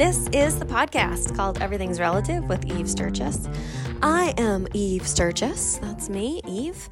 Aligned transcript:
This 0.00 0.30
is 0.32 0.58
the 0.58 0.64
podcast 0.64 1.36
called 1.36 1.60
Everything's 1.60 2.00
Relative 2.00 2.48
with 2.48 2.64
Eve 2.64 2.88
Sturgis. 2.88 3.46
I 4.02 4.32
am 4.38 4.66
Eve 4.72 5.06
Sturgis. 5.06 5.76
That's 5.76 6.08
me, 6.08 6.40
Eve. 6.48 6.88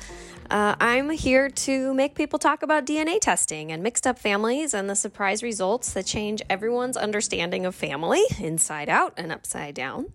Uh, 0.50 0.76
I'm 0.78 1.08
here 1.08 1.48
to 1.48 1.94
make 1.94 2.14
people 2.14 2.38
talk 2.38 2.62
about 2.62 2.84
DNA 2.84 3.18
testing 3.18 3.72
and 3.72 3.82
mixed 3.82 4.06
up 4.06 4.18
families 4.18 4.74
and 4.74 4.90
the 4.90 4.94
surprise 4.94 5.42
results 5.42 5.94
that 5.94 6.04
change 6.04 6.42
everyone's 6.50 6.98
understanding 6.98 7.64
of 7.64 7.74
family 7.74 8.22
inside 8.38 8.90
out 8.90 9.14
and 9.16 9.32
upside 9.32 9.74
down. 9.74 10.12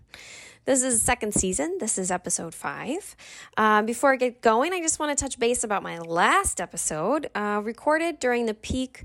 This 0.64 0.84
is 0.84 1.02
second 1.02 1.34
season. 1.34 1.78
This 1.80 1.98
is 1.98 2.12
episode 2.12 2.54
five. 2.54 3.16
Uh, 3.56 3.82
before 3.82 4.12
I 4.12 4.16
get 4.16 4.40
going, 4.40 4.72
I 4.72 4.80
just 4.80 5.00
want 5.00 5.18
to 5.18 5.20
touch 5.20 5.40
base 5.40 5.64
about 5.64 5.82
my 5.82 5.98
last 5.98 6.60
episode, 6.60 7.28
uh, 7.34 7.60
recorded 7.64 8.20
during 8.20 8.46
the 8.46 8.54
peak 8.54 9.02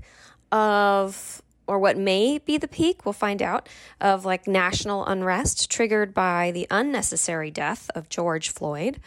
of 0.52 1.42
or 1.70 1.78
what 1.78 1.96
may 1.96 2.38
be 2.38 2.58
the 2.58 2.66
peak, 2.66 3.06
we'll 3.06 3.12
find 3.12 3.40
out, 3.40 3.68
of 4.00 4.24
like 4.24 4.48
national 4.48 5.06
unrest 5.06 5.70
triggered 5.70 6.12
by 6.12 6.50
the 6.50 6.66
unnecessary 6.68 7.48
death 7.48 7.88
of 7.94 8.08
George 8.08 8.48
Floyd. 8.48 8.98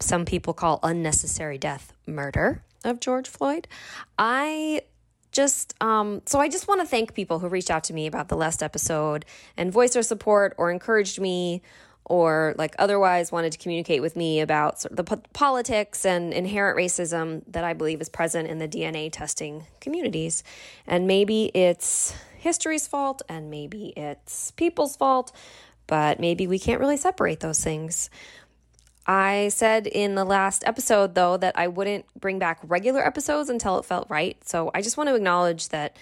Some 0.00 0.24
people 0.24 0.52
call 0.52 0.80
unnecessary 0.82 1.56
death 1.56 1.92
murder 2.04 2.64
of 2.82 2.98
George 2.98 3.28
Floyd. 3.28 3.68
I 4.18 4.82
just 5.30 5.74
um, 5.80 6.22
so 6.26 6.40
I 6.40 6.48
just 6.48 6.66
want 6.66 6.80
to 6.80 6.86
thank 6.86 7.14
people 7.14 7.38
who 7.38 7.48
reached 7.48 7.70
out 7.70 7.84
to 7.84 7.92
me 7.92 8.08
about 8.08 8.28
the 8.28 8.36
last 8.36 8.60
episode 8.60 9.24
and 9.56 9.72
voiced 9.72 9.94
their 9.94 10.02
support 10.02 10.54
or 10.58 10.72
encouraged 10.72 11.20
me 11.20 11.62
or 12.08 12.54
like 12.58 12.74
otherwise 12.78 13.30
wanted 13.30 13.52
to 13.52 13.58
communicate 13.58 14.02
with 14.02 14.16
me 14.16 14.40
about 14.40 14.80
sort 14.80 14.92
of 14.92 15.04
the 15.04 15.16
politics 15.32 16.04
and 16.04 16.32
inherent 16.32 16.76
racism 16.76 17.42
that 17.48 17.64
I 17.64 17.74
believe 17.74 18.00
is 18.00 18.08
present 18.08 18.48
in 18.48 18.58
the 18.58 18.68
DNA 18.68 19.10
testing 19.12 19.66
communities. 19.80 20.42
And 20.86 21.06
maybe 21.06 21.46
it's 21.54 22.14
history's 22.38 22.86
fault 22.86 23.22
and 23.28 23.50
maybe 23.50 23.92
it's 23.96 24.52
people's 24.52 24.96
fault, 24.96 25.32
but 25.86 26.20
maybe 26.20 26.46
we 26.46 26.58
can't 26.58 26.80
really 26.80 26.96
separate 26.96 27.40
those 27.40 27.62
things. 27.62 28.10
I 29.06 29.48
said 29.48 29.86
in 29.86 30.16
the 30.16 30.24
last 30.24 30.64
episode, 30.66 31.14
though, 31.14 31.38
that 31.38 31.58
I 31.58 31.68
wouldn't 31.68 32.04
bring 32.18 32.38
back 32.38 32.60
regular 32.62 33.04
episodes 33.04 33.48
until 33.48 33.78
it 33.78 33.86
felt 33.86 34.08
right. 34.10 34.36
So 34.46 34.70
I 34.74 34.82
just 34.82 34.98
want 34.98 35.08
to 35.08 35.14
acknowledge 35.14 35.70
that 35.70 35.96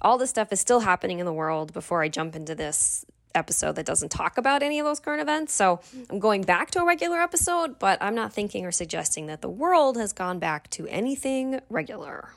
all 0.00 0.16
this 0.16 0.30
stuff 0.30 0.52
is 0.52 0.60
still 0.60 0.80
happening 0.80 1.18
in 1.18 1.26
the 1.26 1.32
world 1.32 1.72
before 1.72 2.02
I 2.02 2.08
jump 2.08 2.36
into 2.36 2.54
this 2.54 3.04
episode 3.34 3.76
that 3.76 3.86
doesn't 3.86 4.10
talk 4.10 4.38
about 4.38 4.62
any 4.62 4.78
of 4.78 4.86
those 4.86 5.00
current 5.00 5.20
events. 5.20 5.54
So 5.54 5.80
I'm 6.10 6.18
going 6.18 6.42
back 6.42 6.70
to 6.72 6.80
a 6.80 6.86
regular 6.86 7.20
episode, 7.20 7.78
but 7.78 7.98
I'm 8.02 8.14
not 8.14 8.32
thinking 8.32 8.64
or 8.64 8.72
suggesting 8.72 9.26
that 9.26 9.42
the 9.42 9.48
world 9.48 9.96
has 9.96 10.12
gone 10.12 10.38
back 10.38 10.70
to 10.70 10.86
anything 10.88 11.60
regular. 11.68 12.30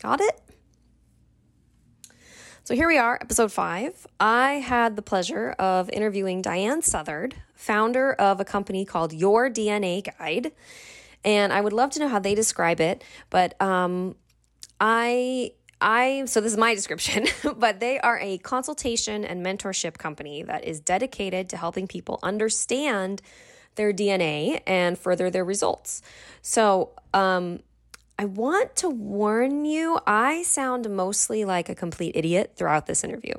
Got 0.00 0.20
it? 0.20 0.40
So 2.64 2.74
here 2.74 2.86
we 2.86 2.98
are, 2.98 3.18
episode 3.20 3.50
five. 3.50 4.06
I 4.20 4.54
had 4.54 4.94
the 4.94 5.02
pleasure 5.02 5.50
of 5.58 5.90
interviewing 5.90 6.42
Diahan 6.42 6.84
Southard, 6.84 7.34
founder 7.54 8.12
of 8.12 8.38
a 8.38 8.44
company 8.44 8.84
called 8.84 9.12
Your 9.12 9.50
DNA 9.50 10.06
Guide. 10.18 10.52
And 11.24 11.52
I 11.52 11.60
would 11.60 11.72
love 11.72 11.90
to 11.90 12.00
know 12.00 12.08
how 12.08 12.18
they 12.18 12.34
describe 12.34 12.80
it, 12.80 13.02
but 13.28 13.60
um, 13.60 14.14
I 14.80 15.52
I 15.80 16.24
so 16.26 16.40
this 16.40 16.52
is 16.52 16.58
my 16.58 16.74
description, 16.80 17.26
but 17.56 17.80
they 17.80 17.98
are 17.98 18.18
a 18.18 18.38
consultation 18.38 19.24
and 19.24 19.44
mentorship 19.44 19.98
company 19.98 20.42
that 20.42 20.64
is 20.64 20.80
dedicated 20.80 21.48
to 21.50 21.56
helping 21.56 21.86
people 21.86 22.18
understand 22.22 23.22
their 23.76 23.92
DNA 23.92 24.60
and 24.66 24.98
further 24.98 25.30
their 25.30 25.44
results. 25.44 26.02
So, 26.42 26.90
um, 27.14 27.60
I 28.18 28.26
want 28.26 28.76
to 28.76 28.90
warn 28.90 29.64
you, 29.64 29.98
I 30.06 30.42
sound 30.42 30.90
mostly 30.90 31.46
like 31.46 31.70
a 31.70 31.74
complete 31.74 32.14
idiot 32.14 32.52
throughout 32.54 32.84
this 32.84 33.02
interview. 33.02 33.32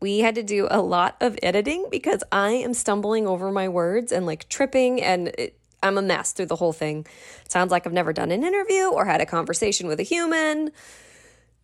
We 0.00 0.18
had 0.18 0.34
to 0.34 0.42
do 0.42 0.66
a 0.68 0.82
lot 0.82 1.16
of 1.20 1.38
editing 1.44 1.86
because 1.92 2.24
I 2.32 2.50
am 2.50 2.74
stumbling 2.74 3.28
over 3.28 3.52
my 3.52 3.68
words 3.68 4.10
and 4.10 4.26
like 4.26 4.48
tripping, 4.48 5.00
and 5.00 5.28
it, 5.38 5.56
I'm 5.80 5.96
a 5.96 6.02
mess 6.02 6.32
through 6.32 6.46
the 6.46 6.56
whole 6.56 6.72
thing. 6.72 7.06
Sounds 7.48 7.70
like 7.70 7.86
I've 7.86 7.92
never 7.92 8.12
done 8.12 8.32
an 8.32 8.42
interview 8.42 8.88
or 8.88 9.04
had 9.04 9.20
a 9.20 9.26
conversation 9.26 9.86
with 9.86 10.00
a 10.00 10.04
human. 10.04 10.72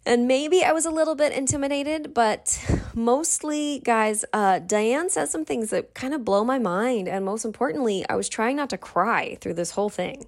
And 0.06 0.28
maybe 0.28 0.62
I 0.62 0.70
was 0.70 0.86
a 0.86 0.90
little 0.92 1.16
bit 1.16 1.32
intimidated, 1.32 2.14
but 2.14 2.64
mostly, 2.94 3.80
guys, 3.80 4.24
uh, 4.32 4.60
Diahan 4.60 5.10
says 5.10 5.32
some 5.32 5.44
things 5.44 5.70
that 5.70 5.94
kind 5.94 6.14
of 6.14 6.24
blow 6.24 6.44
my 6.44 6.60
mind. 6.60 7.08
And 7.08 7.24
most 7.24 7.44
importantly, 7.44 8.06
I 8.08 8.14
was 8.14 8.28
trying 8.28 8.54
not 8.54 8.70
to 8.70 8.78
cry 8.78 9.36
through 9.40 9.54
this 9.54 9.72
whole 9.72 9.90
thing. 9.90 10.26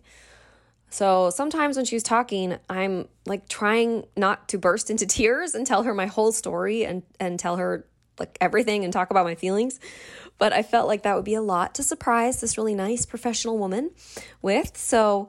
So 0.90 1.30
sometimes 1.30 1.76
when 1.76 1.84
she's 1.84 2.02
talking, 2.02 2.56
I'm 2.68 3.06
like 3.24 3.48
trying 3.48 4.04
not 4.16 4.48
to 4.48 4.58
burst 4.58 4.90
into 4.90 5.06
tears 5.06 5.54
and 5.54 5.64
tell 5.64 5.84
her 5.84 5.94
my 5.94 6.06
whole 6.06 6.32
story 6.32 6.84
and, 6.84 7.04
and 7.20 7.38
tell 7.38 7.56
her 7.56 7.86
like 8.18 8.36
everything 8.40 8.82
and 8.82 8.92
talk 8.92 9.10
about 9.12 9.24
my 9.24 9.36
feelings. 9.36 9.78
But 10.38 10.52
I 10.52 10.62
felt 10.62 10.88
like 10.88 11.02
that 11.02 11.14
would 11.14 11.24
be 11.24 11.34
a 11.34 11.42
lot 11.42 11.76
to 11.76 11.84
surprise 11.84 12.40
this 12.40 12.58
really 12.58 12.74
nice 12.74 13.06
professional 13.06 13.58
woman 13.58 13.92
with. 14.42 14.76
So 14.76 15.28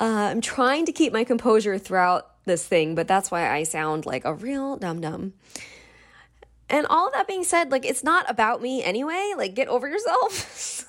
uh, 0.00 0.04
I'm 0.04 0.42
trying 0.42 0.84
to 0.86 0.92
keep 0.92 1.14
my 1.14 1.24
composure 1.24 1.78
throughout 1.78 2.29
this 2.50 2.66
thing, 2.66 2.94
but 2.96 3.06
that's 3.06 3.30
why 3.30 3.48
I 3.48 3.62
sound 3.62 4.04
like 4.04 4.24
a 4.24 4.34
real 4.34 4.76
dum 4.76 5.00
dum. 5.00 5.34
And 6.68 6.86
all 6.88 7.10
that 7.12 7.26
being 7.26 7.44
said, 7.44 7.70
like 7.70 7.86
it's 7.86 8.02
not 8.02 8.28
about 8.28 8.60
me 8.60 8.82
anyway. 8.82 9.34
Like 9.36 9.54
get 9.54 9.68
over 9.68 9.88
yourself. 9.88 10.84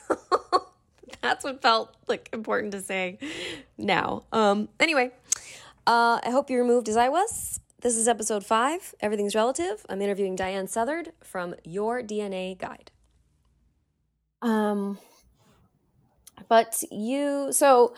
that's 1.21 1.43
what 1.43 1.61
felt 1.61 1.95
like 2.07 2.29
important 2.33 2.71
to 2.73 2.81
say 2.81 3.19
now. 3.77 4.23
Um 4.31 4.69
anyway, 4.79 5.11
uh 5.85 6.19
I 6.23 6.31
hope 6.31 6.49
you're 6.49 6.65
moved 6.65 6.89
as 6.89 6.97
I 6.97 7.09
was. 7.09 7.59
This 7.81 7.95
is 7.95 8.07
episode 8.07 8.45
5, 8.45 8.95
Everything's 8.99 9.33
Relative. 9.33 9.85
I'm 9.89 10.01
interviewing 10.01 10.37
Diahan 10.37 10.69
Southard 10.69 11.13
from 11.23 11.55
Your 11.63 12.01
DNA 12.01 12.57
Guide. 12.57 12.91
Um 14.41 14.97
but 16.47 16.83
you 16.91 17.49
so 17.51 17.93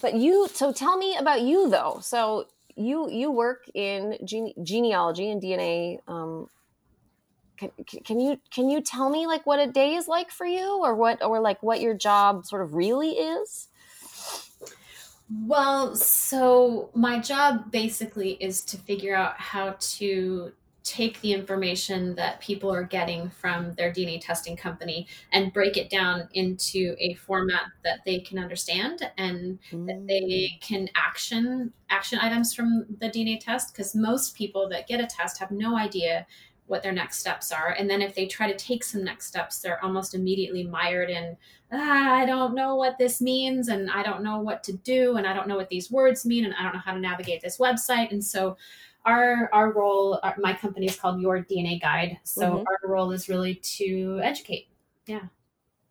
but 0.00 0.14
you 0.14 0.48
so 0.52 0.72
tell 0.72 0.96
me 0.96 1.16
about 1.16 1.42
you 1.42 1.68
though. 1.68 1.98
So 2.02 2.46
you 2.76 3.10
you 3.10 3.30
work 3.30 3.64
in 3.74 4.18
gene, 4.24 4.52
genealogy 4.62 5.30
and 5.30 5.42
DNA. 5.42 5.98
Um, 6.08 6.48
can, 7.56 7.70
can 8.04 8.20
you 8.20 8.40
can 8.52 8.68
you 8.68 8.80
tell 8.80 9.10
me 9.10 9.26
like 9.26 9.46
what 9.46 9.60
a 9.60 9.70
day 9.70 9.94
is 9.94 10.08
like 10.08 10.30
for 10.30 10.46
you, 10.46 10.80
or 10.82 10.94
what 10.94 11.22
or 11.22 11.40
like 11.40 11.62
what 11.62 11.80
your 11.80 11.94
job 11.94 12.44
sort 12.44 12.62
of 12.62 12.74
really 12.74 13.10
is? 13.10 13.68
Well, 15.46 15.96
so 15.96 16.90
my 16.94 17.18
job 17.18 17.70
basically 17.70 18.32
is 18.32 18.62
to 18.64 18.76
figure 18.76 19.14
out 19.14 19.38
how 19.38 19.76
to 19.78 20.52
take 20.84 21.18
the 21.22 21.32
information 21.32 22.14
that 22.14 22.38
people 22.40 22.72
are 22.72 22.82
getting 22.82 23.30
from 23.30 23.72
their 23.72 23.90
DNA 23.90 24.20
testing 24.20 24.54
company 24.54 25.06
and 25.32 25.52
break 25.52 25.78
it 25.78 25.88
down 25.88 26.28
into 26.34 26.94
a 26.98 27.14
format 27.14 27.62
that 27.82 28.00
they 28.04 28.20
can 28.20 28.38
understand 28.38 29.10
and 29.16 29.58
mm. 29.72 29.86
that 29.86 30.06
they 30.06 30.20
mm. 30.20 30.60
can 30.60 30.88
action 30.94 31.72
action 31.88 32.18
items 32.20 32.54
from 32.54 32.84
the 33.00 33.08
DNA 33.08 33.40
test 33.40 33.72
because 33.72 33.94
most 33.94 34.36
people 34.36 34.68
that 34.68 34.86
get 34.86 35.00
a 35.00 35.06
test 35.06 35.38
have 35.38 35.50
no 35.50 35.76
idea 35.76 36.26
what 36.66 36.82
their 36.82 36.92
next 36.92 37.18
steps 37.18 37.50
are 37.50 37.74
and 37.78 37.88
then 37.88 38.02
if 38.02 38.14
they 38.14 38.26
try 38.26 38.50
to 38.50 38.56
take 38.56 38.84
some 38.84 39.02
next 39.02 39.26
steps 39.26 39.60
they're 39.60 39.82
almost 39.82 40.14
immediately 40.14 40.64
mired 40.64 41.08
in 41.08 41.34
ah, 41.72 42.14
I 42.14 42.26
don't 42.26 42.54
know 42.54 42.74
what 42.74 42.98
this 42.98 43.22
means 43.22 43.68
and 43.68 43.90
I 43.90 44.02
don't 44.02 44.22
know 44.22 44.40
what 44.40 44.62
to 44.64 44.72
do 44.72 45.16
and 45.16 45.26
I 45.26 45.32
don't 45.32 45.48
know 45.48 45.56
what 45.56 45.70
these 45.70 45.90
words 45.90 46.26
mean 46.26 46.44
and 46.44 46.54
I 46.54 46.62
don't 46.62 46.74
know 46.74 46.80
how 46.84 46.92
to 46.92 47.00
navigate 47.00 47.40
this 47.40 47.56
website 47.56 48.12
and 48.12 48.22
so 48.22 48.56
our 49.04 49.50
our 49.52 49.72
role 49.72 50.18
our, 50.22 50.34
my 50.38 50.54
company 50.54 50.86
is 50.86 50.96
called 50.96 51.20
your 51.20 51.42
dna 51.42 51.80
guide. 51.80 52.18
So 52.24 52.42
mm-hmm. 52.42 52.64
our 52.68 52.90
role 52.90 53.12
is 53.12 53.28
really 53.28 53.56
to 53.76 54.20
educate. 54.22 54.68
Yeah. 55.06 55.22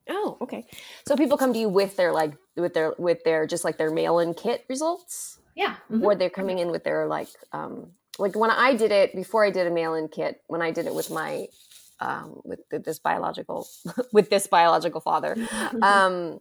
Oh 0.09 0.37
okay. 0.41 0.65
So 1.07 1.15
people 1.15 1.37
come 1.37 1.53
to 1.53 1.59
you 1.59 1.69
with 1.69 1.95
their 1.95 2.11
like 2.11 2.33
with 2.55 2.73
their 2.73 2.93
with 2.97 3.23
their 3.23 3.47
just 3.47 3.63
like 3.63 3.77
their 3.77 3.91
mail-in 3.91 4.33
kit 4.33 4.65
results? 4.69 5.39
Yeah. 5.55 5.75
Mm-hmm. 5.91 6.03
or 6.03 6.15
they're 6.15 6.29
coming 6.29 6.59
in 6.59 6.71
with 6.71 6.83
their 6.83 7.05
like 7.07 7.29
um 7.51 7.91
like 8.19 8.35
when 8.35 8.51
i 8.51 8.75
did 8.75 8.91
it 8.91 9.15
before 9.15 9.45
i 9.45 9.49
did 9.49 9.67
a 9.67 9.71
mail-in 9.71 10.07
kit 10.07 10.41
when 10.47 10.61
i 10.61 10.71
did 10.71 10.85
it 10.85 10.93
with 10.93 11.09
my 11.09 11.47
um 11.99 12.41
with 12.43 12.59
this 12.69 12.99
biological 12.99 13.67
with 14.11 14.29
this 14.29 14.47
biological 14.47 15.01
father 15.01 15.35
um 15.81 16.39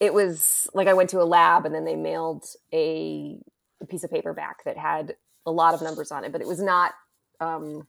it 0.00 0.12
was 0.12 0.68
like 0.74 0.88
i 0.88 0.94
went 0.94 1.10
to 1.10 1.20
a 1.20 1.24
lab 1.24 1.64
and 1.64 1.74
then 1.74 1.84
they 1.84 1.96
mailed 1.96 2.44
a, 2.72 3.38
a 3.80 3.86
piece 3.86 4.04
of 4.04 4.10
paper 4.10 4.32
back 4.32 4.64
that 4.64 4.76
had 4.76 5.16
a 5.46 5.50
lot 5.50 5.74
of 5.74 5.82
numbers 5.82 6.10
on 6.10 6.24
it, 6.24 6.32
but 6.32 6.40
it 6.40 6.46
was 6.46 6.60
not. 6.60 6.92
Um, 7.40 7.86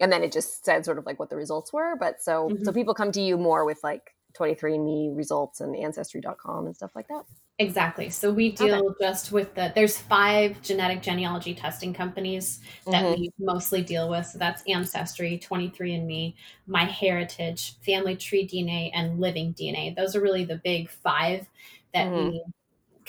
and 0.00 0.10
then 0.10 0.22
it 0.22 0.32
just 0.32 0.64
said 0.64 0.84
sort 0.84 0.98
of 0.98 1.06
like 1.06 1.18
what 1.18 1.30
the 1.30 1.36
results 1.36 1.72
were. 1.72 1.94
But 1.96 2.22
so 2.22 2.48
mm-hmm. 2.48 2.64
so 2.64 2.72
people 2.72 2.94
come 2.94 3.12
to 3.12 3.20
you 3.20 3.36
more 3.36 3.64
with 3.64 3.78
like 3.82 4.14
23andMe 4.38 5.16
results 5.16 5.60
and 5.60 5.76
Ancestry.com 5.76 6.66
and 6.66 6.74
stuff 6.74 6.92
like 6.94 7.08
that. 7.08 7.24
Exactly. 7.58 8.08
So 8.08 8.32
we 8.32 8.52
deal 8.52 8.86
okay. 8.86 8.94
just 9.00 9.32
with 9.32 9.54
the 9.54 9.70
there's 9.74 9.98
five 9.98 10.62
genetic 10.62 11.02
genealogy 11.02 11.54
testing 11.54 11.92
companies 11.92 12.60
that 12.86 13.04
mm-hmm. 13.04 13.20
we 13.20 13.30
mostly 13.38 13.82
deal 13.82 14.08
with. 14.08 14.26
So 14.26 14.38
that's 14.38 14.62
Ancestry, 14.66 15.38
23andMe, 15.38 16.34
MyHeritage, 16.68 17.74
Family 17.84 18.16
Tree 18.16 18.48
DNA, 18.48 18.90
and 18.94 19.20
Living 19.20 19.52
DNA. 19.52 19.94
Those 19.94 20.16
are 20.16 20.20
really 20.20 20.44
the 20.44 20.60
big 20.64 20.88
five 20.88 21.46
that 21.92 22.06
mm-hmm. 22.06 22.30
we 22.30 22.44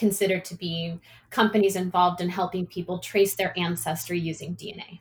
consider 0.02 0.40
to 0.40 0.56
be 0.56 1.00
companies 1.30 1.76
involved 1.76 2.22
in 2.22 2.28
helping 2.28 2.66
people 2.66 2.98
trace 2.98 3.36
their 3.36 3.54
ancestry 3.56 4.20
using 4.20 4.56
DNA. 4.56 5.00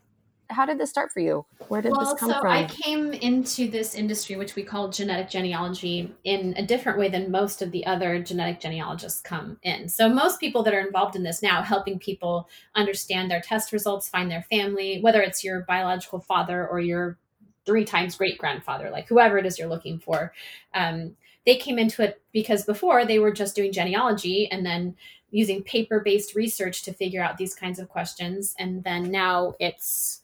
how 0.50 0.66
did 0.66 0.78
this 0.78 0.90
start 0.90 1.12
for 1.12 1.20
you? 1.20 1.46
Where 1.68 1.80
did 1.80 1.92
well, 1.92 2.00
this 2.00 2.20
come 2.20 2.30
so 2.30 2.40
from? 2.40 2.50
I 2.50 2.64
came 2.66 3.12
into 3.12 3.70
this 3.70 3.94
industry, 3.94 4.34
which 4.36 4.56
we 4.56 4.64
call 4.64 4.90
genetic 4.90 5.30
genealogy, 5.30 6.12
in 6.24 6.54
a 6.56 6.66
different 6.66 6.98
way 6.98 7.08
than 7.08 7.30
most 7.30 7.62
of 7.62 7.70
the 7.70 7.86
other 7.86 8.20
genetic 8.20 8.60
genealogists 8.60 9.22
come 9.22 9.58
in. 9.62 9.88
So 9.88 10.08
most 10.08 10.40
people 10.40 10.62
that 10.64 10.74
are 10.74 10.86
involved 10.86 11.14
in 11.14 11.22
this 11.22 11.40
now, 11.40 11.62
helping 11.62 11.98
people 12.00 12.48
understand 12.74 13.30
their 13.30 13.40
test 13.40 13.72
results, 13.72 14.08
find 14.08 14.28
their 14.28 14.42
family, 14.50 15.00
whether 15.00 15.22
it's 15.22 15.44
your 15.44 15.60
biological 15.60 16.20
father 16.20 16.66
or 16.66 16.80
your 16.80 17.16
three 17.64 17.84
times 17.84 18.16
great 18.16 18.36
grandfather, 18.36 18.90
like 18.90 19.08
whoever 19.08 19.38
it 19.38 19.46
is 19.46 19.56
you're 19.58 19.74
looking 19.74 19.98
for. 20.00 20.32
Um, 20.74 21.16
they 21.50 21.56
came 21.56 21.80
into 21.80 22.00
it 22.00 22.22
because 22.30 22.64
before 22.64 23.04
they 23.04 23.18
were 23.18 23.32
just 23.32 23.56
doing 23.56 23.72
genealogy 23.72 24.48
and 24.52 24.64
then 24.64 24.94
using 25.32 25.64
paper 25.64 25.98
based 25.98 26.36
research 26.36 26.84
to 26.84 26.92
figure 26.92 27.20
out 27.20 27.38
these 27.38 27.56
kinds 27.56 27.80
of 27.80 27.88
questions. 27.88 28.54
And 28.56 28.84
then 28.84 29.10
now 29.10 29.54
it's 29.58 30.20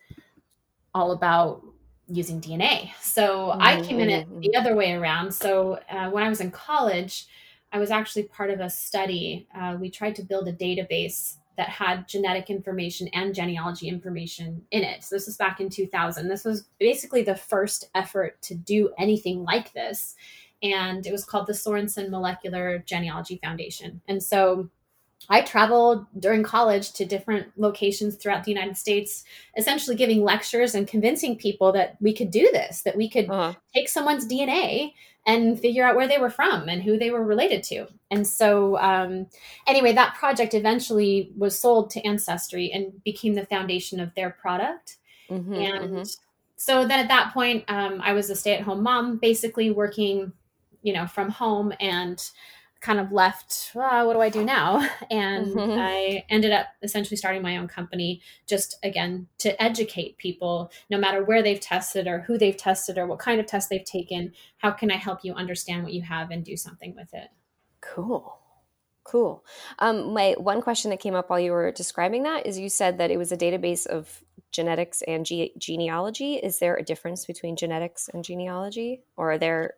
all 0.94 1.10
about 1.10 1.64
using 2.06 2.40
DNA. 2.40 2.92
So 3.00 3.48
mm-hmm. 3.48 3.60
I 3.60 3.80
came 3.80 3.98
in 3.98 4.08
it 4.08 4.40
the 4.40 4.54
other 4.54 4.76
way 4.76 4.92
around. 4.92 5.34
So 5.34 5.80
uh, 5.90 6.10
when 6.10 6.22
I 6.22 6.28
was 6.28 6.40
in 6.40 6.52
college, 6.52 7.26
I 7.72 7.80
was 7.80 7.90
actually 7.90 8.22
part 8.24 8.50
of 8.50 8.60
a 8.60 8.70
study. 8.70 9.48
Uh, 9.52 9.76
we 9.80 9.90
tried 9.90 10.14
to 10.16 10.22
build 10.22 10.46
a 10.46 10.52
database 10.52 11.38
that 11.56 11.68
had 11.68 12.06
genetic 12.06 12.50
information 12.50 13.08
and 13.08 13.34
genealogy 13.34 13.88
information 13.88 14.62
in 14.70 14.84
it. 14.84 15.02
So 15.02 15.16
this 15.16 15.26
was 15.26 15.36
back 15.36 15.58
in 15.58 15.70
2000. 15.70 16.28
This 16.28 16.44
was 16.44 16.68
basically 16.78 17.22
the 17.22 17.34
first 17.34 17.88
effort 17.96 18.40
to 18.42 18.54
do 18.54 18.92
anything 18.96 19.42
like 19.42 19.72
this. 19.72 20.14
And 20.62 21.06
it 21.06 21.12
was 21.12 21.24
called 21.24 21.46
the 21.46 21.54
Sorenson 21.54 22.10
Molecular 22.10 22.78
Genealogy 22.86 23.38
Foundation. 23.42 24.00
And 24.08 24.22
so 24.22 24.70
I 25.28 25.40
traveled 25.40 26.06
during 26.18 26.42
college 26.42 26.92
to 26.92 27.04
different 27.04 27.48
locations 27.56 28.16
throughout 28.16 28.44
the 28.44 28.52
United 28.52 28.76
States, 28.76 29.24
essentially 29.56 29.96
giving 29.96 30.22
lectures 30.22 30.74
and 30.74 30.86
convincing 30.86 31.36
people 31.36 31.72
that 31.72 31.96
we 32.00 32.14
could 32.14 32.30
do 32.30 32.48
this, 32.52 32.82
that 32.82 32.96
we 32.96 33.08
could 33.08 33.28
uh-huh. 33.28 33.54
take 33.74 33.88
someone's 33.88 34.26
DNA 34.26 34.92
and 35.26 35.58
figure 35.58 35.84
out 35.84 35.96
where 35.96 36.06
they 36.06 36.18
were 36.18 36.30
from 36.30 36.68
and 36.68 36.82
who 36.82 36.96
they 36.96 37.10
were 37.10 37.24
related 37.24 37.62
to. 37.64 37.88
And 38.12 38.26
so, 38.26 38.78
um, 38.78 39.26
anyway, 39.66 39.92
that 39.92 40.14
project 40.14 40.54
eventually 40.54 41.32
was 41.36 41.58
sold 41.58 41.90
to 41.90 42.06
Ancestry 42.06 42.70
and 42.72 43.02
became 43.02 43.34
the 43.34 43.46
foundation 43.46 43.98
of 43.98 44.14
their 44.14 44.30
product. 44.30 44.98
Mm-hmm, 45.28 45.54
and 45.54 45.84
mm-hmm. 45.90 46.02
so 46.56 46.86
then 46.86 47.00
at 47.00 47.08
that 47.08 47.34
point, 47.34 47.64
um, 47.66 48.00
I 48.00 48.12
was 48.12 48.30
a 48.30 48.36
stay 48.36 48.54
at 48.54 48.62
home 48.62 48.84
mom, 48.84 49.18
basically 49.18 49.72
working, 49.72 50.32
you 50.86 50.92
know, 50.92 51.06
from 51.08 51.28
home 51.28 51.72
and 51.80 52.30
kind 52.80 53.00
of 53.00 53.10
left, 53.10 53.70
what 53.74 54.12
do 54.12 54.20
I 54.20 54.28
do 54.28 54.44
now? 54.44 54.88
And 55.10 55.48
mm-hmm. 55.48 55.80
I 55.80 56.24
ended 56.28 56.52
up 56.52 56.66
essentially 56.80 57.16
starting 57.16 57.42
my 57.42 57.56
own 57.56 57.66
company 57.66 58.22
just 58.46 58.76
again 58.84 59.26
to 59.38 59.60
educate 59.60 60.16
people, 60.18 60.70
no 60.88 60.96
matter 60.96 61.24
where 61.24 61.42
they've 61.42 61.58
tested 61.58 62.06
or 62.06 62.20
who 62.20 62.38
they've 62.38 62.56
tested 62.56 62.98
or 62.98 63.06
what 63.08 63.18
kind 63.18 63.40
of 63.40 63.46
test 63.46 63.68
they've 63.68 63.84
taken. 63.84 64.32
How 64.58 64.70
can 64.70 64.92
I 64.92 64.96
help 64.96 65.24
you 65.24 65.34
understand 65.34 65.82
what 65.82 65.92
you 65.92 66.02
have 66.02 66.30
and 66.30 66.44
do 66.44 66.56
something 66.56 66.94
with 66.94 67.12
it? 67.12 67.28
Cool. 67.80 68.38
Cool. 69.02 69.44
Um, 69.80 70.12
my 70.14 70.34
one 70.38 70.62
question 70.62 70.90
that 70.90 71.00
came 71.00 71.14
up 71.16 71.30
while 71.30 71.40
you 71.40 71.50
were 71.50 71.72
describing 71.72 72.22
that 72.24 72.46
is 72.46 72.58
you 72.58 72.68
said 72.68 72.98
that 72.98 73.10
it 73.10 73.16
was 73.16 73.32
a 73.32 73.36
database 73.36 73.86
of 73.86 74.22
genetics 74.52 75.02
and 75.02 75.26
ge- 75.26 75.50
genealogy. 75.58 76.34
Is 76.34 76.60
there 76.60 76.76
a 76.76 76.84
difference 76.84 77.26
between 77.26 77.56
genetics 77.56 78.08
and 78.12 78.22
genealogy, 78.22 79.02
or 79.16 79.32
are 79.32 79.38
there 79.38 79.74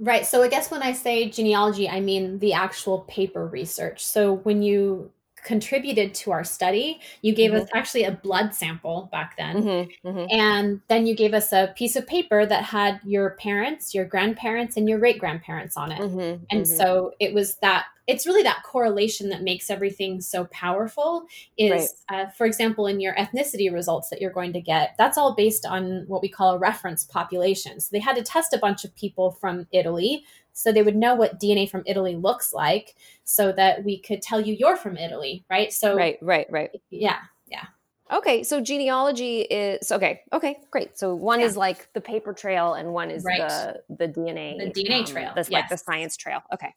Right. 0.00 0.24
So 0.24 0.42
I 0.42 0.48
guess 0.48 0.70
when 0.70 0.82
I 0.82 0.92
say 0.92 1.28
genealogy, 1.28 1.88
I 1.88 2.00
mean 2.00 2.38
the 2.38 2.52
actual 2.52 3.00
paper 3.00 3.46
research. 3.46 4.04
So 4.04 4.34
when 4.34 4.62
you 4.62 5.10
contributed 5.44 6.14
to 6.14 6.30
our 6.30 6.44
study, 6.44 7.00
you 7.22 7.34
gave 7.34 7.52
mm-hmm. 7.52 7.62
us 7.62 7.68
actually 7.74 8.04
a 8.04 8.12
blood 8.12 8.54
sample 8.54 9.08
back 9.10 9.36
then. 9.36 9.62
Mm-hmm. 9.62 10.08
Mm-hmm. 10.08 10.26
And 10.30 10.80
then 10.88 11.06
you 11.06 11.14
gave 11.14 11.34
us 11.34 11.52
a 11.52 11.72
piece 11.76 11.96
of 11.96 12.06
paper 12.06 12.46
that 12.46 12.64
had 12.64 13.00
your 13.04 13.30
parents, 13.30 13.94
your 13.94 14.04
grandparents, 14.04 14.76
and 14.76 14.88
your 14.88 14.98
great 14.98 15.18
grandparents 15.18 15.76
on 15.76 15.92
it. 15.92 16.00
Mm-hmm. 16.00 16.44
And 16.50 16.64
mm-hmm. 16.64 16.76
so 16.76 17.12
it 17.18 17.32
was 17.34 17.56
that 17.56 17.86
it's 18.08 18.26
really 18.26 18.42
that 18.42 18.62
correlation 18.64 19.28
that 19.28 19.42
makes 19.42 19.70
everything 19.70 20.20
so 20.20 20.46
powerful 20.46 21.26
is 21.56 21.94
right. 22.10 22.26
uh, 22.26 22.30
for 22.30 22.46
example 22.46 22.86
in 22.88 22.98
your 22.98 23.14
ethnicity 23.14 23.72
results 23.72 24.08
that 24.08 24.20
you're 24.20 24.32
going 24.32 24.52
to 24.52 24.60
get 24.60 24.94
that's 24.98 25.16
all 25.16 25.36
based 25.36 25.64
on 25.64 26.04
what 26.08 26.22
we 26.22 26.28
call 26.28 26.54
a 26.54 26.58
reference 26.58 27.04
population 27.04 27.78
so 27.80 27.88
they 27.92 28.00
had 28.00 28.16
to 28.16 28.22
test 28.22 28.52
a 28.52 28.58
bunch 28.58 28.84
of 28.84 28.94
people 28.96 29.30
from 29.30 29.66
italy 29.72 30.24
so 30.52 30.72
they 30.72 30.82
would 30.82 30.96
know 30.96 31.14
what 31.14 31.38
dna 31.38 31.70
from 31.70 31.84
italy 31.86 32.16
looks 32.16 32.52
like 32.52 32.96
so 33.22 33.52
that 33.52 33.84
we 33.84 34.00
could 34.00 34.22
tell 34.22 34.40
you 34.40 34.54
you're 34.54 34.76
from 34.76 34.96
italy 34.96 35.44
right 35.48 35.72
so 35.72 35.94
right 35.94 36.18
right 36.22 36.46
right 36.50 36.70
yeah 36.90 37.18
yeah 37.46 37.66
Okay, 38.10 38.42
so 38.42 38.58
genealogy 38.58 39.40
is 39.42 39.92
okay. 39.92 40.22
Okay, 40.32 40.60
great. 40.70 40.98
So 40.98 41.14
one 41.14 41.40
yeah. 41.40 41.46
is 41.46 41.58
like 41.58 41.92
the 41.92 42.00
paper 42.00 42.32
trail, 42.32 42.72
and 42.72 42.94
one 42.94 43.10
is 43.10 43.22
right. 43.22 43.46
the 43.46 43.82
the 43.98 44.08
DNA 44.08 44.72
the 44.72 44.82
DNA 44.82 45.00
um, 45.00 45.04
trail. 45.04 45.32
That's 45.34 45.50
yes. 45.50 45.60
like 45.60 45.68
the 45.68 45.76
science 45.76 46.16
trail. 46.16 46.40
Okay, 46.54 46.72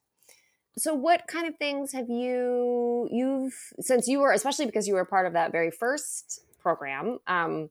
so 0.78 0.94
what 0.94 1.28
kind 1.28 1.48
of 1.48 1.56
things 1.58 1.92
have 1.92 2.10
you 2.10 3.08
you've 3.12 3.54
since 3.80 4.08
you 4.08 4.20
were 4.20 4.32
especially 4.32 4.66
because 4.66 4.88
you 4.88 4.94
were 4.94 5.06
part 5.06 5.26
of 5.26 5.34
that 5.34 5.52
very 5.52 5.72
first 5.72 6.42
program 6.60 7.20
um, 7.28 7.70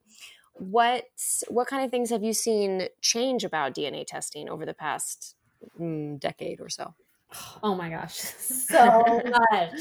what 0.54 1.04
what 1.48 1.66
kind 1.68 1.84
of 1.84 1.90
things 1.90 2.10
have 2.10 2.22
you 2.22 2.32
seen 2.32 2.88
change 3.00 3.44
about 3.44 3.74
dna 3.74 4.06
testing 4.06 4.48
over 4.48 4.66
the 4.66 4.74
past 4.74 5.34
mm, 5.78 6.18
decade 6.18 6.60
or 6.60 6.68
so? 6.68 6.94
Oh 7.62 7.74
my 7.74 7.90
gosh. 7.90 8.20
So 8.70 9.22
much. 9.50 9.80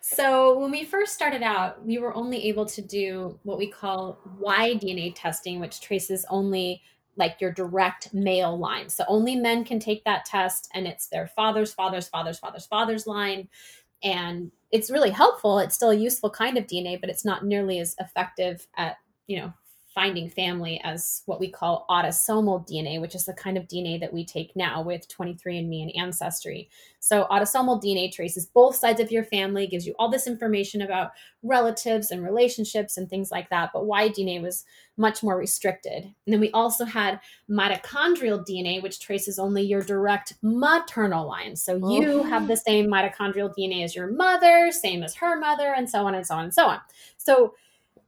So 0.00 0.58
when 0.58 0.70
we 0.70 0.84
first 0.84 1.14
started 1.14 1.42
out 1.42 1.84
we 1.84 1.98
were 1.98 2.14
only 2.14 2.48
able 2.48 2.66
to 2.66 2.82
do 2.82 3.38
what 3.42 3.58
we 3.58 3.66
call 3.66 4.18
y 4.38 4.74
dna 4.74 5.12
testing 5.14 5.60
which 5.60 5.80
traces 5.80 6.24
only 6.30 6.82
like 7.16 7.40
your 7.40 7.52
direct 7.52 8.12
male 8.12 8.58
line. 8.58 8.88
So 8.88 9.04
only 9.08 9.36
men 9.36 9.64
can 9.64 9.80
take 9.80 10.04
that 10.04 10.24
test, 10.24 10.68
and 10.74 10.86
it's 10.86 11.08
their 11.08 11.26
father's 11.26 11.72
father's 11.72 12.08
father's 12.08 12.38
father's 12.38 12.66
father's 12.66 13.06
line. 13.06 13.48
And 14.02 14.52
it's 14.70 14.90
really 14.90 15.10
helpful. 15.10 15.58
It's 15.58 15.74
still 15.74 15.90
a 15.90 15.96
useful 15.96 16.30
kind 16.30 16.58
of 16.58 16.66
DNA, 16.66 17.00
but 17.00 17.10
it's 17.10 17.24
not 17.24 17.44
nearly 17.44 17.78
as 17.78 17.96
effective 17.98 18.66
at, 18.76 18.98
you 19.26 19.40
know, 19.40 19.52
finding 19.96 20.28
family 20.28 20.78
as 20.84 21.22
what 21.24 21.40
we 21.40 21.50
call 21.50 21.86
autosomal 21.88 22.68
DNA, 22.68 23.00
which 23.00 23.14
is 23.14 23.24
the 23.24 23.32
kind 23.32 23.56
of 23.56 23.66
DNA 23.66 23.98
that 23.98 24.12
we 24.12 24.26
take 24.26 24.54
now 24.54 24.82
with 24.82 25.08
23andMe 25.08 25.82
and 25.82 25.92
Ancestry. 25.96 26.68
So, 27.00 27.26
autosomal 27.30 27.82
DNA 27.82 28.12
traces 28.12 28.44
both 28.44 28.76
sides 28.76 29.00
of 29.00 29.10
your 29.10 29.24
family, 29.24 29.66
gives 29.66 29.86
you 29.86 29.94
all 29.98 30.10
this 30.10 30.26
information 30.26 30.82
about 30.82 31.12
relatives 31.42 32.10
and 32.10 32.22
relationships 32.22 32.98
and 32.98 33.08
things 33.08 33.30
like 33.30 33.48
that. 33.48 33.70
But 33.72 33.86
Y 33.86 34.10
DNA 34.10 34.42
was 34.42 34.64
much 34.98 35.22
more 35.22 35.38
restricted. 35.38 36.02
And 36.04 36.14
then 36.26 36.40
we 36.40 36.50
also 36.50 36.84
had 36.84 37.18
mitochondrial 37.50 38.44
DNA, 38.46 38.82
which 38.82 39.00
traces 39.00 39.38
only 39.38 39.62
your 39.62 39.82
direct 39.82 40.34
maternal 40.42 41.26
line. 41.26 41.56
So, 41.56 41.76
you 41.90 42.20
oh. 42.20 42.22
have 42.24 42.48
the 42.48 42.56
same 42.58 42.88
mitochondrial 42.88 43.54
DNA 43.58 43.82
as 43.82 43.96
your 43.96 44.08
mother, 44.08 44.70
same 44.72 45.02
as 45.02 45.14
her 45.14 45.38
mother, 45.38 45.72
and 45.74 45.88
so 45.88 46.06
on 46.06 46.14
and 46.14 46.26
so 46.26 46.34
on 46.34 46.44
and 46.44 46.54
so 46.54 46.66
on. 46.66 46.80
So, 47.16 47.54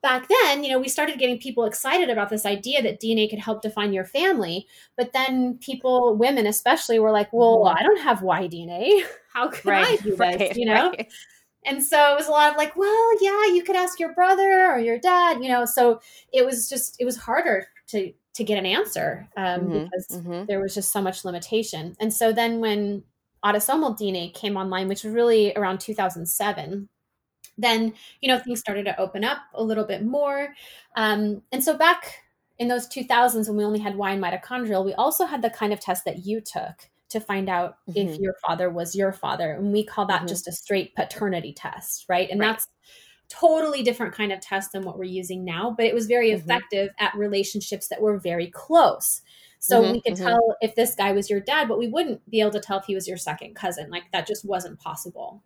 back 0.02 0.28
then, 0.28 0.64
you 0.64 0.70
know, 0.70 0.78
we 0.78 0.88
started 0.88 1.18
getting 1.18 1.38
people 1.38 1.64
excited 1.64 2.10
about 2.10 2.28
this 2.28 2.46
idea 2.46 2.82
that 2.82 3.00
DNA 3.00 3.28
could 3.28 3.38
help 3.38 3.62
define 3.62 3.92
your 3.92 4.04
family. 4.04 4.66
But 4.96 5.12
then 5.12 5.58
people, 5.58 6.16
women 6.16 6.46
especially, 6.46 6.98
were 6.98 7.10
like, 7.10 7.32
well, 7.32 7.66
I 7.66 7.82
don't 7.82 8.00
have 8.00 8.22
Y 8.22 8.48
DNA. 8.48 9.04
How 9.32 9.48
can 9.48 9.70
right, 9.70 9.86
I 9.86 10.02
do 10.02 10.10
this? 10.10 10.18
Right, 10.18 10.56
you 10.56 10.66
know? 10.66 10.90
Right. 10.90 11.12
And 11.64 11.84
so 11.84 12.12
it 12.12 12.16
was 12.16 12.28
a 12.28 12.30
lot 12.30 12.52
of 12.52 12.56
like, 12.56 12.76
well, 12.76 13.22
yeah, 13.22 13.52
you 13.52 13.62
could 13.64 13.76
ask 13.76 13.98
your 13.98 14.14
brother 14.14 14.70
or 14.70 14.78
your 14.78 14.98
dad, 14.98 15.42
you 15.42 15.48
know. 15.48 15.64
So 15.64 16.00
it 16.32 16.46
was 16.46 16.68
just, 16.68 16.96
it 17.00 17.04
was 17.04 17.16
harder 17.16 17.66
to 17.88 18.12
to 18.34 18.44
get 18.44 18.56
an 18.56 18.66
answer 18.66 19.28
um, 19.36 19.60
mm-hmm, 19.62 19.84
because 19.84 20.06
mm-hmm. 20.12 20.44
there 20.46 20.60
was 20.60 20.72
just 20.72 20.92
so 20.92 21.02
much 21.02 21.24
limitation. 21.24 21.96
And 21.98 22.14
so 22.14 22.32
then 22.32 22.60
when 22.60 23.02
autosomal 23.44 23.98
DNA 23.98 24.32
came 24.32 24.56
online, 24.56 24.86
which 24.86 25.02
was 25.02 25.12
really 25.12 25.52
around 25.56 25.80
2007, 25.80 26.88
then 27.58 27.92
you 28.20 28.28
know 28.28 28.38
things 28.38 28.60
started 28.60 28.84
to 28.84 28.98
open 28.98 29.24
up 29.24 29.38
a 29.54 29.62
little 29.62 29.84
bit 29.84 30.04
more 30.04 30.54
um, 30.96 31.42
and 31.52 31.62
so 31.62 31.76
back 31.76 32.22
in 32.58 32.68
those 32.68 32.88
2000s 32.88 33.48
when 33.48 33.56
we 33.56 33.64
only 33.64 33.80
had 33.80 33.96
y 33.96 34.12
and 34.12 34.22
mitochondrial 34.22 34.84
we 34.84 34.94
also 34.94 35.26
had 35.26 35.42
the 35.42 35.50
kind 35.50 35.72
of 35.72 35.80
test 35.80 36.04
that 36.04 36.24
you 36.24 36.40
took 36.40 36.88
to 37.10 37.20
find 37.20 37.48
out 37.48 37.76
mm-hmm. 37.88 38.08
if 38.08 38.18
your 38.18 38.34
father 38.46 38.70
was 38.70 38.94
your 38.94 39.12
father 39.12 39.52
and 39.52 39.72
we 39.72 39.84
call 39.84 40.06
that 40.06 40.18
mm-hmm. 40.18 40.28
just 40.28 40.48
a 40.48 40.52
straight 40.52 40.94
paternity 40.94 41.52
test 41.52 42.06
right 42.08 42.30
and 42.30 42.40
right. 42.40 42.48
that's 42.48 42.68
totally 43.28 43.82
different 43.82 44.14
kind 44.14 44.32
of 44.32 44.40
test 44.40 44.72
than 44.72 44.82
what 44.82 44.96
we're 44.96 45.04
using 45.04 45.44
now 45.44 45.74
but 45.76 45.84
it 45.84 45.94
was 45.94 46.06
very 46.06 46.30
mm-hmm. 46.30 46.40
effective 46.40 46.90
at 46.98 47.14
relationships 47.14 47.88
that 47.88 48.00
were 48.00 48.18
very 48.18 48.50
close 48.50 49.20
so 49.60 49.82
mm-hmm, 49.82 49.92
we 49.92 50.00
could 50.00 50.14
mm-hmm. 50.14 50.24
tell 50.24 50.56
if 50.60 50.74
this 50.74 50.94
guy 50.94 51.10
was 51.10 51.28
your 51.28 51.40
dad, 51.40 51.66
but 51.66 51.78
we 51.78 51.88
wouldn't 51.88 52.28
be 52.30 52.40
able 52.40 52.52
to 52.52 52.60
tell 52.60 52.78
if 52.78 52.84
he 52.84 52.94
was 52.94 53.08
your 53.08 53.16
second 53.16 53.56
cousin. 53.56 53.90
Like 53.90 54.04
that 54.12 54.26
just 54.26 54.44
wasn't 54.44 54.78
possible. 54.78 55.42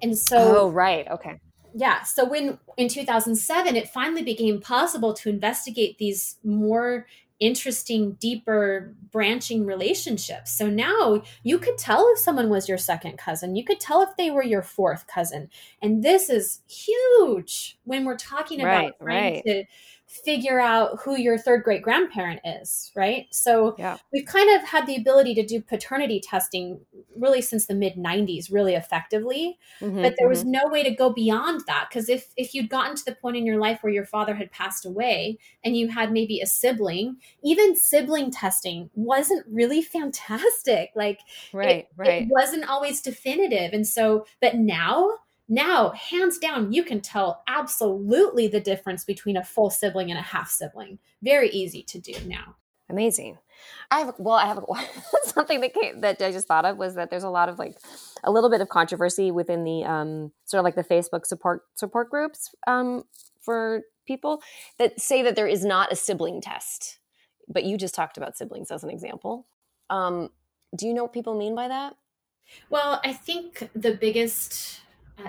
And 0.00 0.16
so, 0.16 0.60
oh, 0.60 0.70
right. 0.70 1.08
Okay 1.08 1.40
yeah 1.78 2.02
so 2.02 2.24
when 2.24 2.58
in 2.76 2.88
2007 2.88 3.76
it 3.76 3.88
finally 3.88 4.22
became 4.22 4.60
possible 4.60 5.14
to 5.14 5.28
investigate 5.28 5.96
these 5.98 6.36
more 6.44 7.06
interesting 7.40 8.12
deeper 8.14 8.94
branching 9.12 9.64
relationships. 9.64 10.52
So 10.52 10.68
now 10.68 11.22
you 11.44 11.58
could 11.58 11.78
tell 11.78 12.10
if 12.12 12.18
someone 12.18 12.48
was 12.48 12.68
your 12.68 12.78
second 12.78 13.16
cousin. 13.16 13.54
You 13.54 13.64
could 13.64 13.80
tell 13.80 14.02
if 14.02 14.16
they 14.16 14.30
were 14.30 14.42
your 14.42 14.62
fourth 14.62 15.06
cousin. 15.06 15.48
And 15.80 16.02
this 16.02 16.28
is 16.28 16.60
huge 16.68 17.78
when 17.84 18.04
we're 18.04 18.16
talking 18.16 18.60
about 18.60 18.94
right, 19.00 19.42
right. 19.44 19.44
to 19.46 19.64
figure 20.08 20.58
out 20.58 20.98
who 21.00 21.16
your 21.16 21.38
third 21.38 21.62
great 21.62 21.82
grandparent 21.82 22.40
is, 22.44 22.90
right? 22.96 23.26
So 23.30 23.76
Yeah. 23.76 23.98
we've 24.12 24.26
kind 24.26 24.54
of 24.56 24.66
had 24.66 24.86
the 24.86 24.96
ability 24.96 25.34
to 25.34 25.44
do 25.46 25.60
paternity 25.60 26.20
testing 26.20 26.80
really 27.16 27.42
since 27.42 27.66
the 27.66 27.74
mid 27.74 27.96
90s 27.96 28.50
really 28.50 28.74
effectively 28.74 29.58
Mhm, 29.80 29.98
but 30.00 30.14
there 30.18 30.28
was 30.28 30.44
mhm. 30.44 30.46
no 30.46 30.60
way 30.68 30.82
to 30.82 30.90
go 30.94 31.10
beyond 31.12 31.62
that 31.66 31.88
because 31.90 32.08
if 32.08 32.32
if 32.36 32.54
you'd 32.54 32.68
gotten 32.70 32.94
to 32.96 33.04
the 33.04 33.14
point 33.16 33.36
in 33.36 33.44
your 33.44 33.58
life 33.58 33.82
where 33.82 33.92
your 33.92 34.04
father 34.04 34.34
had 34.34 34.50
passed 34.52 34.86
away 34.86 35.38
and 35.64 35.76
you 35.76 35.88
had 35.88 36.12
maybe 36.12 36.40
a 36.40 36.46
sibling 36.46 37.16
even 37.42 37.76
sibling 37.76 38.30
testing 38.30 38.88
wasn't 38.94 39.44
really 39.48 39.82
fantastic 39.82 40.90
like 40.94 41.20
right, 41.52 41.80
it, 41.80 41.88
right. 41.96 42.28
it 42.28 42.28
wasn't 42.30 42.68
always 42.68 43.00
definitive 43.00 43.72
and 43.72 43.86
so 43.86 44.24
but 44.40 44.54
now 44.54 45.18
now 45.48 45.90
hands 45.90 46.38
down 46.38 46.72
you 46.72 46.82
can 46.84 47.00
tell 47.00 47.42
absolutely 47.48 48.48
the 48.48 48.60
difference 48.60 49.04
between 49.04 49.36
a 49.36 49.44
full 49.44 49.70
sibling 49.70 50.10
and 50.10 50.18
a 50.18 50.22
half 50.22 50.50
sibling 50.50 50.98
very 51.22 51.48
easy 51.50 51.82
to 51.82 51.98
do 51.98 52.14
now 52.26 52.56
Amazing. 52.90 53.36
I 53.90 54.00
have 54.00 54.14
well, 54.18 54.36
I 54.36 54.46
have 54.46 54.64
something 55.24 55.60
that 55.60 55.74
came 55.74 56.00
that 56.00 56.22
I 56.22 56.32
just 56.32 56.48
thought 56.48 56.64
of 56.64 56.78
was 56.78 56.94
that 56.94 57.10
there's 57.10 57.24
a 57.24 57.30
lot 57.30 57.48
of 57.48 57.58
like 57.58 57.76
a 58.24 58.30
little 58.30 58.50
bit 58.50 58.60
of 58.60 58.68
controversy 58.68 59.30
within 59.30 59.64
the 59.64 59.84
um, 59.84 60.32
sort 60.44 60.60
of 60.60 60.64
like 60.64 60.74
the 60.74 60.84
Facebook 60.84 61.26
support 61.26 61.62
support 61.74 62.08
groups 62.08 62.54
um, 62.66 63.04
for 63.40 63.82
people 64.06 64.40
that 64.78 64.98
say 65.00 65.22
that 65.22 65.36
there 65.36 65.46
is 65.46 65.64
not 65.64 65.92
a 65.92 65.96
sibling 65.96 66.40
test. 66.40 66.98
But 67.46 67.64
you 67.64 67.76
just 67.76 67.94
talked 67.94 68.16
about 68.16 68.36
siblings 68.36 68.70
as 68.70 68.84
an 68.84 68.90
example. 68.90 69.46
Um, 69.90 70.30
do 70.76 70.86
you 70.86 70.94
know 70.94 71.02
what 71.02 71.12
people 71.12 71.36
mean 71.36 71.54
by 71.54 71.68
that? 71.68 71.94
Well, 72.70 73.00
I 73.04 73.12
think 73.12 73.70
the 73.74 73.94
biggest 73.94 74.80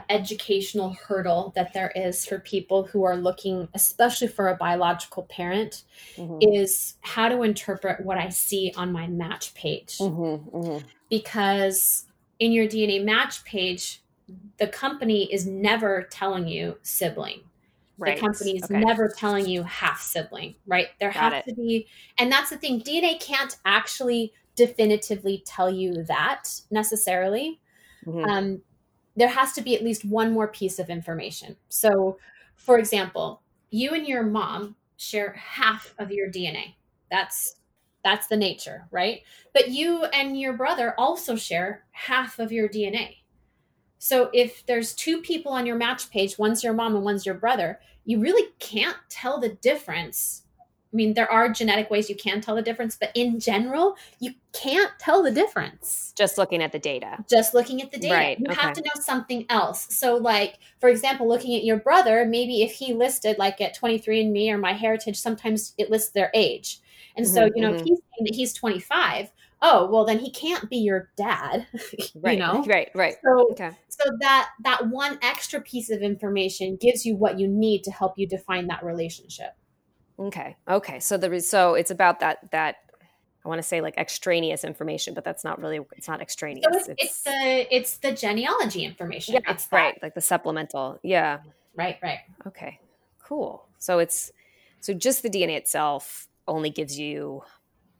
educational 0.09 0.91
hurdle 0.93 1.51
that 1.55 1.73
there 1.73 1.91
is 1.95 2.25
for 2.25 2.39
people 2.39 2.83
who 2.83 3.03
are 3.03 3.17
looking, 3.17 3.67
especially 3.73 4.27
for 4.27 4.47
a 4.47 4.55
biological 4.55 5.23
parent, 5.23 5.83
Mhm. 6.17 6.37
is 6.55 6.95
how 7.01 7.29
to 7.29 7.43
interpret 7.43 8.05
what 8.05 8.17
I 8.17 8.29
see 8.29 8.73
on 8.75 8.91
my 8.91 9.07
match 9.07 9.53
page. 9.53 9.97
Mhm, 9.97 10.51
mhm. 10.51 10.83
Because 11.09 12.05
in 12.39 12.51
your 12.51 12.67
DNA 12.67 12.99
match 13.03 13.43
page, 13.45 14.01
the 14.57 14.67
company 14.67 15.31
is 15.33 15.45
never 15.47 16.03
telling 16.11 16.47
you 16.47 16.77
sibling. 16.83 17.41
Right. 17.97 18.15
The 18.15 18.21
company 18.21 18.55
is 18.57 18.63
Okay. 18.63 18.79
never 18.79 19.09
telling 19.09 19.45
you 19.47 19.63
half 19.63 20.01
sibling, 20.01 20.55
right? 20.65 20.87
There 20.99 21.11
Got 21.11 21.33
have 21.33 21.33
it. 21.33 21.45
to 21.49 21.55
be, 21.55 21.87
and 22.17 22.31
that's 22.31 22.49
the 22.49 22.57
thing. 22.57 22.79
DNA 22.79 23.15
can't 23.19 23.57
actually 23.65 24.31
definitively 24.55 25.43
tell 25.45 25.69
you 25.69 26.03
that 26.05 26.61
necessarily. 26.71 27.59
Mhm. 28.05 28.29
Um, 28.29 28.61
there 29.15 29.29
has 29.29 29.53
to 29.53 29.61
be 29.61 29.75
at 29.75 29.83
least 29.83 30.05
one 30.05 30.31
more 30.31 30.47
piece 30.47 30.79
of 30.79 30.89
information. 30.89 31.55
So, 31.69 32.17
for 32.55 32.77
example, 32.77 33.41
you 33.69 33.91
and 33.91 34.07
your 34.07 34.23
mom 34.23 34.75
share 34.97 35.33
half 35.33 35.93
of 35.97 36.11
your 36.11 36.29
DNA. 36.29 36.75
That's 37.09 37.55
that's 38.03 38.27
the 38.27 38.37
nature, 38.37 38.87
right? 38.91 39.21
But 39.53 39.69
you 39.69 40.05
and 40.05 40.39
your 40.39 40.53
brother 40.53 40.93
also 40.97 41.35
share 41.35 41.83
half 41.91 42.39
of 42.39 42.51
your 42.51 42.69
DNA. 42.69 43.17
So 43.97 44.29
if 44.33 44.65
there's 44.65 44.93
two 44.93 45.21
people 45.21 45.51
on 45.51 45.65
your 45.65 45.75
match 45.75 46.09
page, 46.09 46.39
one's 46.39 46.63
your 46.63 46.73
mom 46.73 46.95
and 46.95 47.03
one's 47.03 47.25
your 47.25 47.35
brother, 47.35 47.79
you 48.05 48.19
really 48.19 48.49
can't 48.59 48.95
tell 49.09 49.39
the 49.39 49.49
difference. 49.49 50.43
I 50.91 50.95
mean, 50.95 51.13
there 51.13 51.31
are 51.31 51.49
genetic 51.49 51.89
ways 51.91 52.09
you 52.09 52.15
can 52.15 52.41
tell 52.41 52.55
the 52.55 52.61
difference, 52.63 52.97
but 52.99 53.11
in 53.15 53.39
general, 53.39 53.95
you 54.19 54.33
can't 54.53 54.91
tell 54.99 55.21
the 55.23 55.31
difference 55.31 56.15
Just 56.15 56.37
looking 56.37 56.61
at 56.63 56.71
the 56.71 56.79
data. 56.79 57.25
just 57.29 57.53
looking 57.53 57.81
at 57.81 57.91
the 57.91 57.99
data. 57.99 58.15
Right, 58.15 58.37
You 58.37 58.49
have 58.55 58.73
to 58.73 58.81
know 58.81 59.01
something 59.01 59.45
else. 59.49 59.87
So, 59.95 60.15
like, 60.17 60.59
for 60.79 60.89
example, 60.89 61.27
looking 61.27 61.55
at 61.55 61.63
your 61.63 61.77
brother, 61.77 62.25
maybe 62.25 62.63
if 62.63 62.71
he 62.73 62.93
listed, 62.93 63.37
like, 63.37 63.61
at 63.61 63.75
23andMe 63.77 64.49
or 64.51 64.57
My 64.57 64.73
Heritage, 64.73 65.17
sometimes 65.19 65.73
it 65.77 65.89
lists 65.91 66.11
their 66.11 66.31
age. 66.33 66.79
And 67.15 67.27
so, 67.27 67.45
Mhm, 67.45 67.51
you 67.55 67.61
know, 67.61 67.71
mhm. 67.71 67.75
if 67.75 67.81
he's 67.83 67.99
saying 67.99 68.25
that 68.25 68.35
he's 68.35 68.53
25, 68.53 69.31
oh, 69.61 69.89
well, 69.91 70.05
then 70.05 70.19
he 70.19 70.31
can't 70.31 70.69
be 70.69 70.77
your 70.77 71.11
dad, 71.17 71.67
Right. 72.15 72.33
you 72.33 72.39
know? 72.39 72.63
Right. 72.65 72.89
Right. 72.95 73.15
So, 73.23 73.51
Okay. 73.51 73.71
so 73.89 74.03
that 74.21 74.49
that 74.63 74.87
one 74.89 75.19
extra 75.21 75.61
piece 75.61 75.89
of 75.89 76.01
information 76.01 76.77
gives 76.77 77.05
you 77.05 77.15
what 77.15 77.37
you 77.39 77.47
need 77.47 77.83
to 77.83 77.91
help 77.91 78.17
you 78.17 78.27
define 78.27 78.67
that 78.67 78.83
relationship. 78.83 79.51
Okay. 80.19 80.55
Okay. 80.67 80.99
So 80.99 81.15
is 81.15 81.49
so 81.49 81.75
it's 81.75 81.91
about 81.91 82.19
that 82.19 82.51
that 82.51 82.77
I 83.45 83.47
want 83.47 83.59
to 83.59 83.63
say 83.67 83.79
like 83.81 83.97
extraneous 83.97 84.63
information, 84.63 85.13
but 85.13 85.23
that's 85.23 85.43
not 85.43 85.61
really 85.61 85.79
it's 85.95 86.07
not 86.07 86.21
extraneous. 86.21 86.65
So 86.85 86.91
it's, 86.91 87.03
it's 87.03 87.21
the 87.23 87.75
it's 87.75 87.97
the 87.97 88.11
genealogy 88.11 88.83
information. 88.83 89.35
yeah, 89.35 89.51
it's 89.51 89.65
that. 89.67 89.75
right, 89.77 89.99
like 90.03 90.13
the 90.13 90.21
supplemental. 90.21 90.99
Yeah. 91.03 91.39
right, 91.75 91.97
right. 92.03 92.19
Okay. 92.47 92.79
Cool. 93.23 93.65
So 93.79 93.99
it's 93.99 94.31
so 94.81 94.93
just 94.93 95.23
the 95.23 95.29
DNA 95.29 95.55
itself 95.55 96.27
only 96.47 96.69
gives 96.69 96.99
you 96.99 97.43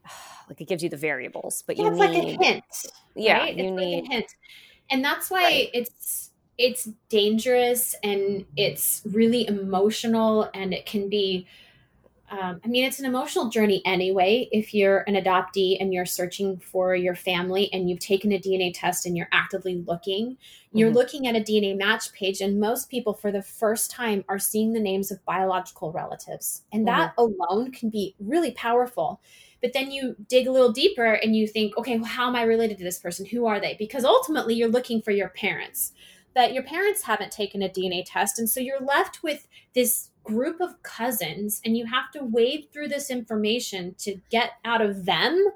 like 0.48 0.60
it 0.60 0.68
gives 0.68 0.82
you 0.82 0.88
the 0.90 0.96
variables, 0.98 1.62
but 1.66 1.76
Yeah, 1.78 1.84
you 1.84 1.90
it's 1.92 2.00
need 2.00 2.24
like 2.24 2.40
a 2.40 2.44
hint. 2.44 2.64
yeah, 3.14 3.38
right? 3.38 3.56
you 3.56 3.64
it's 3.64 3.70
need 3.80 3.96
like 3.96 4.04
a 4.04 4.14
hint. 4.14 4.34
And 4.90 5.04
that's 5.04 5.30
why 5.30 5.42
Right. 5.44 5.70
it's 5.72 6.32
it's 6.58 6.84
dangerous 7.08 7.94
and 8.02 8.44
it's 8.56 9.00
really 9.10 9.46
emotional 9.48 10.50
and 10.52 10.74
it 10.74 10.84
can 10.84 11.08
be 11.08 11.46
um, 12.30 12.60
I 12.64 12.68
mean, 12.68 12.84
it's 12.84 13.00
an 13.00 13.06
emotional 13.06 13.48
journey 13.48 13.82
anyway. 13.84 14.48
If 14.52 14.72
you're 14.72 15.00
an 15.08 15.14
adoptee 15.14 15.76
and 15.80 15.92
you're 15.92 16.06
searching 16.06 16.58
for 16.58 16.94
your 16.94 17.16
family 17.16 17.72
and 17.72 17.90
you've 17.90 17.98
taken 17.98 18.32
a 18.32 18.38
DNA 18.38 18.72
test 18.72 19.04
and 19.04 19.16
you're 19.16 19.28
actively 19.32 19.82
looking, 19.86 20.38
you're 20.72 20.90
Mhm. 20.90 20.94
looking 20.94 21.26
at 21.26 21.34
a 21.34 21.40
DNA 21.40 21.74
match 21.74 22.12
page, 22.12 22.40
and 22.40 22.60
most 22.60 22.88
people, 22.88 23.14
for 23.14 23.32
the 23.32 23.42
first 23.42 23.90
time, 23.90 24.24
are 24.28 24.38
seeing 24.38 24.72
the 24.72 24.80
names 24.80 25.10
of 25.10 25.24
biological 25.24 25.90
relatives. 25.90 26.62
And 26.72 26.86
that 26.86 27.12
alone 27.18 27.72
can 27.72 27.90
be 27.90 28.14
really 28.20 28.52
powerful. 28.52 29.20
But 29.60 29.72
then 29.72 29.90
you 29.90 30.14
dig 30.28 30.46
a 30.46 30.52
little 30.52 30.72
deeper 30.72 31.14
and 31.14 31.34
you 31.34 31.46
think, 31.48 31.76
okay, 31.76 31.96
well, 31.96 32.04
how 32.06 32.28
am 32.28 32.36
I 32.36 32.42
related 32.42 32.78
to 32.78 32.84
this 32.84 32.98
person? 33.00 33.26
Who 33.26 33.46
are 33.46 33.60
they? 33.60 33.74
Because 33.78 34.04
ultimately, 34.04 34.54
you're 34.54 34.68
looking 34.68 35.02
for 35.02 35.10
your 35.10 35.30
parents. 35.30 35.92
But 36.32 36.54
your 36.54 36.62
parents 36.62 37.02
haven't 37.02 37.32
taken 37.32 37.60
a 37.60 37.68
DNA 37.68 38.04
test. 38.06 38.38
And 38.38 38.48
so 38.48 38.60
you're 38.60 38.80
left 38.80 39.24
with 39.24 39.48
this 39.74 40.09
group 40.24 40.60
of 40.60 40.82
cousins, 40.82 41.60
and 41.64 41.76
you 41.76 41.86
have 41.86 42.10
to 42.12 42.22
wade 42.22 42.68
through 42.72 42.88
this 42.88 43.10
information 43.10 43.94
to 43.98 44.20
get 44.30 44.52
out 44.64 44.82
of 44.82 45.06
them 45.06 45.52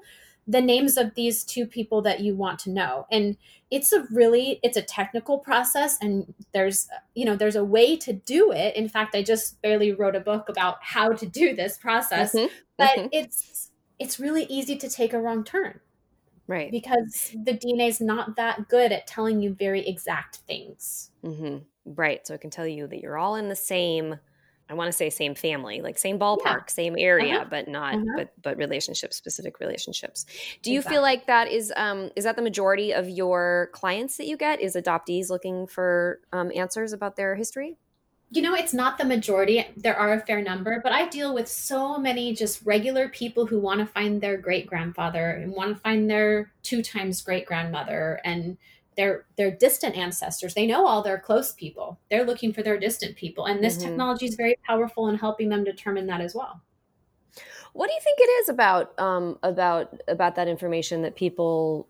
the 0.47 0.61
names 0.61 0.95
of 0.95 1.15
these 1.15 1.43
two 1.43 1.65
people 1.65 2.03
that 2.03 2.19
you 2.19 2.35
want 2.35 2.59
to 2.59 2.69
know. 2.69 3.07
And 3.11 3.35
it's 3.71 3.91
a 3.91 4.05
really 4.11 4.59
it's 4.61 4.77
a 4.77 4.81
technical 4.81 5.39
process 5.39 5.97
and 6.01 6.33
there's 6.53 6.87
you 7.15 7.25
know 7.25 7.35
there's 7.35 7.55
a 7.55 7.63
way 7.63 7.97
to 7.97 8.13
do 8.13 8.51
it 8.51 8.75
in 8.75 8.87
fact 8.87 9.15
i 9.15 9.23
just 9.23 9.59
barely 9.63 9.91
wrote 9.91 10.15
a 10.15 10.19
book 10.19 10.47
about 10.47 10.77
how 10.83 11.11
to 11.11 11.25
do 11.25 11.55
this 11.55 11.75
process 11.79 12.35
Mhm, 12.35 12.51
but 12.77 12.89
mhm. 12.95 13.09
it's 13.11 13.71
it's 13.97 14.19
really 14.19 14.43
easy 14.43 14.77
to 14.77 14.87
take 14.87 15.13
a 15.13 15.19
wrong 15.19 15.43
turn 15.43 15.79
right. 16.45 16.69
because 16.69 17.35
the 17.43 17.53
dna 17.53 17.89
is 17.89 17.99
not 17.99 18.35
that 18.35 18.69
good 18.69 18.91
at 18.91 19.07
telling 19.07 19.41
you 19.41 19.51
very 19.51 19.85
exact 19.85 20.37
things 20.47 21.09
mm-hmm. 21.23 21.57
Right. 21.85 22.25
So 22.25 22.33
it 22.33 22.41
can 22.41 22.49
tell 22.49 22.67
you 22.67 22.87
that 22.87 22.99
you're 22.99 23.17
all 23.17 23.35
in 23.35 23.49
the 23.49 23.55
same, 23.55 24.15
I 24.69 24.73
want 24.73 24.87
to 24.87 24.93
say 24.93 25.09
same 25.09 25.35
family, 25.35 25.81
like 25.81 25.97
same 25.97 26.17
ballpark, 26.19 26.69
same 26.69 26.95
area, 26.97 27.41
Uh-huh. 27.41 27.45
but 27.49 27.67
not, 27.67 27.93
Uh-huh. 27.95 28.03
but 28.15 28.33
but 28.41 28.57
relationships, 28.57 29.15
specific 29.15 29.59
relationships. 29.59 30.25
Do 30.63 30.71
you 30.71 30.79
Exactly. 30.79 30.95
feel 30.95 31.01
like 31.01 31.27
that 31.27 31.47
is 31.49 31.71
um 31.75 32.09
is 32.15 32.23
that 32.23 32.35
the 32.35 32.41
majority 32.41 32.91
of 32.93 33.07
your 33.09 33.69
clients 33.73 34.17
that 34.17 34.27
you 34.27 34.37
get? 34.37 34.61
Is 34.61 34.75
adoptees 34.75 35.29
looking 35.29 35.67
for 35.67 36.21
um, 36.33 36.51
answers 36.55 36.93
about 36.93 37.15
their 37.15 37.35
history? 37.35 37.77
you 38.31 38.41
know 38.41 38.55
it's 38.55 38.73
not 38.73 38.97
the 38.97 39.05
majority 39.05 39.63
there 39.77 39.95
are 39.95 40.13
a 40.13 40.19
fair 40.19 40.41
number 40.41 40.79
but 40.81 40.91
i 40.91 41.07
deal 41.07 41.33
with 41.33 41.47
so 41.47 41.97
many 41.97 42.33
just 42.33 42.65
regular 42.65 43.07
people 43.07 43.45
who 43.45 43.59
want 43.59 43.79
to 43.79 43.85
find 43.85 44.19
their 44.19 44.35
great 44.35 44.65
grandfather 44.65 45.29
and 45.29 45.51
want 45.53 45.75
to 45.75 45.81
find 45.81 46.09
their 46.09 46.51
two 46.63 46.81
times 46.81 47.21
great 47.21 47.45
grandmother 47.45 48.19
and 48.25 48.57
their 48.95 49.25
their 49.37 49.51
distant 49.51 49.95
ancestors 49.95 50.53
they 50.53 50.67
know 50.67 50.85
all 50.87 51.01
their 51.01 51.19
close 51.19 51.51
people 51.53 51.99
they're 52.09 52.25
looking 52.25 52.53
for 52.53 52.63
their 52.63 52.79
distant 52.79 53.15
people 53.15 53.45
and 53.45 53.63
this 53.63 53.77
Mhm. 53.77 53.83
technology 53.83 54.25
is 54.25 54.35
very 54.35 54.55
powerful 54.65 55.07
in 55.07 55.15
helping 55.15 55.49
them 55.49 55.63
determine 55.63 56.07
that 56.07 56.21
as 56.21 56.33
well 56.35 56.61
What 57.73 57.87
do 57.87 57.93
you 57.93 57.99
think 58.01 58.19
it 58.19 58.29
is 58.41 58.49
about 58.49 58.97
um 58.99 59.39
about 59.43 59.99
about 60.07 60.35
that 60.35 60.47
information 60.47 61.01
that 61.01 61.15
people 61.15 61.87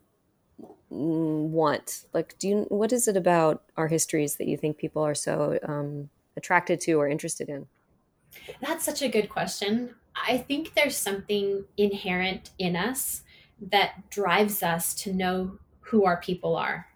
want? 0.90 2.06
Like, 2.14 2.38
do 2.40 2.48
you 2.50 2.58
what 2.70 2.94
is 2.94 3.08
it 3.08 3.18
about 3.18 3.64
our 3.78 3.88
histories 3.88 4.38
that 4.38 4.48
you 4.48 4.58
think 4.58 4.78
people 4.78 5.04
are 5.04 5.16
so 5.16 5.60
um, 5.64 6.10
attracted 6.38 6.82
to 6.82 6.94
or 6.94 7.08
interested 7.08 7.50
in? 7.50 7.68
That's 8.62 8.86
such 8.86 9.02
a 9.02 9.10
good 9.10 9.30
question. 9.30 9.96
I 10.16 10.38
think 10.38 10.74
there's 10.74 10.98
something 10.98 11.66
inherent 11.78 12.52
in 12.58 12.76
us 12.76 13.24
that 13.62 14.10
drives 14.10 14.62
us 14.64 14.94
to 14.96 15.14
know 15.14 15.60
who 15.82 16.06
our 16.06 16.18
people 16.18 16.56
are. 16.56 16.88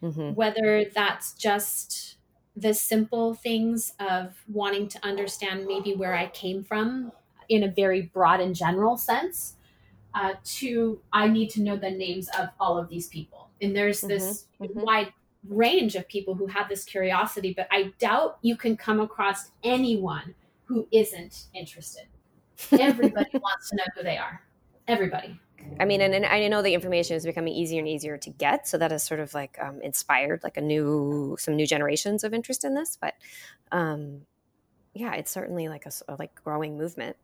Hmm 0.00 0.30
Whether 0.30 0.84
that's 0.94 1.34
just 1.34 2.16
the 2.56 2.74
simple 2.74 3.34
things 3.34 3.92
of 4.00 4.34
wanting 4.48 4.88
to 4.88 5.06
understand 5.06 5.66
maybe 5.66 5.94
where 5.94 6.14
I 6.14 6.26
came 6.28 6.64
from 6.64 7.12
in 7.48 7.62
a 7.62 7.68
very 7.68 8.02
broad 8.02 8.40
and 8.40 8.54
general 8.54 8.96
sense, 8.96 9.54
uh, 10.14 10.34
to 10.44 11.00
I 11.12 11.28
need 11.28 11.50
to 11.50 11.62
know 11.62 11.76
the 11.76 11.90
names 11.90 12.28
of 12.38 12.48
all 12.58 12.78
of 12.78 12.88
these 12.88 13.08
people. 13.08 13.50
And 13.60 13.74
there's 13.74 14.00
this 14.00 14.46
mhm. 14.60 14.74
wide 14.74 15.12
range 15.48 15.94
of 15.94 16.08
people 16.08 16.34
who 16.34 16.46
have 16.46 16.68
this 16.68 16.84
curiosity, 16.84 17.54
but 17.56 17.68
I 17.70 17.92
doubt 17.98 18.38
you 18.42 18.56
can 18.56 18.76
come 18.76 19.00
across 19.00 19.50
anyone 19.62 20.34
who 20.64 20.86
isn't 20.90 21.46
interested. 21.54 22.04
Everybody 22.72 23.30
wants 23.38 23.70
to 23.70 23.76
know 23.76 23.84
who 23.96 24.02
they 24.02 24.18
are. 24.18 24.42
Everybody. 24.86 25.38
I 25.80 25.84
mean, 25.84 26.00
and, 26.00 26.14
and, 26.14 26.26
I 26.26 26.46
know 26.48 26.62
the 26.62 26.74
information 26.74 27.16
is 27.16 27.24
becoming 27.24 27.52
easier 27.52 27.78
and 27.78 27.88
easier 27.88 28.16
to 28.18 28.30
get, 28.30 28.66
so 28.66 28.78
that 28.78 28.90
has 28.90 29.04
sort 29.04 29.20
of 29.20 29.34
like 29.34 29.58
um, 29.60 29.80
inspired 29.82 30.42
like 30.42 30.56
a 30.56 30.60
new, 30.60 31.36
some 31.38 31.56
new 31.56 31.66
generations 31.66 32.24
of 32.24 32.34
interest 32.34 32.64
in 32.64 32.74
this. 32.74 32.96
But 33.00 33.14
um, 33.72 34.22
yeah, 34.94 35.14
it's 35.14 35.30
certainly 35.30 35.68
like 35.68 35.86
a, 35.86 35.92
a 36.08 36.16
like 36.18 36.34
growing 36.42 36.78
movement. 36.78 37.16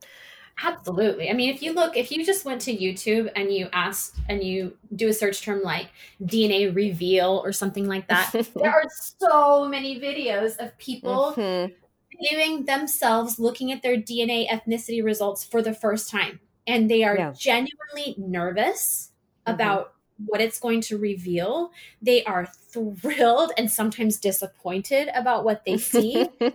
Absolutely. 0.62 1.30
I 1.30 1.32
mean, 1.32 1.52
if 1.52 1.62
you 1.62 1.72
look, 1.72 1.96
if 1.96 2.12
you 2.12 2.24
just 2.24 2.44
went 2.44 2.60
to 2.62 2.76
YouTube 2.76 3.30
and 3.34 3.52
you 3.52 3.68
asked 3.72 4.16
and 4.28 4.42
you 4.42 4.76
do 4.94 5.08
a 5.08 5.12
search 5.12 5.42
term 5.42 5.62
like 5.62 5.88
DNA 6.22 6.74
reveal 6.74 7.42
or 7.44 7.52
something 7.52 7.88
like 7.88 8.06
that, 8.08 8.30
there 8.54 8.70
are 8.70 8.84
so 8.88 9.68
many 9.68 9.98
videos 9.98 10.56
of 10.58 10.76
people 10.78 11.34
mm-hmm. 11.36 11.72
viewing 12.20 12.64
themselves 12.66 13.38
looking 13.38 13.72
at 13.72 13.82
their 13.82 13.96
DNA 13.96 14.48
ethnicity 14.48 15.02
results 15.02 15.42
for 15.42 15.60
the 15.60 15.74
first 15.74 16.08
time. 16.08 16.38
And 16.66 16.90
they 16.90 17.04
are 17.04 17.16
yeah. 17.16 17.32
genuinely 17.36 18.14
nervous 18.18 19.10
mm-hmm. 19.46 19.54
about 19.54 19.94
what 20.26 20.40
it's 20.40 20.58
going 20.58 20.80
to 20.80 20.96
reveal. 20.96 21.72
They 22.00 22.24
are 22.24 22.46
thrilled 22.46 23.52
and 23.58 23.70
sometimes 23.70 24.18
disappointed 24.18 25.10
about 25.14 25.44
what 25.44 25.64
they 25.64 25.76
see. 25.76 26.28
and 26.40 26.52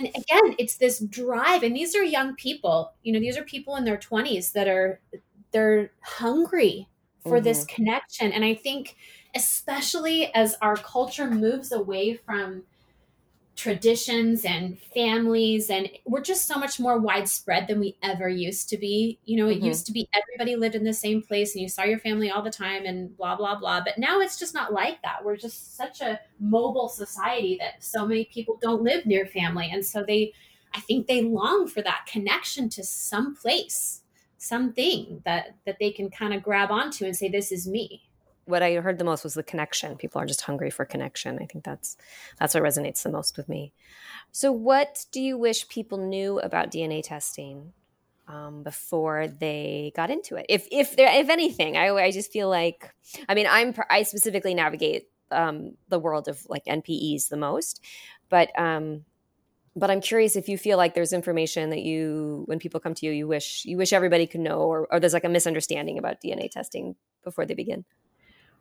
again, 0.00 0.54
it's 0.58 0.76
this 0.76 1.00
drive 1.00 1.62
and 1.62 1.76
these 1.76 1.94
are 1.94 2.02
young 2.02 2.34
people. 2.34 2.92
You 3.02 3.12
know, 3.12 3.20
these 3.20 3.36
are 3.36 3.44
people 3.44 3.76
in 3.76 3.84
their 3.84 3.96
20s 3.96 4.52
that 4.52 4.68
are 4.68 5.00
they're 5.50 5.90
hungry 6.02 6.88
for 7.22 7.36
mm-hmm. 7.36 7.44
this 7.44 7.64
connection 7.64 8.32
and 8.32 8.44
I 8.44 8.54
think 8.54 8.96
especially 9.34 10.32
as 10.34 10.56
our 10.60 10.76
culture 10.76 11.30
moves 11.30 11.72
away 11.72 12.14
from 12.14 12.64
traditions 13.58 14.44
and 14.44 14.78
families 14.94 15.68
and 15.68 15.90
we're 16.06 16.22
just 16.22 16.46
so 16.46 16.56
much 16.56 16.78
more 16.78 16.98
widespread 16.98 17.66
than 17.66 17.80
we 17.80 17.96
ever 18.04 18.28
used 18.28 18.68
to 18.68 18.78
be. 18.78 19.18
You 19.24 19.36
know 19.36 19.50
it 19.50 19.56
mm-hmm. 19.56 19.66
used 19.66 19.84
to 19.86 19.92
be 19.92 20.08
everybody 20.14 20.54
lived 20.54 20.76
in 20.76 20.84
the 20.84 20.94
same 20.94 21.20
place 21.20 21.54
and 21.54 21.62
you 21.62 21.68
saw 21.68 21.82
your 21.82 21.98
family 21.98 22.30
all 22.30 22.40
the 22.40 22.52
time 22.52 22.84
and 22.86 23.16
blah 23.16 23.34
blah 23.34 23.58
blah. 23.58 23.82
But 23.84 23.98
now 23.98 24.20
it's 24.20 24.38
just 24.38 24.54
not 24.54 24.72
like 24.72 25.02
that. 25.02 25.24
We're 25.24 25.36
just 25.36 25.76
such 25.76 26.00
a 26.00 26.20
mobile 26.38 26.88
society 26.88 27.58
that 27.60 27.82
so 27.82 28.06
many 28.06 28.26
people 28.26 28.60
don't 28.62 28.84
live 28.84 29.04
near 29.06 29.26
family. 29.26 29.68
And 29.72 29.84
so 29.84 30.04
they 30.06 30.32
i 30.74 30.80
think 30.80 31.06
they 31.06 31.22
long 31.22 31.66
for 31.66 31.80
that 31.80 32.06
connection 32.06 32.68
to 32.68 32.84
some 32.84 33.34
place 33.34 34.02
something 34.36 35.20
that 35.24 35.56
that 35.66 35.78
they 35.80 35.90
can 35.90 36.10
kind 36.10 36.34
of 36.34 36.42
grab 36.42 36.70
onto 36.70 37.06
and 37.06 37.16
say 37.16 37.28
this 37.28 37.50
is 37.50 37.66
me 37.66 38.02
what 38.48 38.62
I 38.62 38.74
heard 38.76 38.98
the 38.98 39.04
most 39.04 39.24
was 39.24 39.34
the 39.34 39.42
connection. 39.42 39.96
People 39.96 40.22
are 40.22 40.26
just 40.26 40.40
hungry 40.40 40.70
for 40.70 40.84
connection. 40.86 41.38
I 41.40 41.44
think 41.44 41.64
that's 41.64 41.96
that's 42.38 42.54
what 42.54 42.62
resonates 42.62 43.02
the 43.02 43.10
most 43.10 43.36
with 43.36 43.48
me. 43.48 43.74
So, 44.32 44.50
what 44.52 45.04
do 45.12 45.20
you 45.20 45.36
wish 45.36 45.68
people 45.68 45.98
knew 45.98 46.40
about 46.40 46.70
DNA 46.70 47.02
testing 47.02 47.72
um, 48.26 48.62
before 48.62 49.28
they 49.28 49.92
got 49.94 50.10
into 50.10 50.36
it? 50.36 50.46
If 50.48 50.66
if 50.72 50.96
there 50.96 51.12
if 51.12 51.28
anything, 51.28 51.76
I 51.76 51.90
I 51.90 52.10
just 52.10 52.32
feel 52.32 52.48
like 52.48 52.90
I 53.28 53.34
mean 53.34 53.46
I'm 53.48 53.74
I 53.90 54.02
specifically 54.02 54.54
navigate 54.54 55.08
um, 55.30 55.74
the 55.88 55.98
world 55.98 56.26
of 56.26 56.44
like 56.48 56.64
NPEs 56.64 57.28
the 57.28 57.36
most, 57.36 57.84
but 58.30 58.58
um, 58.58 59.04
but 59.76 59.90
I'm 59.90 60.00
curious 60.00 60.36
if 60.36 60.48
you 60.48 60.56
feel 60.56 60.78
like 60.78 60.94
there's 60.94 61.12
information 61.12 61.68
that 61.68 61.82
you 61.82 62.44
when 62.46 62.58
people 62.58 62.80
come 62.80 62.94
to 62.94 63.06
you 63.06 63.12
you 63.12 63.28
wish 63.28 63.66
you 63.66 63.76
wish 63.76 63.92
everybody 63.92 64.26
could 64.26 64.40
know 64.40 64.60
or, 64.60 64.88
or 64.90 64.98
there's 65.00 65.12
like 65.12 65.24
a 65.24 65.28
misunderstanding 65.28 65.98
about 65.98 66.22
DNA 66.22 66.50
testing 66.50 66.96
before 67.22 67.44
they 67.44 67.54
begin. 67.54 67.84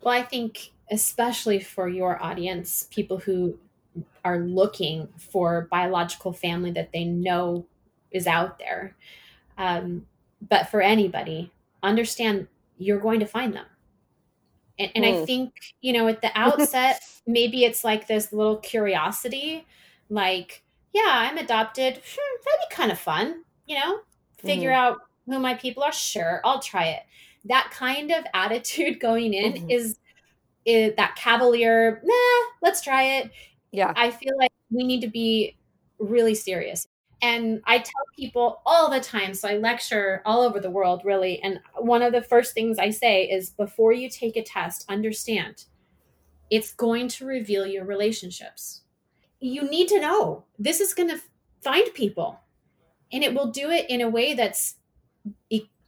Well, 0.02 0.14
I 0.14 0.24
think 0.24 0.72
especially 0.90 1.60
for 1.60 1.88
your 1.88 2.22
audience, 2.22 2.88
people 2.92 3.18
who 3.18 3.58
are 4.24 4.40
looking 4.40 5.08
for 5.18 5.68
biological 5.72 6.34
family 6.34 6.72
that 6.72 6.92
they 6.92 7.04
know 7.04 7.66
is 8.12 8.28
out 8.28 8.60
there. 8.60 8.96
Um, 9.58 10.06
but 10.48 10.70
for 10.70 10.82
anybody, 10.82 11.52
understand 11.82 12.48
you're 12.78 13.00
going 13.00 13.20
to 13.20 13.26
find 13.26 13.54
them. 13.54 13.66
And, 14.80 14.92
and 14.96 15.04
mm. 15.04 15.08
I 15.14 15.20
hmm. 15.20 15.26
think, 15.26 15.54
you 15.82 15.94
know, 15.94 16.08
at 16.08 16.22
the 16.22 16.32
outset, 16.36 17.02
maybe 17.26 17.66
it's 17.66 17.84
like 17.84 18.08
this 18.08 18.32
little 18.32 18.58
curiosity, 18.58 19.66
like, 20.10 20.64
yeah, 20.94 21.12
I'm 21.14 21.38
adopted. 21.38 21.96
Hmm, 21.96 22.44
that'd 22.46 22.70
be 22.70 22.76
kind 22.76 22.92
of 22.92 23.00
fun, 23.00 23.44
you 23.66 23.78
know, 23.80 24.00
figure 24.38 24.72
mm. 24.72 24.76
out 24.76 25.00
who 25.26 25.40
my 25.40 25.56
people 25.56 25.84
are. 25.84 25.92
Sure, 25.92 26.42
I'll 26.46 26.60
try 26.60 26.86
it 26.86 27.04
that 27.48 27.72
kind 27.72 28.12
of 28.12 28.26
attitude 28.34 29.00
going 29.02 29.34
in 29.34 29.54
mm-hmm. 29.54 29.70
is, 29.70 29.98
is 30.66 30.96
that 30.96 31.16
cavalier, 31.16 32.02
nah, 32.04 32.46
let's 32.62 32.82
try 32.82 33.04
it. 33.04 33.32
Yeah. 33.72 33.94
I 33.96 34.12
feel 34.12 34.38
like 34.38 34.52
we 34.70 34.84
need 34.84 35.02
to 35.02 35.10
be 35.10 35.58
really 36.00 36.36
serious. 36.36 36.88
And 37.22 37.62
I 37.66 37.80
tell 37.80 38.04
people 38.16 38.62
all 38.66 38.92
the 38.92 39.00
time, 39.00 39.34
so 39.34 39.48
I 39.48 39.58
lecture 39.58 40.22
all 40.26 40.42
over 40.42 40.60
the 40.60 40.70
world, 40.70 41.02
really. 41.04 41.42
And 41.42 41.60
one 41.76 42.04
of 42.04 42.14
the 42.14 42.22
first 42.22 42.54
things 42.54 42.78
I 42.78 42.92
say 42.92 43.24
is 43.24 43.50
before 43.50 43.92
you 43.92 44.10
take 44.10 44.38
a 44.38 44.44
test, 44.44 44.86
understand 44.88 45.66
it's 46.50 46.74
going 46.74 47.08
to 47.10 47.26
reveal 47.26 47.66
your 47.66 47.86
relationships. 47.86 48.82
You 49.40 49.70
need 49.70 49.88
to 49.90 50.00
know 50.00 50.46
this 50.60 50.80
is 50.80 50.94
going 50.94 51.10
to 51.10 51.22
find 51.62 51.92
people, 51.94 52.40
and 53.12 53.24
it 53.24 53.34
will 53.34 53.52
do 53.52 53.70
it 53.70 53.90
in 53.90 54.02
a 54.02 54.10
way 54.10 54.34
that's 54.34 54.76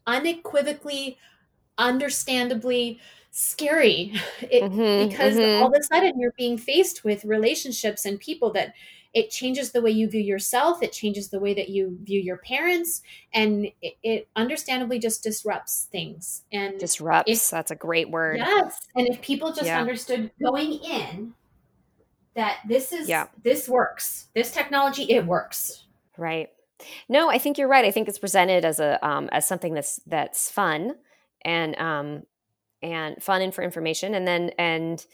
unequivocally 0.07 1.17
understandably 1.79 2.99
scary. 3.31 4.13
It, 4.41 4.63
mm-hmm, 4.63 5.09
because 5.09 5.35
mm-hmm. 5.35 5.61
all 5.61 5.67
of 5.67 5.79
a 5.79 5.83
sudden 5.83 6.19
you're 6.19 6.33
being 6.37 6.57
faced 6.57 7.03
with 7.03 7.23
relationships 7.23 8.05
and 8.05 8.19
people 8.19 8.51
that 8.53 8.73
it 9.13 9.29
changes 9.29 9.71
the 9.71 9.81
way 9.81 9.91
you 9.91 10.09
view 10.09 10.21
yourself 10.21 10.81
it 10.81 10.91
changes 10.91 11.29
the 11.29 11.39
way 11.39 11.53
that 11.53 11.69
you 11.69 11.97
view 12.03 12.19
your 12.19 12.37
parents 12.37 13.01
and 13.33 13.67
it, 13.81 13.95
it 14.01 14.27
understandably 14.35 14.97
just 14.97 15.21
disrupts 15.21 15.87
things. 15.91 16.43
And 16.51 16.79
disrupts 16.79 17.29
if, 17.29 17.49
that's 17.49 17.69
a 17.69 17.75
great 17.75 18.09
word. 18.09 18.37
Yes 18.37 18.87
and 18.95 19.07
if 19.07 19.21
people 19.21 19.51
just 19.51 19.65
yeah. 19.65 19.79
understood 19.79 20.31
going 20.41 20.73
in 20.73 21.33
that 22.33 22.59
this 22.67 22.91
is 22.91 23.07
yeah. 23.07 23.27
this 23.43 23.69
works. 23.69 24.27
This 24.33 24.51
technology 24.51 25.03
it 25.03 25.25
works. 25.25 25.85
Right. 26.17 26.49
No 27.07 27.29
i 27.29 27.37
think 27.37 27.57
you're 27.57 27.67
right. 27.67 27.85
I 27.85 27.91
think 27.91 28.07
it's 28.07 28.19
presented 28.19 28.65
as 28.65 28.79
a 28.79 29.05
um, 29.07 29.29
as 29.31 29.47
something 29.47 29.73
that's 29.73 29.99
that's 30.07 30.49
fun 30.49 30.95
and 31.43 31.77
um 31.77 32.23
and 32.81 33.21
fun 33.21 33.41
and 33.41 33.53
for 33.53 33.63
information 33.63 34.15
and 34.15 34.27
then 34.27 34.51
and 34.57 35.05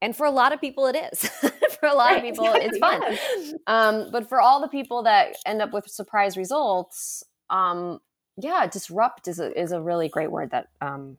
and 0.00 0.16
for 0.16 0.26
a 0.26 0.30
lot 0.30 0.52
of 0.52 0.60
people 0.60 0.86
it 0.86 0.96
is. 0.96 1.28
For 1.82 1.88
a 1.88 1.94
lot 1.94 2.12
right, 2.12 2.18
of 2.18 2.22
people 2.22 2.46
it's 2.54 2.78
fun. 2.78 3.02
yes. 3.02 3.54
um 3.66 4.10
but 4.12 4.28
for 4.28 4.40
all 4.40 4.60
the 4.60 4.68
people 4.68 5.02
that 5.02 5.34
end 5.44 5.60
up 5.60 5.72
with 5.72 5.88
surprise 5.88 6.36
results 6.36 7.24
um 7.50 7.98
yeah 8.40 8.68
disrupt 8.68 9.26
is 9.26 9.40
a, 9.40 9.60
is 9.60 9.72
a 9.72 9.82
really 9.82 10.08
great 10.08 10.30
word 10.30 10.52
that 10.52 10.68
um 10.80 11.16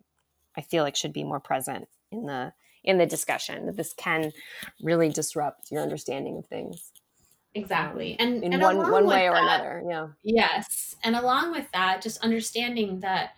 i 0.55 0.61
feel 0.61 0.83
like 0.83 0.95
should 0.95 1.11
be 1.11 1.25
more 1.25 1.41
present 1.41 1.89
in 2.13 2.25
the 2.27 2.53
in 2.83 2.97
the 2.97 3.05
discussion 3.05 3.65
that 3.65 3.77
this 3.77 3.93
can 3.93 4.31
really 4.81 5.09
disrupt 5.09 5.71
your 5.71 5.81
understanding 5.81 6.37
of 6.37 6.45
things. 6.45 6.91
Exactly. 7.55 8.15
And 8.19 8.43
in 8.43 8.53
and 8.53 8.61
one 8.61 8.77
one 8.77 9.05
way 9.05 9.27
or 9.27 9.33
that, 9.33 9.59
another 9.61 9.83
yeah. 9.87 10.07
Yes. 10.23 10.95
And 11.03 11.15
along 11.15 11.51
with 11.51 11.67
that 11.71 12.01
just 12.01 12.23
understanding 12.23 12.99
that 13.01 13.31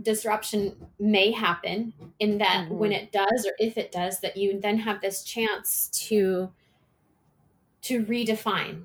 disruption 0.00 0.74
may 0.98 1.32
happen 1.32 1.92
in 2.18 2.38
that 2.38 2.66
mm-hmm. 2.66 2.78
when 2.78 2.92
it 2.92 3.12
does 3.12 3.46
or 3.46 3.52
if 3.58 3.76
it 3.76 3.90
does 3.90 4.20
that 4.20 4.36
you 4.36 4.60
then 4.60 4.78
have 4.78 5.00
this 5.00 5.24
chance 5.24 5.88
to 5.92 6.50
to 7.82 8.04
redefine 8.04 8.82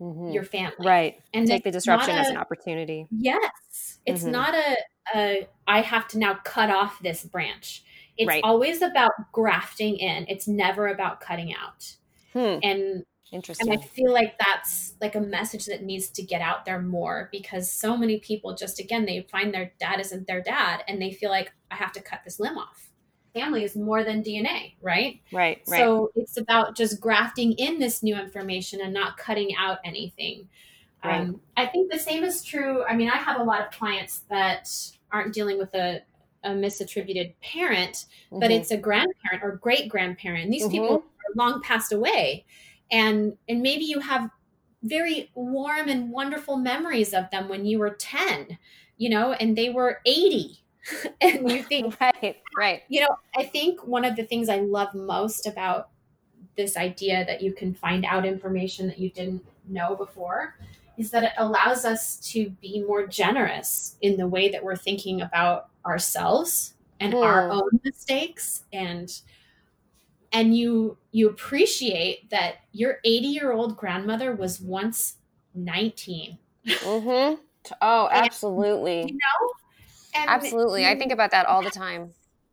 mm-hmm. 0.00 0.30
your 0.30 0.42
family 0.42 0.86
right 0.86 1.20
and 1.34 1.46
take 1.46 1.62
the 1.62 1.70
disruption 1.70 2.16
a, 2.16 2.18
as 2.18 2.28
an 2.28 2.36
opportunity 2.36 3.06
yes 3.10 3.98
it's 4.06 4.22
mm-hmm. 4.22 4.32
not 4.32 4.54
a, 4.54 4.76
a 5.14 5.48
i 5.68 5.80
have 5.82 6.08
to 6.08 6.18
now 6.18 6.34
cut 6.42 6.70
off 6.70 7.00
this 7.02 7.22
branch 7.22 7.84
it's 8.16 8.28
right. 8.28 8.42
always 8.42 8.82
about 8.82 9.12
grafting 9.32 9.96
in 9.96 10.24
it's 10.28 10.48
never 10.48 10.88
about 10.88 11.20
cutting 11.20 11.54
out 11.54 11.96
hmm. 12.32 12.58
and 12.62 13.04
Interesting. 13.32 13.70
And 13.70 13.80
I 13.80 13.82
feel 13.82 14.12
like 14.12 14.38
that's 14.38 14.94
like 15.00 15.14
a 15.14 15.20
message 15.20 15.66
that 15.66 15.82
needs 15.82 16.08
to 16.10 16.22
get 16.22 16.40
out 16.40 16.64
there 16.64 16.80
more 16.80 17.28
because 17.30 17.70
so 17.70 17.96
many 17.96 18.18
people 18.18 18.54
just 18.54 18.80
again 18.80 19.04
they 19.04 19.26
find 19.30 19.54
their 19.54 19.72
dad 19.78 20.00
isn't 20.00 20.26
their 20.26 20.42
dad 20.42 20.82
and 20.88 21.00
they 21.00 21.12
feel 21.12 21.30
like 21.30 21.52
I 21.70 21.76
have 21.76 21.92
to 21.92 22.02
cut 22.02 22.20
this 22.24 22.40
limb 22.40 22.58
off. 22.58 22.88
Family 23.32 23.62
is 23.62 23.76
more 23.76 24.02
than 24.02 24.24
DNA, 24.24 24.74
right? 24.82 25.20
Right, 25.32 25.62
right. 25.68 25.78
So 25.78 26.10
it's 26.16 26.36
about 26.36 26.76
just 26.76 27.00
grafting 27.00 27.52
in 27.52 27.78
this 27.78 28.02
new 28.02 28.16
information 28.16 28.80
and 28.80 28.92
not 28.92 29.16
cutting 29.16 29.54
out 29.56 29.78
anything. 29.84 30.48
Right. 31.04 31.20
Um, 31.20 31.40
I 31.56 31.66
think 31.66 31.92
the 31.92 31.98
same 31.98 32.24
is 32.24 32.42
true. 32.42 32.84
I 32.84 32.96
mean, 32.96 33.08
I 33.08 33.16
have 33.16 33.40
a 33.40 33.44
lot 33.44 33.60
of 33.60 33.70
clients 33.70 34.22
that 34.30 34.68
aren't 35.12 35.32
dealing 35.32 35.58
with 35.58 35.72
a, 35.74 36.02
a 36.42 36.50
misattributed 36.50 37.34
parent, 37.40 38.06
mm-hmm. 38.32 38.40
but 38.40 38.50
it's 38.50 38.72
a 38.72 38.76
grandparent 38.76 39.44
or 39.44 39.52
great 39.52 39.88
grandparent. 39.88 40.50
These 40.50 40.64
mm-hmm. 40.64 40.72
people 40.72 40.96
are 40.96 41.36
long 41.36 41.62
passed 41.62 41.92
away 41.92 42.44
and 42.90 43.36
and 43.48 43.62
maybe 43.62 43.84
you 43.84 44.00
have 44.00 44.30
very 44.82 45.30
warm 45.34 45.88
and 45.88 46.10
wonderful 46.10 46.56
memories 46.56 47.12
of 47.12 47.30
them 47.30 47.48
when 47.48 47.66
you 47.66 47.78
were 47.78 47.90
10 47.90 48.58
you 48.96 49.10
know 49.10 49.32
and 49.32 49.56
they 49.56 49.68
were 49.68 50.00
80 50.06 50.62
and 51.20 51.50
you 51.50 51.62
think 51.62 51.98
right 52.00 52.36
right 52.56 52.82
you 52.88 53.00
know 53.00 53.16
i 53.36 53.44
think 53.44 53.86
one 53.86 54.04
of 54.04 54.16
the 54.16 54.24
things 54.24 54.48
i 54.48 54.56
love 54.56 54.94
most 54.94 55.46
about 55.46 55.90
this 56.56 56.76
idea 56.76 57.24
that 57.26 57.42
you 57.42 57.52
can 57.52 57.74
find 57.74 58.04
out 58.04 58.26
information 58.26 58.86
that 58.86 58.98
you 58.98 59.10
didn't 59.10 59.44
know 59.68 59.94
before 59.94 60.56
is 60.98 61.10
that 61.10 61.22
it 61.22 61.32
allows 61.38 61.84
us 61.84 62.16
to 62.16 62.50
be 62.60 62.84
more 62.86 63.06
generous 63.06 63.96
in 64.02 64.16
the 64.16 64.26
way 64.26 64.50
that 64.50 64.62
we're 64.62 64.76
thinking 64.76 65.22
about 65.22 65.68
ourselves 65.86 66.74
and 67.00 67.14
hmm. 67.14 67.20
our 67.20 67.50
own 67.50 67.80
mistakes 67.84 68.64
and 68.72 69.20
and 70.32 70.56
you 70.56 70.96
you 71.12 71.28
appreciate 71.28 72.30
that 72.30 72.56
your 72.72 72.98
80 73.04 73.26
year 73.26 73.52
old 73.52 73.76
grandmother 73.76 74.34
was 74.34 74.60
once 74.60 75.16
19 75.54 76.38
mm-hmm. 76.66 77.40
oh 77.82 78.08
absolutely. 78.10 79.00
and, 79.02 79.10
you 79.10 79.16
know 79.16 79.50
and 80.12 80.28
absolutely. 80.28 80.86
I 80.86 80.98
think 80.98 81.12
about 81.12 81.30
that 81.30 81.46
all 81.46 81.62
the 81.62 81.70
time. 81.70 82.10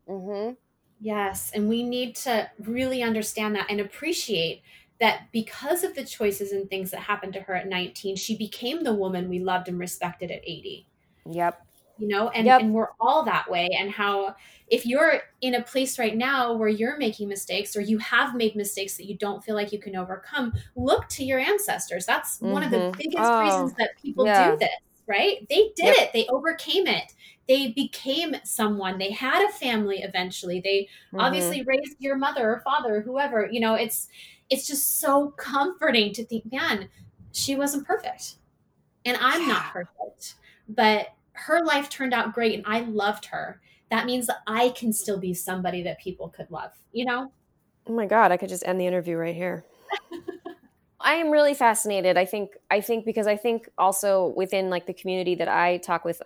Mm-hmm. 0.08 0.54
yes 1.00 1.50
and 1.54 1.68
we 1.68 1.82
need 1.82 2.16
to 2.16 2.50
really 2.60 3.02
understand 3.02 3.54
that 3.56 3.66
and 3.68 3.80
appreciate 3.80 4.62
that 5.00 5.30
because 5.32 5.84
of 5.84 5.94
the 5.94 6.04
choices 6.04 6.52
and 6.52 6.68
things 6.68 6.90
that 6.90 7.00
happened 7.00 7.34
to 7.34 7.40
her 7.40 7.54
at 7.54 7.68
19 7.68 8.16
she 8.16 8.36
became 8.36 8.82
the 8.82 8.94
woman 8.94 9.28
we 9.28 9.38
loved 9.38 9.68
and 9.68 9.78
respected 9.78 10.30
at 10.30 10.40
80 10.44 10.86
yep 11.30 11.67
you 11.98 12.08
know 12.08 12.28
and, 12.30 12.46
yep. 12.46 12.60
and 12.60 12.72
we're 12.72 12.90
all 13.00 13.24
that 13.24 13.50
way 13.50 13.68
and 13.78 13.90
how 13.90 14.34
if 14.68 14.86
you're 14.86 15.22
in 15.40 15.54
a 15.54 15.62
place 15.62 15.98
right 15.98 16.16
now 16.16 16.54
where 16.54 16.68
you're 16.68 16.96
making 16.98 17.28
mistakes 17.28 17.76
or 17.76 17.80
you 17.80 17.98
have 17.98 18.34
made 18.34 18.54
mistakes 18.54 18.96
that 18.96 19.06
you 19.06 19.16
don't 19.16 19.42
feel 19.42 19.54
like 19.54 19.72
you 19.72 19.78
can 19.78 19.96
overcome 19.96 20.52
look 20.76 21.08
to 21.08 21.24
your 21.24 21.38
ancestors 21.38 22.06
that's 22.06 22.36
mm-hmm. 22.38 22.52
one 22.52 22.62
of 22.62 22.70
the 22.70 22.76
mm-hmm. 22.76 22.98
biggest 22.98 23.18
oh, 23.18 23.40
reasons 23.40 23.74
that 23.74 23.90
people 24.00 24.24
yeah. 24.24 24.50
do 24.50 24.56
this 24.58 24.68
right 25.06 25.46
they 25.48 25.70
did 25.76 25.86
yep. 25.86 25.96
it 25.96 26.10
they 26.12 26.26
overcame 26.28 26.86
it 26.86 27.12
they 27.48 27.68
became 27.68 28.36
someone 28.44 28.98
they 28.98 29.10
had 29.10 29.42
a 29.48 29.52
family 29.52 30.02
eventually 30.02 30.60
they 30.60 30.82
mm-hmm. 30.82 31.20
obviously 31.20 31.62
raised 31.62 31.96
your 31.98 32.16
mother 32.16 32.52
or 32.52 32.60
father 32.60 32.96
or 32.96 33.00
whoever 33.00 33.48
you 33.50 33.60
know 33.60 33.74
it's 33.74 34.08
it's 34.50 34.66
just 34.66 35.00
so 35.00 35.30
comforting 35.36 36.12
to 36.12 36.24
think 36.24 36.50
man 36.52 36.88
she 37.32 37.56
wasn't 37.56 37.86
perfect 37.86 38.36
and 39.04 39.16
i'm 39.20 39.42
yeah. 39.42 39.48
not 39.48 39.72
perfect 39.72 40.34
but 40.68 41.08
her 41.46 41.64
life 41.64 41.88
turned 41.88 42.14
out 42.14 42.34
great 42.34 42.54
and 42.54 42.64
I 42.66 42.80
loved 42.80 43.26
her. 43.26 43.60
That 43.90 44.06
means 44.06 44.26
that 44.26 44.38
I 44.46 44.70
can 44.70 44.92
still 44.92 45.18
be 45.18 45.32
somebody 45.34 45.82
that 45.82 45.98
people 45.98 46.28
could 46.28 46.50
love, 46.50 46.72
you 46.92 47.04
know? 47.04 47.32
Oh 47.86 47.92
my 47.92 48.06
God, 48.06 48.32
I 48.32 48.36
could 48.36 48.50
just 48.50 48.66
end 48.66 48.80
the 48.80 48.86
interview 48.86 49.16
right 49.16 49.34
here. 49.34 49.64
I 51.00 51.14
am 51.14 51.30
really 51.30 51.54
fascinated. 51.54 52.18
I 52.18 52.24
think 52.24 52.50
I 52.70 52.80
think 52.80 53.04
because 53.04 53.26
I 53.26 53.36
think 53.36 53.68
also 53.78 54.34
within 54.36 54.68
like 54.68 54.86
the 54.86 54.92
community 54.92 55.36
that 55.36 55.48
I 55.48 55.78
talk 55.78 56.04
with 56.04 56.20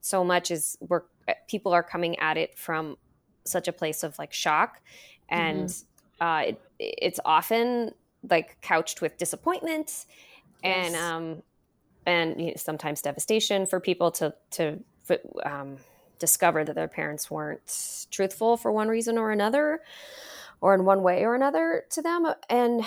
so 0.00 0.24
much 0.24 0.50
is 0.50 0.76
where 0.80 1.04
eh, 1.28 1.34
people 1.48 1.72
are 1.72 1.82
coming 1.82 2.18
at 2.18 2.36
it 2.36 2.58
from 2.58 2.96
such 3.44 3.68
a 3.68 3.72
place 3.72 4.02
of 4.02 4.18
like 4.18 4.32
shock, 4.32 4.80
and 5.28 5.68
mm-hmm. 5.68 6.26
uh, 6.26 6.40
it, 6.40 6.60
it's 6.78 7.20
often 7.24 7.92
like 8.28 8.60
couched 8.60 9.00
with 9.00 9.16
disappointment, 9.16 10.06
yes. 10.64 10.86
and 10.86 10.96
um, 10.96 11.42
and 12.08 12.40
you 12.40 12.46
know, 12.46 12.52
sometimes 12.56 13.02
devastation 13.02 13.66
for 13.66 13.78
people 13.78 14.10
to 14.10 14.34
to 14.50 14.78
um, 15.44 15.76
discover 16.18 16.64
that 16.64 16.74
their 16.74 16.88
parents 16.88 17.30
weren't 17.30 18.06
truthful 18.10 18.56
for 18.56 18.72
one 18.72 18.88
reason 18.88 19.18
or 19.18 19.30
another 19.30 19.80
or 20.60 20.74
in 20.74 20.84
one 20.84 21.02
way 21.02 21.24
or 21.24 21.34
another 21.34 21.84
to 21.90 22.02
them 22.02 22.26
and 22.48 22.82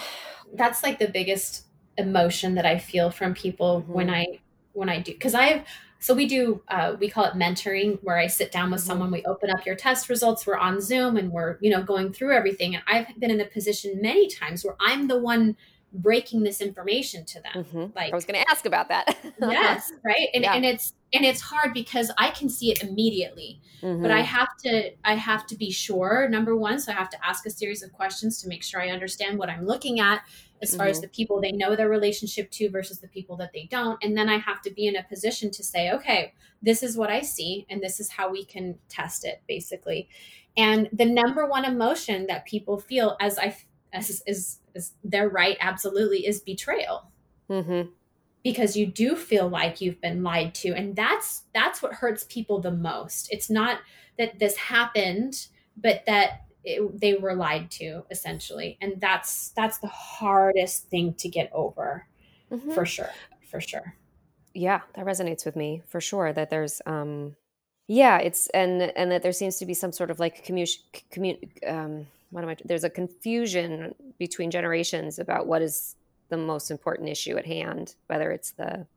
that's 0.55 0.83
like 0.83 0.99
the 0.99 1.07
biggest 1.07 1.65
emotion 1.97 2.55
that 2.55 2.65
i 2.65 2.77
feel 2.77 3.09
from 3.09 3.33
people 3.33 3.81
mm-hmm. 3.81 3.93
when 3.93 4.09
i 4.09 4.25
when 4.73 4.89
i 4.89 4.99
do 4.99 5.13
because 5.13 5.35
i've 5.35 5.63
so 5.99 6.15
we 6.15 6.25
do 6.25 6.61
uh, 6.69 6.95
we 6.99 7.07
call 7.07 7.25
it 7.25 7.33
mentoring 7.35 7.99
where 8.01 8.17
i 8.17 8.27
sit 8.27 8.51
down 8.51 8.71
with 8.71 8.81
mm-hmm. 8.81 8.87
someone 8.87 9.11
we 9.11 9.23
open 9.23 9.49
up 9.49 9.65
your 9.65 9.75
test 9.75 10.09
results 10.09 10.45
we're 10.45 10.57
on 10.57 10.81
zoom 10.81 11.15
and 11.15 11.31
we're 11.31 11.57
you 11.61 11.69
know 11.69 11.83
going 11.83 12.11
through 12.11 12.35
everything 12.35 12.75
and 12.75 12.83
i've 12.87 13.07
been 13.19 13.31
in 13.31 13.39
a 13.39 13.45
position 13.45 14.01
many 14.01 14.27
times 14.27 14.65
where 14.65 14.75
i'm 14.81 15.07
the 15.07 15.17
one 15.17 15.55
breaking 15.93 16.43
this 16.43 16.61
information 16.61 17.25
to 17.25 17.41
them 17.41 17.63
mm-hmm. 17.65 17.85
like 17.95 18.11
i 18.11 18.15
was 18.15 18.25
going 18.25 18.39
to 18.39 18.49
ask 18.49 18.65
about 18.65 18.87
that 18.87 19.17
yes 19.41 19.91
right 20.05 20.29
and, 20.33 20.43
yeah. 20.43 20.53
and 20.53 20.65
it's 20.65 20.93
and 21.13 21.25
it's 21.25 21.41
hard 21.41 21.73
because 21.73 22.11
i 22.17 22.29
can 22.29 22.49
see 22.49 22.71
it 22.71 22.81
immediately 22.81 23.59
mm-hmm. 23.81 24.01
but 24.01 24.09
i 24.09 24.21
have 24.21 24.55
to 24.57 24.91
i 25.03 25.15
have 25.15 25.45
to 25.45 25.55
be 25.55 25.69
sure 25.69 26.29
number 26.29 26.55
one 26.55 26.79
so 26.79 26.91
i 26.91 26.95
have 26.95 27.09
to 27.09 27.17
ask 27.25 27.45
a 27.45 27.49
series 27.49 27.83
of 27.83 27.91
questions 27.91 28.41
to 28.41 28.47
make 28.47 28.63
sure 28.63 28.81
i 28.81 28.89
understand 28.89 29.37
what 29.37 29.49
i'm 29.49 29.65
looking 29.65 29.99
at 29.99 30.21
as 30.61 30.75
far 30.75 30.85
mm-hmm. 30.85 30.91
as 30.91 31.01
the 31.01 31.09
people 31.09 31.41
they 31.41 31.51
know 31.51 31.75
their 31.75 31.89
relationship 31.89 32.49
to 32.51 32.69
versus 32.69 32.99
the 32.99 33.07
people 33.09 33.35
that 33.35 33.51
they 33.53 33.67
don't 33.69 34.01
and 34.01 34.17
then 34.17 34.29
i 34.29 34.37
have 34.37 34.61
to 34.61 34.71
be 34.71 34.87
in 34.87 34.95
a 34.95 35.03
position 35.03 35.51
to 35.51 35.63
say 35.63 35.91
okay 35.91 36.33
this 36.61 36.83
is 36.83 36.95
what 36.95 37.09
i 37.09 37.21
see 37.21 37.65
and 37.69 37.81
this 37.81 37.99
is 37.99 38.09
how 38.09 38.31
we 38.31 38.45
can 38.45 38.77
test 38.87 39.25
it 39.25 39.41
basically 39.45 40.07
and 40.55 40.87
the 40.93 41.05
number 41.05 41.45
one 41.45 41.65
emotion 41.65 42.27
that 42.27 42.45
people 42.45 42.79
feel 42.79 43.17
as 43.19 43.37
i 43.37 43.53
as 43.93 44.21
is 44.25 44.60
is 44.75 44.93
they're 45.03 45.29
right 45.29 45.57
absolutely 45.59 46.25
is 46.25 46.39
betrayal. 46.41 47.07
Mm-hmm. 47.49 47.89
because 48.43 48.77
you 48.77 48.85
do 48.85 49.15
feel 49.15 49.49
like 49.49 49.81
you've 49.81 49.99
been 49.99 50.23
lied 50.23 50.55
to 50.55 50.69
and 50.69 50.95
that's 50.95 51.43
that's 51.53 51.81
what 51.81 51.93
hurts 51.93 52.23
people 52.23 52.61
the 52.61 52.71
most. 52.71 53.27
It's 53.29 53.49
not 53.49 53.79
that 54.17 54.39
this 54.39 54.55
happened 54.55 55.47
but 55.75 56.03
that 56.05 56.43
it, 56.63 57.01
they 57.01 57.15
were 57.15 57.35
lied 57.35 57.69
to 57.71 58.03
essentially. 58.09 58.77
And 58.81 59.01
that's 59.01 59.49
that's 59.49 59.79
the 59.79 59.87
hardest 59.87 60.89
thing 60.89 61.13
to 61.15 61.27
get 61.27 61.49
over. 61.53 62.07
Mm-hmm. 62.51 62.71
for 62.71 62.85
sure. 62.85 63.09
For 63.49 63.59
sure. 63.59 63.95
Yeah 64.53 64.81
that 64.93 65.05
resonates 65.05 65.45
with 65.45 65.55
me 65.57 65.81
for 65.87 65.99
sure 65.99 66.31
that 66.31 66.49
there's 66.49 66.81
um 66.85 67.35
yeah 67.87 68.17
it's 68.19 68.47
and 68.53 68.81
and 68.81 69.11
that 69.11 69.23
there 69.23 69.33
seems 69.33 69.57
to 69.57 69.65
be 69.65 69.73
some 69.73 69.91
sort 69.91 70.09
of 70.09 70.19
like 70.19 70.45
commun 70.45 70.67
commun 71.11 71.37
um 71.67 72.07
what 72.31 72.43
am 72.43 72.49
I? 72.49 72.57
There's 72.65 72.83
a 72.83 72.89
confusion 72.89 73.93
between 74.17 74.49
generations 74.51 75.19
about 75.19 75.47
what 75.47 75.61
is 75.61 75.95
the 76.29 76.37
most 76.37 76.71
important 76.71 77.09
issue 77.09 77.37
at 77.37 77.45
hand, 77.45 77.95
whether 78.07 78.31
it's 78.31 78.51
the 78.51 78.87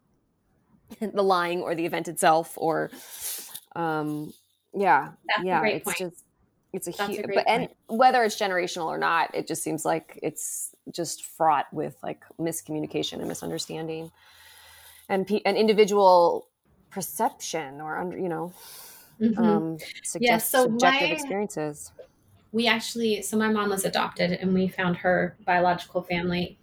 the 1.00 1.22
lying 1.22 1.60
or 1.60 1.74
the 1.74 1.84
event 1.84 2.08
itself, 2.08 2.54
or 2.56 2.90
um, 3.76 4.32
yeah, 4.72 5.10
That's 5.28 5.44
yeah, 5.44 5.62
it's 5.64 5.84
point. 5.84 5.98
just 5.98 6.24
it's 6.72 6.88
a 6.88 6.90
huge, 6.90 7.26
but 7.34 7.44
and 7.46 7.68
whether 7.88 8.22
it's 8.22 8.36
generational 8.36 8.86
or 8.86 8.98
not, 8.98 9.34
it 9.34 9.46
just 9.46 9.62
seems 9.62 9.84
like 9.84 10.18
it's 10.22 10.74
just 10.92 11.24
fraught 11.24 11.66
with 11.72 11.96
like 12.02 12.22
miscommunication 12.40 13.14
and 13.14 13.26
misunderstanding, 13.26 14.12
and 15.08 15.26
pe- 15.26 15.42
an 15.44 15.56
individual 15.56 16.48
perception 16.90 17.80
or 17.80 17.98
under 17.98 18.16
you 18.16 18.28
know, 18.28 18.52
mm-hmm. 19.20 19.42
um, 19.42 19.78
suggest, 20.04 20.20
yeah, 20.20 20.38
so 20.38 20.64
subjective 20.64 21.08
my, 21.08 21.14
experiences 21.14 21.90
we 22.54 22.68
actually, 22.68 23.20
so 23.20 23.36
my 23.36 23.48
mom 23.48 23.70
was 23.70 23.84
adopted 23.84 24.30
and 24.30 24.54
we 24.54 24.68
found 24.68 24.98
her 24.98 25.36
biological 25.44 26.02
family 26.02 26.56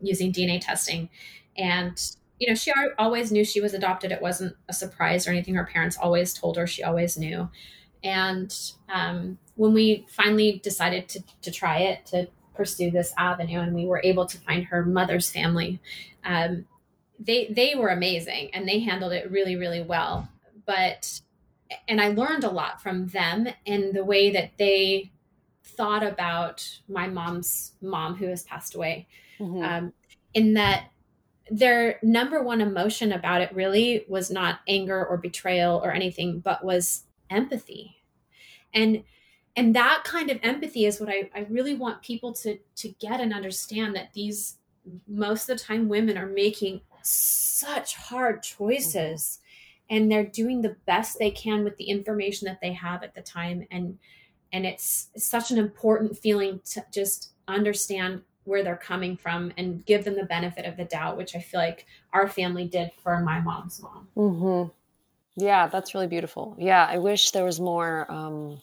using 0.00 0.32
DNA 0.32 0.58
testing. 0.58 1.10
And, 1.54 2.00
you 2.40 2.48
know, 2.48 2.54
she 2.54 2.72
always 2.98 3.30
knew 3.30 3.44
she 3.44 3.60
was 3.60 3.74
adopted. 3.74 4.10
It 4.10 4.22
wasn't 4.22 4.56
a 4.70 4.72
surprise 4.72 5.28
or 5.28 5.32
anything. 5.32 5.54
Her 5.54 5.68
parents 5.70 5.98
always 5.98 6.32
told 6.32 6.56
her, 6.56 6.66
she 6.66 6.82
always 6.82 7.18
knew. 7.18 7.50
And 8.02 8.56
um, 8.88 9.36
when 9.56 9.74
we 9.74 10.06
finally 10.08 10.62
decided 10.64 11.10
to, 11.10 11.22
to 11.42 11.50
try 11.50 11.80
it, 11.80 12.06
to 12.06 12.26
pursue 12.54 12.90
this 12.90 13.12
avenue, 13.18 13.60
and 13.60 13.74
we 13.74 13.84
were 13.84 14.00
able 14.02 14.24
to 14.24 14.38
find 14.38 14.64
her 14.64 14.82
mother's 14.82 15.30
family, 15.30 15.78
um, 16.24 16.64
they 17.18 17.48
they 17.48 17.74
were 17.74 17.88
amazing 17.90 18.50
and 18.54 18.66
they 18.66 18.80
handled 18.80 19.12
it 19.12 19.30
really 19.30 19.56
really 19.56 19.80
well. 19.82 20.28
But 20.66 21.20
and 21.86 22.00
I 22.00 22.08
learned 22.08 22.44
a 22.44 22.50
lot 22.50 22.82
from 22.82 23.08
them 23.08 23.46
and 23.66 23.94
the 23.94 24.04
way 24.04 24.30
that 24.32 24.52
they 24.58 25.12
thought 25.64 26.02
about 26.04 26.66
my 26.88 27.06
mom's 27.08 27.72
mom 27.80 28.14
who 28.14 28.26
has 28.26 28.44
passed 28.44 28.74
away 28.74 29.08
mm-hmm. 29.38 29.62
um, 29.62 29.92
in 30.34 30.54
that 30.54 30.90
their 31.50 31.98
number 32.02 32.42
one 32.42 32.60
emotion 32.60 33.12
about 33.12 33.40
it 33.42 33.54
really 33.54 34.04
was 34.08 34.30
not 34.30 34.60
anger 34.68 35.04
or 35.04 35.16
betrayal 35.16 35.80
or 35.82 35.92
anything 35.92 36.40
but 36.40 36.64
was 36.64 37.04
empathy 37.30 37.96
and 38.72 39.02
and 39.56 39.74
that 39.76 40.02
kind 40.04 40.30
of 40.30 40.38
empathy 40.42 40.84
is 40.84 40.98
what 40.98 41.08
I, 41.08 41.30
I 41.34 41.46
really 41.48 41.74
want 41.74 42.02
people 42.02 42.32
to 42.34 42.58
to 42.76 42.88
get 43.00 43.20
and 43.20 43.32
understand 43.32 43.94
that 43.96 44.12
these 44.12 44.58
most 45.06 45.48
of 45.48 45.58
the 45.58 45.64
time 45.64 45.88
women 45.88 46.18
are 46.18 46.26
making 46.26 46.82
such 47.02 47.94
hard 47.96 48.42
choices 48.42 49.40
mm-hmm. 49.90 49.96
and 49.96 50.12
they're 50.12 50.26
doing 50.26 50.62
the 50.62 50.76
best 50.86 51.18
they 51.18 51.30
can 51.30 51.64
with 51.64 51.76
the 51.76 51.84
information 51.84 52.46
that 52.46 52.60
they 52.60 52.72
have 52.72 53.02
at 53.02 53.14
the 53.14 53.22
time 53.22 53.66
and 53.70 53.98
and 54.54 54.64
it's 54.64 55.08
such 55.16 55.50
an 55.50 55.58
important 55.58 56.16
feeling 56.16 56.60
to 56.64 56.82
just 56.92 57.32
understand 57.48 58.22
where 58.44 58.62
they're 58.62 58.76
coming 58.76 59.16
from 59.16 59.52
and 59.58 59.84
give 59.84 60.04
them 60.04 60.14
the 60.14 60.24
benefit 60.24 60.64
of 60.64 60.76
the 60.76 60.84
doubt 60.84 61.16
which 61.16 61.36
i 61.36 61.40
feel 61.40 61.60
like 61.60 61.86
our 62.12 62.28
family 62.28 62.66
did 62.66 62.90
for 63.02 63.20
my 63.20 63.40
mom's 63.40 63.82
mom. 63.82 64.08
Mm-hmm. 64.16 64.70
yeah 65.42 65.66
that's 65.66 65.94
really 65.94 66.06
beautiful. 66.06 66.56
Yeah 66.58 66.86
i 66.88 66.98
wish 66.98 67.32
there 67.32 67.44
was 67.44 67.60
more 67.60 68.10
um 68.10 68.60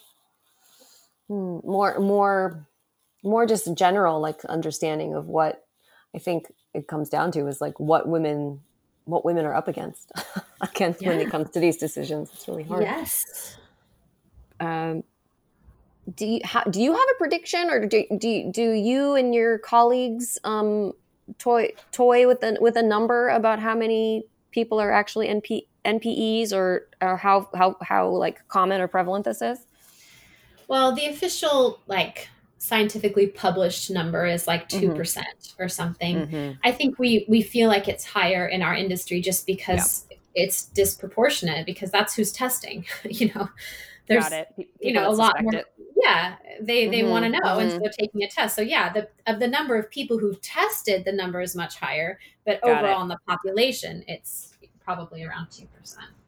hmm, 1.27 1.59
more 1.63 1.99
more 1.99 2.65
more 3.23 3.45
just 3.45 3.71
general 3.75 4.19
like 4.19 4.43
understanding 4.45 5.13
of 5.13 5.27
what 5.27 5.63
i 6.15 6.17
think 6.17 6.51
it 6.73 6.87
comes 6.87 7.09
down 7.09 7.31
to 7.33 7.45
is 7.47 7.61
like 7.61 7.79
what 7.79 8.07
women 8.07 8.61
what 9.05 9.25
women 9.25 9.45
are 9.45 9.53
up 9.53 9.67
against 9.67 10.11
against 10.61 11.01
yeah. 11.01 11.09
when 11.09 11.19
it 11.19 11.29
comes 11.29 11.49
to 11.51 11.59
these 11.59 11.77
decisions. 11.77 12.29
It's 12.33 12.47
really 12.47 12.63
hard. 12.63 12.83
Yes. 12.83 13.57
Um, 14.59 15.03
do 16.15 16.25
you 16.25 16.39
do 16.69 16.81
you 16.81 16.91
have 16.91 17.07
a 17.11 17.17
prediction 17.17 17.69
or 17.69 17.85
do 17.85 18.03
do 18.17 18.51
do 18.51 18.71
you 18.71 19.15
and 19.15 19.33
your 19.35 19.59
colleagues 19.59 20.39
um, 20.43 20.93
toy 21.37 21.71
toy 21.91 22.27
with 22.27 22.43
a 22.43 22.57
with 22.59 22.75
a 22.75 22.83
number 22.83 23.29
about 23.29 23.59
how 23.59 23.75
many 23.75 24.23
people 24.51 24.79
are 24.79 24.91
actually 24.91 25.27
NP, 25.27 25.65
NPEs 25.85 26.53
or 26.53 26.87
or 27.01 27.17
how 27.17 27.49
how 27.53 27.75
how 27.81 28.09
like 28.09 28.47
common 28.47 28.81
or 28.81 28.87
prevalent 28.87 29.25
this 29.25 29.41
is? 29.41 29.59
Well, 30.67 30.93
the 30.95 31.07
official 31.07 31.79
like 31.87 32.29
scientifically 32.57 33.27
published 33.27 33.89
number 33.89 34.25
is 34.25 34.45
like 34.45 34.69
2% 34.69 34.93
mm-hmm. 34.93 35.63
or 35.63 35.67
something. 35.67 36.27
Mm-hmm. 36.27 36.51
I 36.63 36.71
think 36.71 36.99
we 36.99 37.25
we 37.27 37.41
feel 37.41 37.67
like 37.67 37.87
it's 37.87 38.05
higher 38.05 38.45
in 38.47 38.61
our 38.61 38.75
industry 38.75 39.21
just 39.21 39.45
because. 39.45 40.05
It's 40.35 40.65
disproportionate 40.65 41.65
because 41.65 41.91
that's 41.91 42.15
who's 42.15 42.31
testing, 42.31 42.85
you 43.03 43.31
know. 43.35 43.49
There's 44.07 44.25
you 44.81 44.91
know 44.91 45.09
a 45.09 45.13
lot 45.13 45.41
more 45.41 45.53
it. 45.53 45.65
yeah, 45.95 46.35
they 46.59 46.87
they 46.89 46.99
mm-hmm. 46.99 47.09
want 47.09 47.23
to 47.25 47.29
know 47.29 47.59
and 47.59 47.69
so 47.69 47.75
mm-hmm. 47.75 47.83
they're 47.83 47.93
taking 47.97 48.23
a 48.23 48.27
test. 48.27 48.55
So 48.55 48.61
yeah, 48.61 48.91
the 48.91 49.07
of 49.27 49.39
the 49.39 49.47
number 49.47 49.77
of 49.77 49.89
people 49.89 50.17
who've 50.17 50.41
tested 50.41 51.05
the 51.05 51.13
number 51.13 51.39
is 51.39 51.55
much 51.55 51.77
higher, 51.77 52.19
but 52.45 52.59
Got 52.61 52.79
overall 52.79 52.99
it. 52.99 53.03
in 53.03 53.07
the 53.09 53.19
population 53.25 54.03
it's 54.07 54.51
probably 54.83 55.23
around 55.23 55.47
2%. 55.47 55.67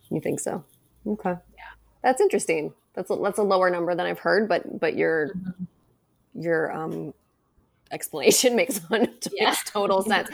You 0.10 0.22
think 0.22 0.39
so? 0.39 0.63
Okay. 1.06 1.32
Yeah. 1.32 1.63
That's 2.02 2.22
interesting. 2.22 2.74
That's 2.94 3.10
a, 3.10 3.16
that's 3.16 3.39
a 3.39 3.44
lower 3.44 3.70
number 3.70 3.96
than 3.96 4.06
I've 4.06 4.20
heard, 4.20 4.48
but 4.48 4.80
but 4.80 4.96
your 4.96 5.30
mm-hmm. 5.30 6.42
your 6.42 6.72
um 6.72 7.13
explanation 7.94 8.56
makes, 8.58 8.82
yeah. 8.90 9.46
makes 9.46 9.64
total 9.70 10.02
sense. 10.04 10.30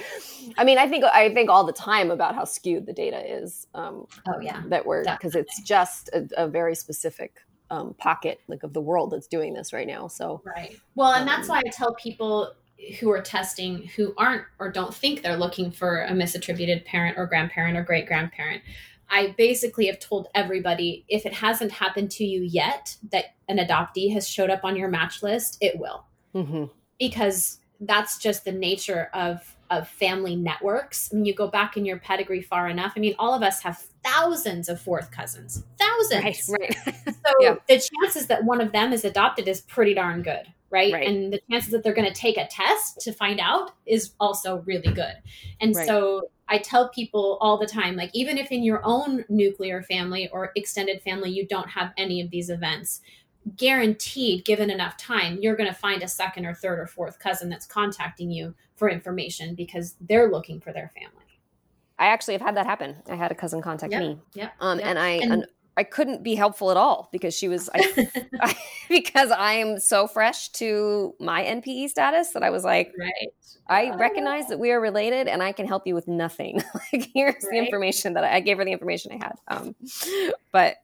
I 0.57 0.63
mean, 0.63 0.77
I 0.77 0.87
think 0.87 1.03
I 1.03 1.33
think 1.33 1.49
all 1.49 1.63
the 1.63 1.73
time 1.73 2.09
about 2.09 2.35
how 2.35 2.45
skewed 2.45 2.85
the 2.85 2.93
data 2.93 3.21
is. 3.41 3.67
Um, 3.73 4.07
oh 4.27 4.39
yeah, 4.41 4.63
that 4.67 4.85
we're 4.85 5.03
because 5.03 5.35
it's 5.35 5.61
just 5.61 6.09
a, 6.09 6.27
a 6.37 6.47
very 6.47 6.75
specific 6.75 7.37
um, 7.69 7.93
pocket 7.95 8.39
like 8.47 8.63
of 8.63 8.73
the 8.73 8.81
world 8.81 9.11
that's 9.11 9.27
doing 9.27 9.53
this 9.53 9.73
right 9.73 9.87
now. 9.87 10.07
So 10.07 10.41
right. 10.45 10.79
Well, 10.95 11.13
and 11.13 11.21
um, 11.21 11.27
that's 11.27 11.47
why 11.47 11.59
I 11.65 11.69
tell 11.69 11.93
people 11.95 12.53
who 12.99 13.11
are 13.11 13.21
testing 13.21 13.87
who 13.95 14.13
aren't 14.17 14.43
or 14.57 14.71
don't 14.71 14.93
think 14.93 15.21
they're 15.21 15.37
looking 15.37 15.71
for 15.71 16.03
a 16.03 16.11
misattributed 16.11 16.85
parent 16.85 17.17
or 17.17 17.27
grandparent 17.27 17.77
or 17.77 17.83
great 17.83 18.07
grandparent. 18.07 18.61
I 19.11 19.33
basically 19.37 19.87
have 19.87 19.99
told 19.99 20.27
everybody 20.35 21.03
if 21.09 21.25
it 21.25 21.33
hasn't 21.33 21.71
happened 21.71 22.11
to 22.11 22.23
you 22.23 22.41
yet 22.41 22.95
that 23.11 23.25
an 23.47 23.57
adoptee 23.57 24.13
has 24.13 24.27
showed 24.27 24.49
up 24.51 24.63
on 24.63 24.75
your 24.75 24.87
match 24.87 25.23
list, 25.23 25.57
it 25.61 25.79
will. 25.79 26.05
Mm-hmm. 26.35 26.65
Because 26.99 27.59
that's 27.81 28.17
just 28.17 28.45
the 28.45 28.51
nature 28.51 29.09
of 29.13 29.55
of 29.71 29.87
family 29.87 30.35
networks. 30.35 31.11
I 31.11 31.15
mean, 31.15 31.25
you 31.25 31.35
go 31.35 31.47
back 31.47 31.77
in 31.77 31.85
your 31.85 31.99
pedigree 31.99 32.41
far 32.41 32.67
enough. 32.69 32.93
I 32.97 32.99
mean, 32.99 33.13
all 33.19 33.35
of 33.35 33.43
us 33.43 33.61
have 33.61 33.77
thousands 34.03 34.67
of 34.67 34.81
fourth 34.81 35.11
cousins, 35.11 35.63
thousands. 35.79 36.49
Right. 36.49 36.75
right. 36.85 36.95
so 37.05 37.33
yeah. 37.39 37.55
the 37.67 37.79
chances 37.79 38.25
that 38.27 38.43
one 38.43 38.61
of 38.61 38.71
them 38.71 38.93
is 38.93 39.05
adopted 39.05 39.47
is 39.47 39.61
pretty 39.61 39.93
darn 39.93 40.23
good 40.23 40.47
right? 40.71 40.93
right? 40.93 41.07
And 41.07 41.33
the 41.33 41.41
chances 41.49 41.71
that 41.71 41.83
they're 41.83 41.93
going 41.93 42.07
to 42.07 42.13
take 42.13 42.37
a 42.37 42.47
test 42.47 43.01
to 43.01 43.13
find 43.13 43.39
out 43.39 43.71
is 43.85 44.11
also 44.19 44.59
really 44.65 44.93
good. 44.93 45.15
And 45.61 45.75
right. 45.75 45.87
so 45.87 46.29
I 46.47 46.57
tell 46.57 46.89
people 46.89 47.37
all 47.41 47.57
the 47.57 47.67
time 47.67 47.95
like 47.95 48.11
even 48.13 48.37
if 48.37 48.51
in 48.51 48.63
your 48.63 48.81
own 48.83 49.23
nuclear 49.29 49.83
family 49.83 50.29
or 50.31 50.51
extended 50.55 51.01
family 51.01 51.29
you 51.29 51.47
don't 51.47 51.69
have 51.69 51.91
any 51.97 52.21
of 52.21 52.29
these 52.31 52.49
events, 52.49 53.01
guaranteed 53.55 54.45
given 54.45 54.69
enough 54.69 54.97
time 54.97 55.39
you're 55.41 55.55
going 55.55 55.69
to 55.69 55.75
find 55.75 56.03
a 56.03 56.07
second 56.07 56.45
or 56.45 56.53
third 56.53 56.77
or 56.77 56.85
fourth 56.85 57.19
cousin 57.19 57.49
that's 57.49 57.65
contacting 57.65 58.29
you 58.29 58.53
for 58.75 58.89
information 58.89 59.55
because 59.55 59.95
they're 60.01 60.31
looking 60.31 60.59
for 60.59 60.71
their 60.71 60.89
family. 60.89 61.25
I 61.97 62.07
actually 62.07 62.35
have 62.35 62.41
had 62.41 62.55
that 62.55 62.65
happen. 62.65 62.95
I 63.09 63.15
had 63.15 63.31
a 63.31 63.35
cousin 63.35 63.61
contact 63.61 63.91
yep, 63.91 64.01
me. 64.01 64.17
Um, 64.59 64.79
yep. 64.79 64.87
and 64.87 64.99
I 64.99 65.09
and, 65.09 65.45
I 65.79 65.83
couldn't 65.83 66.23
be 66.23 66.35
helpful 66.35 66.71
at 66.71 66.77
all 66.77 67.07
because 67.09 67.33
she 67.33 67.47
was 67.47 67.69
I, 67.73 68.09
I, 68.41 68.57
because 68.89 69.31
I 69.31 69.53
am 69.53 69.79
so 69.79 70.07
fresh 70.07 70.49
to 70.49 71.15
my 71.21 71.41
NPE 71.41 71.89
status 71.89 72.31
that 72.31 72.43
I 72.43 72.49
was 72.49 72.65
like, 72.65 72.91
right. 72.99 73.29
I 73.69 73.95
recognize 73.95 74.47
that 74.47 74.59
we 74.59 74.71
are 74.71 74.81
related 74.81 75.29
and 75.29 75.41
I 75.41 75.53
can 75.53 75.65
help 75.65 75.87
you 75.87 75.95
with 75.95 76.05
nothing. 76.05 76.61
like 76.93 77.09
here's 77.13 77.35
right. 77.35 77.51
the 77.51 77.57
information 77.59 78.13
that 78.15 78.25
I, 78.25 78.35
I, 78.35 78.39
gave 78.41 78.57
her 78.57 78.65
the 78.65 78.73
information 78.73 79.13
I 79.13 79.25
had. 79.25 79.35
Um, 79.47 79.75
but 80.51 80.77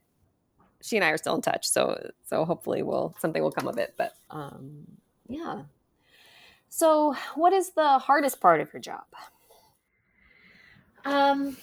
she 0.86 0.98
and 0.98 1.04
I 1.04 1.10
are 1.10 1.18
still 1.18 1.36
in 1.36 1.42
touch, 1.42 1.68
so 1.68 2.12
so 2.24 2.46
hopefully 2.46 2.84
we'll 2.84 3.16
something 3.20 3.42
will 3.42 3.52
come 3.52 3.68
of 3.68 3.78
it. 3.78 3.96
But 3.98 4.14
um, 4.30 4.86
yeah. 5.28 5.64
So, 6.70 7.16
what 7.36 7.54
is 7.54 7.72
the 7.72 8.00
hardest 8.00 8.40
part 8.40 8.62
of 8.62 8.72
your 8.74 8.82
job? 8.82 9.06
Um, 11.06 11.58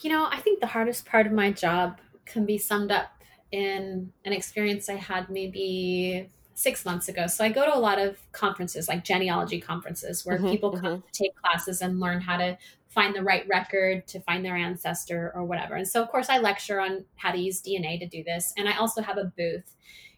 you 0.00 0.10
know, 0.10 0.28
I 0.30 0.38
think 0.38 0.60
the 0.60 0.66
hardest 0.66 1.06
part 1.06 1.26
of 1.26 1.32
my 1.32 1.52
job 1.52 2.00
can 2.24 2.44
be 2.44 2.58
summed 2.58 2.90
up 2.90 3.22
in 3.52 4.12
an 4.24 4.32
experience 4.32 4.88
I 4.88 4.96
had 4.96 5.30
maybe 5.30 6.28
six 6.54 6.84
months 6.84 7.08
ago. 7.08 7.26
So 7.26 7.44
I 7.44 7.50
go 7.50 7.64
to 7.64 7.76
a 7.76 7.78
lot 7.78 7.98
of 7.98 8.18
conferences, 8.32 8.88
like 8.88 9.04
genealogy 9.04 9.60
conferences, 9.60 10.24
where 10.24 10.38
mm-hmm, 10.38 10.48
people 10.48 10.72
come 10.72 10.98
mm-hmm. 10.98 11.06
to 11.12 11.12
take 11.12 11.36
classes 11.36 11.82
and 11.82 12.00
learn 12.00 12.20
how 12.20 12.38
to 12.38 12.58
find 12.96 13.14
the 13.14 13.22
right 13.22 13.46
record 13.46 14.08
to 14.08 14.20
find 14.20 14.44
their 14.44 14.56
ancestor 14.56 15.30
or 15.34 15.44
whatever. 15.44 15.74
And 15.74 15.86
so, 15.86 16.02
of 16.02 16.08
course, 16.08 16.28
I 16.28 16.38
lecture 16.38 16.80
on 16.80 17.04
how 17.14 17.30
to 17.30 17.38
use 17.38 17.62
DNA 17.62 18.00
to 18.00 18.08
do 18.08 18.24
this. 18.24 18.52
And 18.56 18.68
I 18.68 18.76
also 18.78 19.02
have 19.02 19.18
a 19.18 19.32
booth. 19.36 19.76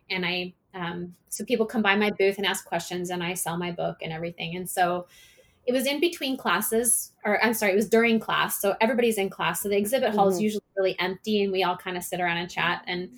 And 0.09 0.25
I, 0.25 0.55
um, 0.73 1.14
so 1.29 1.45
people 1.45 1.67
come 1.67 1.83
by 1.83 1.97
my 1.97 2.11
booth 2.11 2.38
and 2.38 2.47
ask 2.47 2.64
questions, 2.64 3.11
and 3.11 3.23
I 3.23 3.35
sell 3.35 3.59
my 3.59 3.73
book 3.73 3.97
and 4.01 4.12
everything. 4.12 4.57
And 4.57 4.71
so, 4.71 5.07
it 5.67 5.73
was 5.73 5.85
in 5.85 6.01
between 6.01 6.38
classes, 6.38 7.12
or 7.27 7.45
I'm 7.45 7.53
sorry, 7.53 7.73
it 7.73 7.77
was 7.77 7.91
during 7.91 8.19
class. 8.19 8.59
So 8.59 8.75
everybody's 8.81 9.19
in 9.19 9.29
class. 9.29 9.61
So 9.61 9.69
the 9.69 9.77
exhibit 9.77 10.14
hall 10.14 10.29
mm-hmm. 10.29 10.37
is 10.37 10.41
usually 10.41 10.64
really 10.79 10.99
empty, 10.99 11.43
and 11.43 11.53
we 11.53 11.62
all 11.62 11.77
kind 11.77 11.99
of 11.99 12.03
sit 12.03 12.23
around 12.23 12.38
and 12.38 12.51
chat. 12.51 12.83
And 12.87 13.11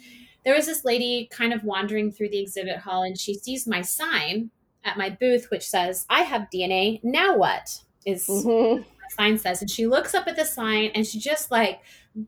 there 0.44 0.56
was 0.56 0.66
this 0.66 0.84
lady 0.84 1.28
kind 1.30 1.52
of 1.52 1.62
wandering 1.62 2.10
through 2.10 2.30
the 2.30 2.40
exhibit 2.40 2.78
hall, 2.78 3.04
and 3.04 3.16
she 3.16 3.34
sees 3.34 3.68
my 3.68 3.82
sign 3.82 4.50
at 4.84 4.98
my 4.98 5.10
booth, 5.10 5.48
which 5.52 5.68
says, 5.68 6.06
I 6.10 6.22
have 6.22 6.48
DNA. 6.52 6.98
Now 7.04 7.36
what? 7.36 7.84
Is 8.04 8.26
mm-hmm. 8.26 8.82
Sign 9.10 9.38
says. 9.38 9.60
And 9.60 9.70
she 9.70 9.86
looks 9.86 10.14
up 10.14 10.26
at 10.26 10.36
the 10.36 10.44
sign 10.44 10.90
and 10.94 11.06
she 11.06 11.18
just 11.18 11.50
like, 11.50 11.80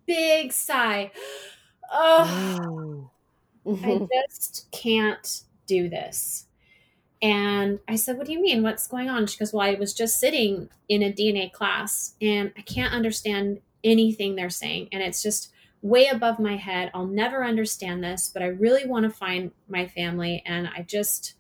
big 0.07 0.53
sigh. 0.53 1.11
Oh, 1.91 3.11
mm-hmm. 3.67 3.85
I 3.85 4.07
just 4.29 4.69
can't 4.73 5.43
do 5.67 5.89
this. 5.89 6.47
And 7.21 7.79
I 7.87 7.95
said, 7.95 8.19
What 8.19 8.27
do 8.27 8.33
you 8.33 8.43
mean? 8.43 8.63
What's 8.63 8.89
going 8.89 9.09
on? 9.09 9.27
She 9.27 9.39
goes, 9.39 9.53
Well, 9.53 9.67
I 9.67 9.75
was 9.75 9.95
just 9.95 10.19
sitting 10.19 10.69
in 10.89 11.03
a 11.03 11.13
DNA 11.13 11.53
class 11.53 12.15
and 12.21 12.53
I 12.59 12.63
can't 12.63 12.93
understand 12.93 13.61
anything 13.85 14.35
they're 14.35 14.51
saying. 14.51 14.89
And 14.91 15.03
it's 15.03 15.23
just 15.23 15.53
way 15.83 16.07
above 16.07 16.39
my 16.39 16.57
head. 16.57 16.91
I'll 16.95 17.07
never 17.07 17.45
understand 17.45 18.03
this, 18.03 18.31
but 18.33 18.43
I 18.43 18.47
really 18.47 18.87
want 18.87 19.05
to 19.05 19.11
find 19.11 19.53
my 19.69 19.87
family. 19.87 20.43
And 20.47 20.69
I 20.69 20.83
just, 20.83 21.35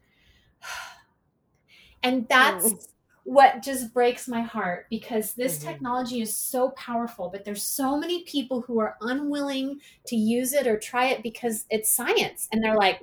and 2.02 2.28
that's 2.28 2.72
mm. 2.72 2.86
What 3.24 3.62
just 3.62 3.94
breaks 3.94 4.26
my 4.26 4.42
heart 4.42 4.86
because 4.90 5.34
this 5.34 5.58
mm-hmm. 5.58 5.68
technology 5.68 6.20
is 6.20 6.36
so 6.36 6.70
powerful, 6.70 7.28
but 7.30 7.44
there's 7.44 7.62
so 7.62 7.96
many 7.96 8.24
people 8.24 8.62
who 8.62 8.80
are 8.80 8.96
unwilling 9.00 9.80
to 10.06 10.16
use 10.16 10.52
it 10.52 10.66
or 10.66 10.78
try 10.78 11.06
it 11.06 11.22
because 11.22 11.64
it's 11.70 11.90
science. 11.90 12.48
And 12.52 12.62
they're 12.62 12.76
like, 12.76 13.00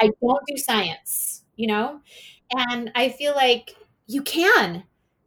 I 0.00 0.10
don't 0.20 0.46
do 0.46 0.56
science 0.56 1.42
you 1.56 1.66
know? 1.66 2.00
And 2.50 2.90
I 2.94 3.08
feel 3.10 3.34
like 3.34 3.76
you 4.06 4.22
can. 4.22 4.84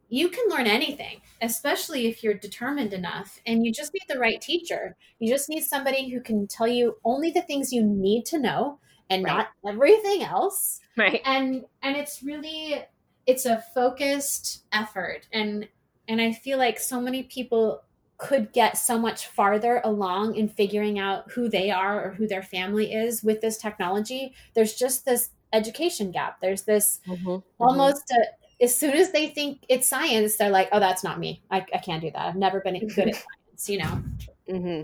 You 0.08 0.28
can 0.28 0.48
learn 0.48 0.68
anything, 0.68 1.20
especially 1.42 2.06
if 2.06 2.22
you're 2.22 2.34
determined 2.34 2.92
enough 2.92 3.40
and 3.44 3.66
you 3.66 3.72
just 3.72 3.92
need 3.92 4.04
the 4.08 4.20
right 4.20 4.40
teacher. 4.40 4.96
You 5.18 5.32
just 5.32 5.48
need 5.48 5.64
somebody 5.64 6.08
who 6.08 6.20
can 6.20 6.46
tell 6.46 6.68
you 6.68 6.96
only 7.04 7.30
the 7.30 7.42
things 7.42 7.72
you 7.72 7.82
need 7.82 8.24
to 8.26 8.38
know 8.38 8.78
and 9.10 9.24
right. 9.24 9.32
not 9.32 9.48
everything 9.66 10.22
else. 10.22 10.80
Right. 10.96 11.20
And 11.24 11.64
and 11.82 11.96
it's 11.96 12.22
really 12.22 12.84
it's 13.26 13.46
a 13.46 13.62
focused 13.74 14.64
effort 14.72 15.26
and 15.32 15.68
and 16.08 16.20
I 16.20 16.32
feel 16.32 16.58
like 16.58 16.78
so 16.78 17.00
many 17.00 17.24
people 17.24 17.82
could 18.18 18.52
get 18.52 18.78
so 18.78 18.98
much 18.98 19.26
farther 19.26 19.80
along 19.84 20.36
in 20.36 20.48
figuring 20.48 20.98
out 20.98 21.30
who 21.32 21.48
they 21.48 21.70
are 21.70 22.02
or 22.02 22.10
who 22.12 22.26
their 22.26 22.42
family 22.42 22.92
is 22.92 23.22
with 23.22 23.40
this 23.40 23.58
technology. 23.58 24.34
There's 24.54 24.74
just 24.74 25.04
this 25.04 25.30
education 25.52 26.12
gap. 26.12 26.40
There's 26.40 26.62
this 26.62 27.00
mm-hmm, 27.06 27.28
mm-hmm. 27.28 27.62
almost 27.62 28.10
a, 28.10 28.64
as 28.64 28.74
soon 28.74 28.92
as 28.92 29.12
they 29.12 29.28
think 29.28 29.64
it's 29.68 29.86
science, 29.86 30.36
they're 30.36 30.50
like, 30.50 30.68
oh, 30.72 30.80
that's 30.80 31.04
not 31.04 31.18
me. 31.18 31.42
I, 31.50 31.58
I 31.74 31.78
can't 31.78 32.00
do 32.00 32.10
that. 32.10 32.26
I've 32.26 32.36
never 32.36 32.60
been 32.60 32.74
good 32.94 33.08
at 33.08 33.14
science, 33.16 33.68
you 33.68 33.78
know? 33.78 34.02
Mm-hmm. 34.48 34.82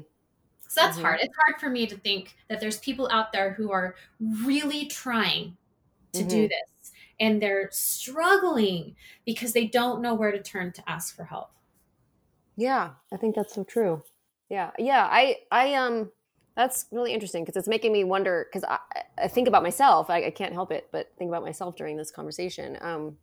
So 0.69 0.81
that's 0.81 0.97
mm-hmm. 0.97 1.05
hard. 1.05 1.21
It's 1.23 1.35
hard 1.47 1.61
for 1.61 1.71
me 1.71 1.87
to 1.87 1.97
think 1.97 2.35
that 2.49 2.61
there's 2.61 2.79
people 2.79 3.09
out 3.11 3.33
there 3.33 3.53
who 3.53 3.73
are 3.73 3.95
really 4.45 4.87
trying 4.87 5.57
to 6.13 6.23
do 6.23 6.37
mm-hmm. 6.37 6.43
this 6.43 6.72
and 7.23 7.41
they're 7.41 7.69
struggling 7.71 8.97
because 9.25 9.53
they 9.53 9.65
don't 9.69 10.03
know 10.03 10.13
where 10.13 10.33
to 10.33 10.43
turn 10.43 10.73
to 10.73 10.91
ask 10.91 11.15
for 11.15 11.23
help. 11.23 11.53
Yeah, 12.57 12.91
I 13.13 13.17
think 13.17 13.37
that's 13.37 13.55
so 13.55 13.63
true. 13.63 14.03
Yeah. 14.51 14.73
Yeah. 14.77 15.09
I, 15.09 15.37
I, 15.53 15.75
um, 15.75 16.11
that's 16.57 16.87
really 16.91 17.15
interesting 17.15 17.45
because 17.45 17.57
it's 17.57 17.69
making 17.69 17.93
me 17.93 18.03
wonder. 18.03 18.49
Because 18.51 18.69
I, 18.69 18.79
I, 19.23 19.29
think 19.29 19.47
about 19.47 19.63
myself, 19.63 20.11
I, 20.11 20.25
I, 20.25 20.31
can't 20.31 20.53
help 20.53 20.73
it 20.73 20.89
but 20.91 21.13
think 21.17 21.29
about 21.29 21.43
myself 21.43 21.77
during 21.77 21.97
this 21.97 22.11
conversation, 22.11 22.77
um, 22.81 23.17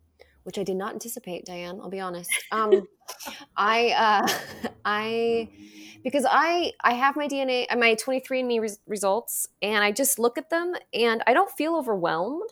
which 0.44 0.58
I 0.58 0.64
did 0.64 0.78
not 0.78 0.94
anticipate, 0.94 1.46
Diahan. 1.46 1.82
I'll 1.82 1.90
be 1.90 2.00
honest. 2.00 2.32
Um, 2.54 2.88
I, 3.58 3.90
uh, 3.90 4.70
I, 4.86 5.50
because 6.06 6.26
I, 6.28 6.72
I 6.86 6.94
have 6.94 7.18
my 7.18 7.28
DNA, 7.28 7.68
my 7.78 7.96
23andMe 7.96 8.62
res- 8.62 8.80
results, 8.88 9.50
and 9.62 9.84
I 9.84 9.92
just 9.92 10.20
look 10.20 10.38
at 10.38 10.50
them, 10.50 10.74
and 10.94 11.22
I 11.28 11.34
don't 11.34 11.52
feel 11.52 11.76
overwhelmed. 11.76 12.50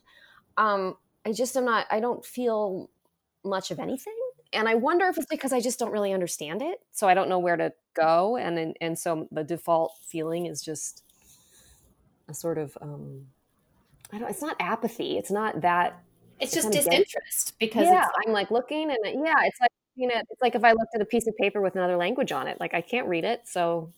Um, 0.57 0.97
I 1.27 1.33
just 1.33 1.57
am 1.57 1.65
not. 1.65 1.85
I 1.91 1.99
don't 1.99 2.25
feel 2.25 2.89
much 3.43 3.71
of 3.71 3.79
anything 3.79 4.15
and 4.53 4.67
I 4.67 4.75
wonder 4.75 5.05
if 5.07 5.17
it's 5.17 5.25
because 5.25 5.53
I 5.53 5.59
just 5.59 5.79
don't 5.79 5.91
really 5.91 6.13
understand 6.13 6.61
it, 6.61 6.81
so 6.91 7.07
I 7.07 7.13
don't 7.13 7.29
know 7.29 7.39
where 7.39 7.57
to 7.57 7.73
go, 7.93 8.37
and 8.37 8.57
and, 8.57 8.77
and 8.81 8.97
so 8.97 9.27
the 9.31 9.43
default 9.43 9.93
feeling 10.05 10.45
is 10.45 10.61
just 10.61 11.03
a 12.27 12.33
sort 12.33 12.57
of 12.57 12.77
um, 12.81 13.27
I 14.11 14.19
don't. 14.19 14.29
It's 14.29 14.41
not 14.41 14.55
apathy. 14.59 15.17
It's 15.17 15.31
not 15.31 15.61
that. 15.61 16.01
It's, 16.39 16.53
just 16.53 16.71
disinterest 16.71 17.57
because 17.59 17.87
yeah, 17.87 18.07
I'm 18.23 18.31
like 18.31 18.51
looking 18.51 18.91
and 18.91 19.25
yeah, 19.25 19.33
it's 19.43 19.59
like 19.59 19.71
you 19.95 20.07
know, 20.07 20.15
it's 20.29 20.41
like 20.41 20.53
if 20.53 20.63
I 20.63 20.71
looked 20.73 20.93
at 20.93 21.01
a 21.01 21.05
piece 21.05 21.25
of 21.25 21.35
paper 21.35 21.61
with 21.61 21.75
another 21.75 21.97
language 21.97 22.31
on 22.31 22.47
it, 22.47 22.59
like 22.59 22.75
I 22.75 22.81
can't 22.81 23.07
read 23.07 23.25
it, 23.25 23.41
so 23.45 23.91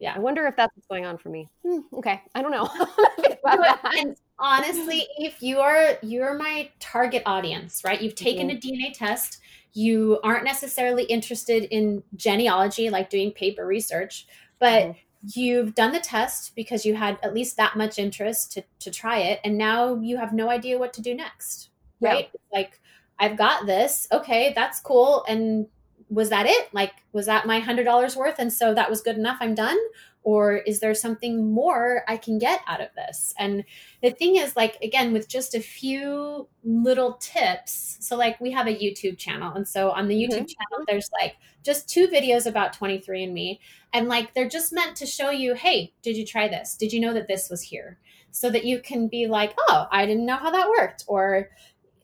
yeah, 0.00 0.14
I 0.14 0.18
wonder 0.18 0.46
if 0.46 0.56
that's 0.56 0.76
what's 0.76 0.88
going 0.88 1.06
on 1.06 1.16
for 1.16 1.28
me. 1.28 1.48
Hmm, 1.64 1.78
okay, 1.92 2.20
I 2.34 2.42
don't 2.42 2.50
know. 2.50 2.68
and 3.96 4.16
honestly, 4.38 5.06
if 5.18 5.42
you 5.42 5.58
are 5.58 5.98
you're 6.02 6.36
my 6.36 6.70
target 6.80 7.22
audience, 7.26 7.82
right? 7.84 8.00
You've 8.00 8.14
taken 8.14 8.48
mm-hmm. 8.48 8.56
a 8.56 8.88
DNA 8.90 8.92
test. 8.92 9.40
You 9.72 10.20
aren't 10.22 10.44
necessarily 10.44 11.02
interested 11.04 11.64
in 11.64 12.02
genealogy, 12.14 12.90
like 12.90 13.10
doing 13.10 13.32
paper 13.32 13.66
research, 13.66 14.26
but 14.58 14.82
mm-hmm 14.82 14.98
you've 15.32 15.74
done 15.74 15.92
the 15.92 16.00
test 16.00 16.54
because 16.54 16.84
you 16.84 16.94
had 16.94 17.18
at 17.22 17.34
least 17.34 17.56
that 17.56 17.76
much 17.76 17.98
interest 17.98 18.52
to, 18.52 18.62
to 18.78 18.90
try 18.90 19.18
it 19.18 19.40
and 19.44 19.56
now 19.56 19.94
you 20.00 20.16
have 20.16 20.32
no 20.32 20.50
idea 20.50 20.78
what 20.78 20.92
to 20.92 21.00
do 21.00 21.14
next 21.14 21.70
right 22.00 22.30
yeah. 22.32 22.58
like 22.58 22.80
i've 23.18 23.36
got 23.36 23.66
this 23.66 24.06
okay 24.12 24.52
that's 24.54 24.80
cool 24.80 25.24
and 25.28 25.66
was 26.10 26.28
that 26.28 26.46
it 26.46 26.68
like 26.74 26.92
was 27.12 27.26
that 27.26 27.46
my 27.46 27.58
hundred 27.58 27.84
dollars 27.84 28.16
worth 28.16 28.38
and 28.38 28.52
so 28.52 28.74
that 28.74 28.90
was 28.90 29.00
good 29.00 29.16
enough 29.16 29.38
i'm 29.40 29.54
done 29.54 29.78
or 30.24 30.56
is 30.56 30.80
there 30.80 30.94
something 30.94 31.52
more 31.52 32.02
i 32.08 32.16
can 32.16 32.38
get 32.38 32.60
out 32.66 32.80
of 32.80 32.88
this? 32.96 33.32
And 33.38 33.64
the 34.02 34.10
thing 34.10 34.36
is 34.36 34.56
like 34.56 34.76
again 34.82 35.12
with 35.12 35.28
just 35.28 35.54
a 35.54 35.60
few 35.60 36.48
little 36.64 37.14
tips 37.14 37.98
so 38.00 38.16
like 38.16 38.40
we 38.40 38.50
have 38.50 38.66
a 38.66 38.74
youtube 38.74 39.18
channel 39.18 39.52
and 39.54 39.68
so 39.68 39.90
on 39.90 40.08
the 40.08 40.14
youtube 40.14 40.46
mm-hmm. 40.46 40.72
channel 40.72 40.84
there's 40.88 41.10
like 41.20 41.36
just 41.62 41.88
two 41.88 42.08
videos 42.08 42.46
about 42.46 42.76
23andme 42.76 43.58
and 43.92 44.08
like 44.08 44.34
they're 44.34 44.48
just 44.48 44.72
meant 44.72 44.96
to 44.96 45.06
show 45.06 45.30
you 45.30 45.54
hey 45.54 45.92
did 46.02 46.16
you 46.16 46.26
try 46.26 46.48
this? 46.48 46.76
Did 46.76 46.92
you 46.92 47.00
know 47.00 47.14
that 47.14 47.28
this 47.28 47.48
was 47.48 47.62
here? 47.62 47.98
So 48.32 48.50
that 48.50 48.64
you 48.64 48.80
can 48.80 49.06
be 49.06 49.26
like 49.28 49.54
oh 49.68 49.86
i 49.92 50.06
didn't 50.06 50.26
know 50.26 50.36
how 50.36 50.50
that 50.50 50.68
worked 50.68 51.04
or 51.06 51.50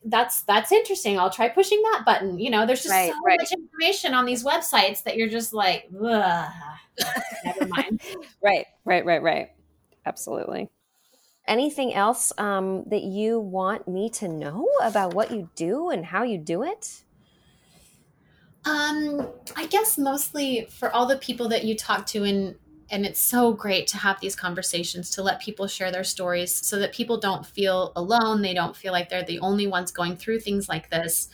that's 0.05 0.41
that's 0.43 0.71
interesting. 0.71 1.19
I'll 1.19 1.29
try 1.29 1.49
pushing 1.49 1.81
that 1.83 2.03
button. 2.05 2.39
You 2.39 2.49
know, 2.49 2.65
there's 2.65 2.83
just 2.83 2.91
right, 2.91 3.11
so 3.11 3.19
right. 3.25 3.39
much 3.39 3.51
information 3.51 4.13
on 4.13 4.25
these 4.25 4.43
websites 4.43 5.03
that 5.03 5.17
you're 5.17 5.29
just 5.29 5.53
like, 5.53 5.91
never 5.91 7.67
mind. 7.67 8.01
right, 8.43 8.65
right, 8.85 9.05
right, 9.05 9.21
right. 9.21 9.49
Absolutely. 10.05 10.69
Anything 11.47 11.93
else 11.93 12.31
um, 12.37 12.83
that 12.87 13.03
you 13.03 13.39
want 13.39 13.87
me 13.87 14.09
to 14.11 14.27
know 14.27 14.67
about 14.81 15.13
what 15.13 15.31
you 15.31 15.49
do 15.55 15.89
and 15.89 16.05
how 16.05 16.23
you 16.23 16.37
do 16.37 16.63
it? 16.63 17.03
Um, 18.63 19.27
I 19.55 19.65
guess 19.65 19.97
mostly 19.97 20.67
for 20.69 20.91
all 20.91 21.07
the 21.07 21.17
people 21.17 21.49
that 21.49 21.63
you 21.63 21.75
talk 21.75 22.05
to 22.07 22.23
in 22.23 22.55
and 22.91 23.05
it's 23.05 23.19
so 23.19 23.53
great 23.53 23.87
to 23.87 23.97
have 23.97 24.19
these 24.19 24.35
conversations 24.35 25.09
to 25.11 25.23
let 25.23 25.41
people 25.41 25.65
share 25.65 25.91
their 25.91 26.03
stories 26.03 26.53
so 26.53 26.77
that 26.77 26.93
people 26.93 27.17
don't 27.17 27.45
feel 27.45 27.93
alone 27.95 28.41
they 28.41 28.53
don't 28.53 28.75
feel 28.75 28.91
like 28.91 29.09
they're 29.09 29.23
the 29.23 29.39
only 29.39 29.65
ones 29.65 29.91
going 29.91 30.15
through 30.15 30.39
things 30.39 30.69
like 30.69 30.89
this 30.89 31.29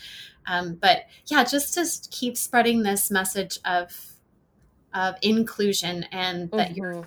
um, 0.45 0.75
but 0.75 1.05
yeah 1.25 1.43
just 1.43 1.73
to 1.73 2.09
keep 2.09 2.37
spreading 2.37 2.83
this 2.83 3.11
message 3.11 3.59
of 3.65 4.13
of 4.93 5.15
inclusion 5.21 6.03
and 6.11 6.49
that 6.51 6.69
mm-hmm. 6.69 6.77
you're 6.77 7.05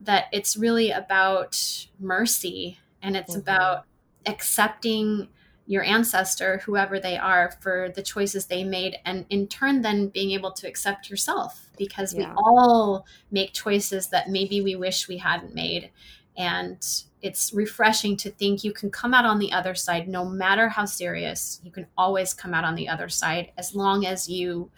that 0.00 0.26
it's 0.32 0.56
really 0.56 0.90
about 0.90 1.86
mercy 1.98 2.78
and 3.02 3.16
it's 3.16 3.32
mm-hmm. 3.32 3.40
about 3.40 3.84
accepting 4.26 5.28
your 5.68 5.84
ancestor, 5.84 6.62
whoever 6.64 6.98
they 6.98 7.18
are, 7.18 7.52
for 7.60 7.92
the 7.94 8.02
choices 8.02 8.46
they 8.46 8.64
made, 8.64 8.96
and 9.04 9.26
in 9.28 9.46
turn, 9.46 9.82
then 9.82 10.08
being 10.08 10.30
able 10.30 10.50
to 10.50 10.66
accept 10.66 11.10
yourself 11.10 11.68
because 11.76 12.14
yeah. 12.14 12.20
we 12.20 12.34
all 12.38 13.06
make 13.30 13.52
choices 13.52 14.08
that 14.08 14.30
maybe 14.30 14.62
we 14.62 14.74
wish 14.74 15.08
we 15.08 15.18
hadn't 15.18 15.54
made. 15.54 15.90
And 16.38 16.82
it's 17.20 17.52
refreshing 17.52 18.16
to 18.16 18.30
think 18.30 18.64
you 18.64 18.72
can 18.72 18.90
come 18.90 19.12
out 19.12 19.26
on 19.26 19.38
the 19.38 19.52
other 19.52 19.74
side, 19.74 20.08
no 20.08 20.24
matter 20.24 20.70
how 20.70 20.86
serious, 20.86 21.60
you 21.62 21.70
can 21.70 21.86
always 21.98 22.32
come 22.32 22.54
out 22.54 22.64
on 22.64 22.74
the 22.74 22.88
other 22.88 23.10
side 23.10 23.52
as 23.58 23.74
long 23.74 24.06
as 24.06 24.26
you 24.26 24.70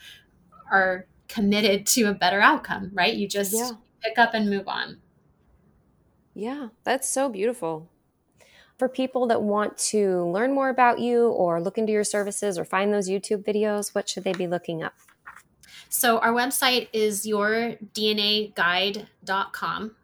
are 0.73 1.07
committed 1.29 1.87
to 1.87 2.07
a 2.07 2.15
better 2.15 2.41
outcome, 2.41 2.91
right? 2.93 3.15
You 3.15 3.29
just 3.29 3.53
yeah. 3.53 3.71
pick 4.03 4.19
up 4.19 4.35
and 4.35 4.51
move 4.51 4.67
on. 4.67 4.99
Yeah, 6.35 6.71
that's 6.83 7.09
so 7.09 7.29
beautiful 7.29 7.89
for 8.81 8.89
people 8.89 9.27
that 9.27 9.43
want 9.43 9.77
to 9.77 10.25
learn 10.31 10.55
more 10.55 10.71
about 10.71 11.01
you 11.01 11.29
or 11.29 11.61
look 11.61 11.77
into 11.77 11.93
your 11.93 12.03
services 12.03 12.59
or 12.59 12.65
find 12.65 12.95
those 12.95 13.11
YouTube 13.11 13.45
videos, 13.45 13.95
what 13.95 14.09
should 14.09 14.25
they 14.25 14.33
be 14.33 14.47
looking 14.47 14.83
up? 14.83 14.95
So 15.91 16.17
our 16.19 16.33
website 16.33 16.89
is 16.95 17.27
yourdnaguide.com. 17.27 19.97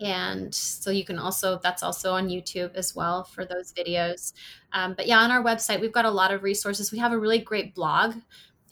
And 0.00 0.54
so 0.54 0.90
you 0.90 1.04
can 1.04 1.18
also, 1.18 1.60
that's 1.62 1.82
also 1.82 2.14
on 2.14 2.28
YouTube 2.28 2.74
as 2.76 2.96
well 2.96 3.24
for 3.24 3.44
those 3.44 3.74
videos. 3.74 4.32
Um, 4.72 4.94
but 4.94 5.06
yeah, 5.06 5.18
on 5.18 5.30
our 5.30 5.44
website, 5.44 5.78
we've 5.78 5.92
got 5.92 6.06
a 6.06 6.10
lot 6.10 6.32
of 6.32 6.42
resources. 6.42 6.92
We 6.92 6.98
have 6.98 7.12
a 7.12 7.18
really 7.18 7.40
great 7.40 7.74
blog. 7.74 8.14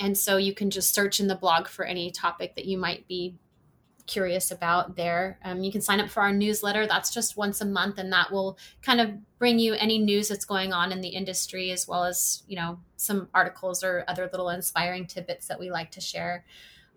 And 0.00 0.16
so 0.16 0.38
you 0.38 0.54
can 0.54 0.70
just 0.70 0.94
search 0.94 1.20
in 1.20 1.26
the 1.26 1.34
blog 1.34 1.68
for 1.68 1.84
any 1.84 2.10
topic 2.10 2.56
that 2.56 2.64
you 2.64 2.78
might 2.78 3.06
be 3.06 3.34
curious 4.10 4.50
about 4.50 4.96
there. 4.96 5.38
Um, 5.44 5.62
you 5.62 5.70
can 5.70 5.80
sign 5.80 6.00
up 6.00 6.10
for 6.10 6.20
our 6.20 6.32
newsletter. 6.32 6.86
That's 6.86 7.14
just 7.14 7.36
once 7.36 7.60
a 7.60 7.64
month, 7.64 7.98
and 7.98 8.12
that 8.12 8.32
will 8.32 8.58
kind 8.82 9.00
of 9.00 9.10
bring 9.38 9.58
you 9.58 9.74
any 9.74 9.98
news 9.98 10.28
that's 10.28 10.44
going 10.44 10.72
on 10.72 10.92
in 10.92 11.00
the 11.00 11.08
industry, 11.08 11.70
as 11.70 11.86
well 11.86 12.04
as 12.04 12.42
you 12.46 12.56
know 12.56 12.80
some 12.96 13.28
articles 13.32 13.84
or 13.84 14.04
other 14.08 14.28
little 14.30 14.50
inspiring 14.50 15.06
tidbits 15.06 15.46
that 15.46 15.60
we 15.60 15.70
like 15.70 15.90
to 15.92 16.00
share. 16.00 16.44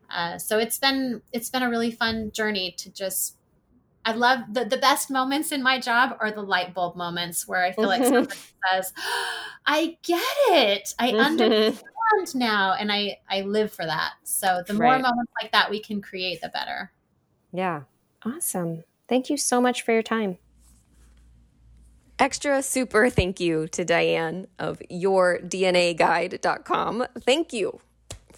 Uh, 0.10 0.38
so 0.38 0.58
it's 0.58 0.78
been 0.78 1.22
it's 1.32 1.50
been 1.50 1.64
a 1.64 1.70
really 1.70 1.92
fun 1.92 2.32
journey 2.32 2.74
to 2.80 2.92
just. 2.92 3.38
I 4.06 4.12
love 4.12 4.40
the, 4.52 4.66
the 4.66 4.76
best 4.76 5.10
moments 5.10 5.54
in 5.54 5.64
my 5.64 5.80
job 5.80 6.18
are 6.20 6.30
the 6.30 6.42
light 6.42 6.74
bulb 6.74 6.98
moments 6.98 7.48
where 7.48 7.64
I 7.64 7.72
feel 7.72 7.88
like 7.88 8.04
someone 8.04 8.28
says, 8.74 8.92
I 9.66 9.98
get 10.04 10.22
it. 10.50 10.94
I 11.00 11.12
understand 11.12 11.80
now. 12.34 12.74
And 12.74 12.92
I, 12.92 13.20
I 13.30 13.42
live 13.42 13.72
for 13.72 13.86
that. 13.86 14.14
So 14.24 14.64
the 14.66 14.74
more 14.74 14.84
right. 14.84 15.02
moments 15.02 15.32
like 15.42 15.52
that 15.52 15.70
we 15.70 15.80
can 15.80 16.02
create, 16.02 16.42
the 16.42 16.50
better. 16.50 16.92
Yeah. 17.54 17.84
Awesome. 18.26 18.84
Thank 19.08 19.30
you 19.30 19.38
so 19.38 19.62
much 19.62 19.84
for 19.84 19.94
your 19.94 20.04
time. 20.04 20.38
Extra 22.20 22.62
super 22.62 23.10
thank 23.10 23.40
you 23.40 23.70
to 23.70 23.86
Diahan 23.86 24.48
of 24.60 24.82
yourdnaguide.com. 24.92 27.06
Thank 27.22 27.54
you 27.54 27.80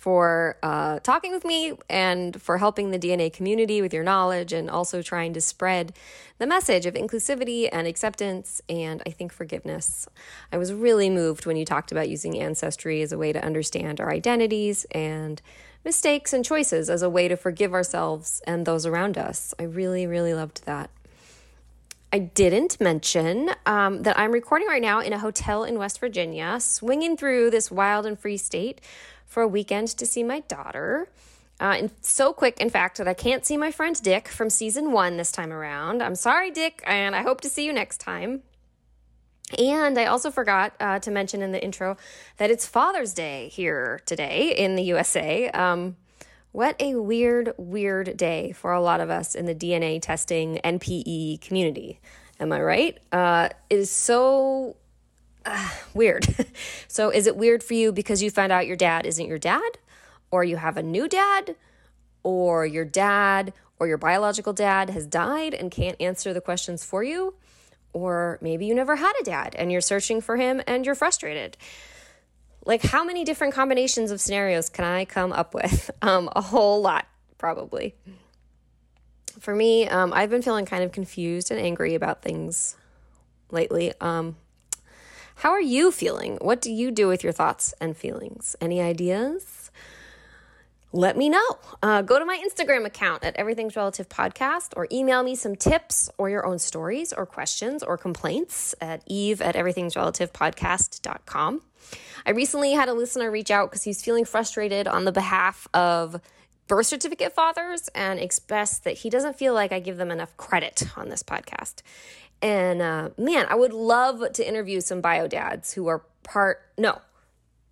for 0.05 0.55
uh, 0.61 0.99
talking 0.99 1.31
with 1.31 1.43
me 1.43 1.73
and 1.89 2.39
for 2.39 2.59
helping 2.59 2.91
the 2.91 2.99
DNA 2.99 3.33
community 3.33 3.81
with 3.81 3.91
your 3.91 4.03
knowledge 4.03 4.53
and 4.53 4.69
also 4.69 5.01
trying 5.01 5.33
to 5.33 5.41
spread 5.41 5.97
the 6.37 6.45
message 6.45 6.85
of 6.85 6.93
inclusivity 6.93 7.67
and 7.71 7.87
acceptance 7.87 8.61
and 8.69 9.01
I 9.07 9.09
think 9.09 9.33
forgiveness. 9.33 10.07
I 10.51 10.57
was 10.57 10.71
really 10.71 11.09
moved 11.09 11.47
when 11.47 11.57
you 11.57 11.65
talked 11.65 11.91
about 11.91 12.07
using 12.07 12.39
Ancestry 12.39 13.01
as 13.01 13.11
a 13.11 13.17
way 13.17 13.33
to 13.33 13.43
understand 13.43 13.99
our 13.99 14.11
identities 14.11 14.85
and 14.91 15.41
mistakes 15.85 16.33
and 16.33 16.43
choices 16.43 16.89
as 16.89 17.01
a 17.01 17.09
way 17.09 17.27
to 17.27 17.37
forgive 17.37 17.73
ourselves 17.73 18.41
and 18.45 18.65
those 18.65 18.85
around 18.85 19.17
us. 19.17 19.53
I 19.59 19.63
really, 19.63 20.05
really 20.07 20.33
loved 20.33 20.65
that. 20.65 20.89
I 22.11 22.19
didn't 22.19 22.79
mention 22.81 23.51
um, 23.65 24.03
that 24.03 24.17
I'm 24.17 24.31
recording 24.31 24.67
right 24.67 24.81
now 24.81 24.99
in 24.99 25.13
a 25.13 25.19
hotel 25.19 25.63
in 25.63 25.77
West 25.77 25.99
Virginia, 25.99 26.59
swinging 26.59 27.17
through 27.17 27.51
this 27.51 27.69
wild 27.69 28.05
and 28.05 28.17
free 28.17 28.37
state 28.37 28.81
for 29.25 29.43
a 29.43 29.47
weekend 29.47 29.89
to 29.89 30.05
see 30.05 30.23
my 30.23 30.39
daughter. 30.41 31.09
Uh, 31.59 31.75
and 31.77 31.91
so 32.01 32.33
quick, 32.33 32.59
in 32.59 32.69
fact, 32.69 32.97
that 32.97 33.07
I 33.07 33.13
can't 33.13 33.45
see 33.45 33.57
my 33.57 33.71
friend 33.71 34.01
Dick 34.01 34.27
from 34.27 34.49
season 34.49 34.91
one 34.91 35.17
this 35.17 35.31
time 35.31 35.53
around. 35.53 36.01
I'm 36.01 36.15
sorry, 36.15 36.51
Dick, 36.51 36.81
and 36.85 37.15
I 37.15 37.21
hope 37.21 37.41
to 37.41 37.49
see 37.49 37.65
you 37.65 37.73
next 37.73 37.99
time. 37.99 38.43
And 39.57 39.97
I 39.97 40.05
also 40.05 40.31
forgot 40.31 40.73
uh, 40.79 40.99
to 40.99 41.11
mention 41.11 41.41
in 41.41 41.51
the 41.51 41.63
intro 41.63 41.97
that 42.37 42.49
it's 42.49 42.65
Father's 42.65 43.13
Day 43.13 43.49
here 43.49 44.01
today 44.05 44.55
in 44.57 44.75
the 44.75 44.83
USA. 44.83 45.49
Um, 45.49 45.97
what 46.51 46.75
a 46.79 46.95
weird, 46.95 47.53
weird 47.57 48.17
day 48.17 48.53
for 48.53 48.71
a 48.71 48.81
lot 48.81 49.01
of 49.01 49.09
us 49.09 49.35
in 49.35 49.45
the 49.45 49.53
DNA 49.53 50.01
testing 50.01 50.59
NPE 50.63 51.41
community. 51.41 51.99
Am 52.39 52.51
I 52.51 52.61
right? 52.61 52.97
Uh, 53.11 53.49
it 53.69 53.77
is 53.77 53.91
so 53.91 54.77
uh, 55.45 55.69
weird. 55.93 56.25
so, 56.87 57.09
is 57.09 57.27
it 57.27 57.37
weird 57.37 57.61
for 57.61 57.75
you 57.75 57.91
because 57.91 58.23
you 58.23 58.31
found 58.31 58.51
out 58.51 58.67
your 58.67 58.75
dad 58.75 59.05
isn't 59.05 59.27
your 59.27 59.37
dad, 59.37 59.77
or 60.31 60.43
you 60.43 60.57
have 60.57 60.77
a 60.77 60.83
new 60.83 61.07
dad, 61.07 61.55
or 62.23 62.65
your 62.65 62.85
dad 62.85 63.53
or 63.79 63.87
your 63.87 63.97
biological 63.97 64.53
dad 64.53 64.89
has 64.89 65.05
died 65.05 65.53
and 65.53 65.71
can't 65.71 65.99
answer 65.99 66.33
the 66.33 66.41
questions 66.41 66.83
for 66.83 67.03
you? 67.03 67.35
Or 67.95 68.37
maybe 68.41 68.65
you 68.65 68.75
never 68.75 68.97
had 68.97 69.13
a 69.21 69.23
dad 69.23 69.55
and 69.57 69.71
you're 69.71 69.79
searching 69.79 70.19
for 70.19 70.35
him 70.35 70.61
and 70.67 70.85
you're 70.85 70.95
frustrated. 70.95 71.55
Like, 72.65 72.83
how 72.83 73.05
many 73.05 73.23
different 73.23 73.53
combinations 73.53 74.11
of 74.11 74.19
scenarios 74.19 74.67
can 74.67 74.83
I 74.83 75.05
come 75.05 75.31
up 75.31 75.53
with? 75.53 75.89
Um, 76.01 76.29
a 76.35 76.41
whole 76.41 76.81
lot, 76.81 77.07
probably. 77.37 77.95
For 79.39 79.55
me, 79.55 79.87
um, 79.87 80.11
I've 80.13 80.29
been 80.29 80.41
feeling 80.41 80.65
kind 80.65 80.83
of 80.83 80.91
confused 80.91 81.51
and 81.51 81.59
angry 81.59 81.95
about 81.95 82.21
things 82.21 82.75
lately. 83.49 83.93
Um, 84.01 84.35
How 85.35 85.51
are 85.51 85.61
you 85.61 85.89
feeling? 85.91 86.37
What 86.41 86.61
do 86.61 86.71
you 86.71 86.91
do 86.91 87.07
with 87.07 87.23
your 87.23 87.33
thoughts 87.33 87.73
and 87.79 87.95
feelings? 87.95 88.57
Any 88.59 88.81
ideas? 88.81 89.64
Let 90.95 91.17
me 91.17 91.27
know. 91.27 91.43
Uh, 91.83 92.01
go 92.03 92.19
to 92.19 92.23
my 92.23 92.41
Instagram 92.41 92.85
account 92.85 93.25
at 93.25 93.35
Everything's 93.35 93.75
Relative 93.75 94.07
Podcast 94.07 94.71
or 94.77 94.87
email 94.89 95.23
me 95.23 95.35
some 95.35 95.57
tips 95.57 96.09
or 96.17 96.29
your 96.29 96.45
own 96.45 96.57
stories 96.57 97.11
or 97.11 97.25
questions 97.25 97.83
or 97.83 97.97
complaints 97.97 98.73
at 98.79 99.03
eve 99.05 99.41
at 99.41 99.57
Everything's 99.57 99.97
Relative 99.97 100.31
everythingsrelativepodcast.com. 100.31 101.61
I 102.25 102.31
recently 102.31 102.71
had 102.71 102.87
a 102.87 102.93
listener 102.93 103.29
reach 103.29 103.51
out 103.51 103.69
because 103.69 103.83
he's 103.83 104.01
feeling 104.01 104.23
frustrated 104.23 104.87
on 104.87 105.03
the 105.03 105.11
behalf 105.11 105.67
of 105.73 106.21
birth 106.69 106.85
certificate 106.85 107.33
fathers 107.33 107.89
and 107.93 108.17
expressed 108.17 108.85
that 108.85 108.99
he 108.99 109.09
doesn't 109.09 109.35
feel 109.35 109.53
like 109.53 109.73
I 109.73 109.81
give 109.81 109.97
them 109.97 110.11
enough 110.11 110.37
credit 110.37 110.83
on 110.95 111.09
this 111.09 111.23
podcast. 111.23 111.81
And 112.41 112.81
uh, 112.81 113.09
man, 113.17 113.47
I 113.49 113.55
would 113.55 113.73
love 113.73 114.31
to 114.31 114.47
interview 114.47 114.79
some 114.79 115.01
bio 115.01 115.27
dads 115.27 115.73
who 115.73 115.87
are 115.87 116.03
part, 116.23 116.61
no, 116.77 117.01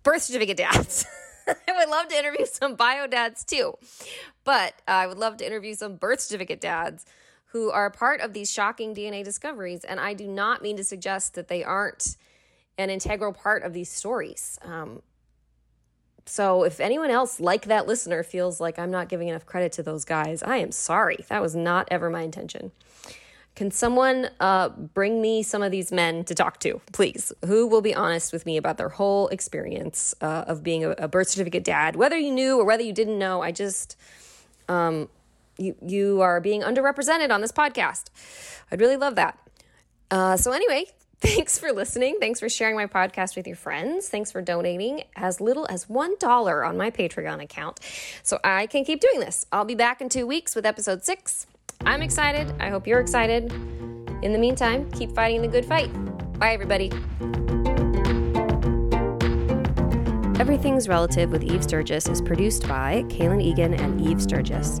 birth 0.02 0.24
certificate 0.24 0.58
dads. 0.58 1.06
I 1.68 1.72
would 1.76 1.88
love 1.88 2.08
to 2.08 2.18
interview 2.18 2.46
some 2.46 2.74
bio 2.74 3.06
dads 3.06 3.44
too. 3.44 3.74
But 4.44 4.74
uh, 4.86 4.92
I 4.92 5.06
would 5.06 5.18
love 5.18 5.36
to 5.38 5.46
interview 5.46 5.74
some 5.74 5.96
birth 5.96 6.20
certificate 6.20 6.60
dads 6.60 7.06
who 7.46 7.70
are 7.70 7.90
part 7.90 8.20
of 8.20 8.32
these 8.32 8.50
shocking 8.50 8.94
DNA 8.94 9.24
discoveries. 9.24 9.84
And 9.84 10.00
I 10.00 10.14
do 10.14 10.26
not 10.26 10.62
mean 10.62 10.76
to 10.76 10.84
suggest 10.84 11.34
that 11.34 11.48
they 11.48 11.62
aren't 11.62 12.16
an 12.76 12.90
integral 12.90 13.32
part 13.32 13.62
of 13.62 13.72
these 13.72 13.90
stories. 13.90 14.58
Um, 14.62 15.02
so 16.26 16.64
if 16.64 16.80
anyone 16.80 17.10
else 17.10 17.38
like 17.38 17.66
that 17.66 17.86
listener 17.86 18.22
feels 18.22 18.60
like 18.60 18.78
I'm 18.78 18.90
not 18.90 19.08
giving 19.08 19.28
enough 19.28 19.46
credit 19.46 19.72
to 19.72 19.82
those 19.82 20.04
guys, 20.04 20.42
I 20.42 20.56
am 20.56 20.72
sorry. 20.72 21.18
That 21.28 21.42
was 21.42 21.54
not 21.54 21.86
ever 21.90 22.10
my 22.10 22.22
intention. 22.22 22.72
Can 23.54 23.70
someone 23.70 24.30
uh, 24.40 24.70
bring 24.70 25.22
me 25.22 25.42
some 25.44 25.62
of 25.62 25.70
these 25.70 25.92
men 25.92 26.24
to 26.24 26.34
talk 26.34 26.58
to, 26.60 26.80
please? 26.92 27.32
Who 27.44 27.66
will 27.68 27.82
be 27.82 27.94
honest 27.94 28.32
with 28.32 28.46
me 28.46 28.56
about 28.56 28.78
their 28.78 28.88
whole 28.88 29.28
experience 29.28 30.14
uh, 30.20 30.44
of 30.46 30.64
being 30.64 30.84
a, 30.84 30.90
a, 30.90 31.08
birth 31.08 31.28
certificate 31.28 31.62
dad, 31.62 31.94
whether 31.94 32.18
you 32.18 32.32
knew 32.32 32.58
or 32.58 32.64
whether 32.64 32.82
you 32.82 32.92
didn't 32.92 33.18
know? 33.18 33.42
I 33.42 33.52
just, 33.52 33.96
um, 34.68 35.08
you 35.56 35.76
you 35.86 36.20
are 36.20 36.40
being 36.40 36.62
underrepresented 36.62 37.30
on 37.30 37.40
this 37.42 37.52
podcast. 37.52 38.06
I'd 38.72 38.80
really 38.80 38.96
love 38.96 39.14
that. 39.14 39.38
Uh, 40.10 40.36
so 40.36 40.50
anyway, 40.50 40.86
Thanks 41.24 41.58
for 41.58 41.72
listening. 41.72 42.18
Thanks 42.20 42.38
for 42.38 42.50
sharing 42.50 42.76
my 42.76 42.84
podcast 42.84 43.34
with 43.34 43.46
your 43.46 43.56
friends. 43.56 44.10
Thanks 44.10 44.30
for 44.30 44.42
donating 44.42 45.04
as 45.16 45.40
little 45.40 45.66
as 45.70 45.86
$1 45.86 46.68
on 46.68 46.76
my 46.76 46.90
Patreon 46.90 47.42
account 47.42 47.80
so 48.22 48.38
I 48.44 48.66
can 48.66 48.84
keep 48.84 49.00
doing 49.00 49.20
this. 49.20 49.46
I'll 49.50 49.64
be 49.64 49.74
back 49.74 50.02
in 50.02 50.10
two 50.10 50.26
weeks 50.26 50.54
with 50.54 50.66
episode 50.66 51.02
six. 51.02 51.46
I'm 51.86 52.02
excited. 52.02 52.52
I 52.60 52.70
hope 52.70 52.86
you're 52.86 53.00
excited. 53.00 53.52
In 54.22 54.32
the 54.32 54.38
meantime, 54.38 54.90
keep 54.92 55.12
fighting 55.12 55.42
the 55.42 55.48
good 55.48 55.64
fight. 55.64 55.90
Bye, 56.38 56.52
everybody. 56.52 56.90
Everything's 60.40 60.88
Relative 60.88 61.30
with 61.30 61.44
Eve 61.44 61.62
Sturgis 61.62 62.08
is 62.08 62.20
produced 62.20 62.66
by 62.66 63.04
Kaylin 63.04 63.42
Egan 63.42 63.72
and 63.74 64.00
Eve 64.00 64.20
Sturgis. 64.20 64.80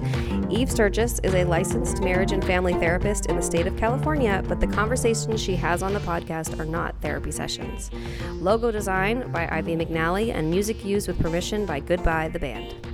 Eve 0.50 0.70
Sturgis 0.70 1.20
is 1.20 1.34
a 1.34 1.44
licensed 1.44 2.02
marriage 2.02 2.32
and 2.32 2.44
family 2.44 2.74
therapist 2.74 3.26
in 3.26 3.36
the 3.36 3.42
state 3.42 3.66
of 3.66 3.76
California, 3.76 4.42
but 4.48 4.60
the 4.60 4.66
conversations 4.66 5.40
she 5.40 5.56
has 5.56 5.82
on 5.82 5.94
the 5.94 6.00
podcast 6.00 6.58
are 6.58 6.64
not 6.64 7.00
therapy 7.00 7.30
sessions. 7.30 7.90
Logo 8.32 8.70
design 8.70 9.30
by 9.30 9.48
Ivy 9.50 9.76
McNally 9.76 10.34
and 10.34 10.50
music 10.50 10.84
used 10.84 11.06
with 11.06 11.18
permission 11.20 11.66
by 11.66 11.80
Goodbye 11.80 12.28
the 12.28 12.38
Band. 12.38 12.93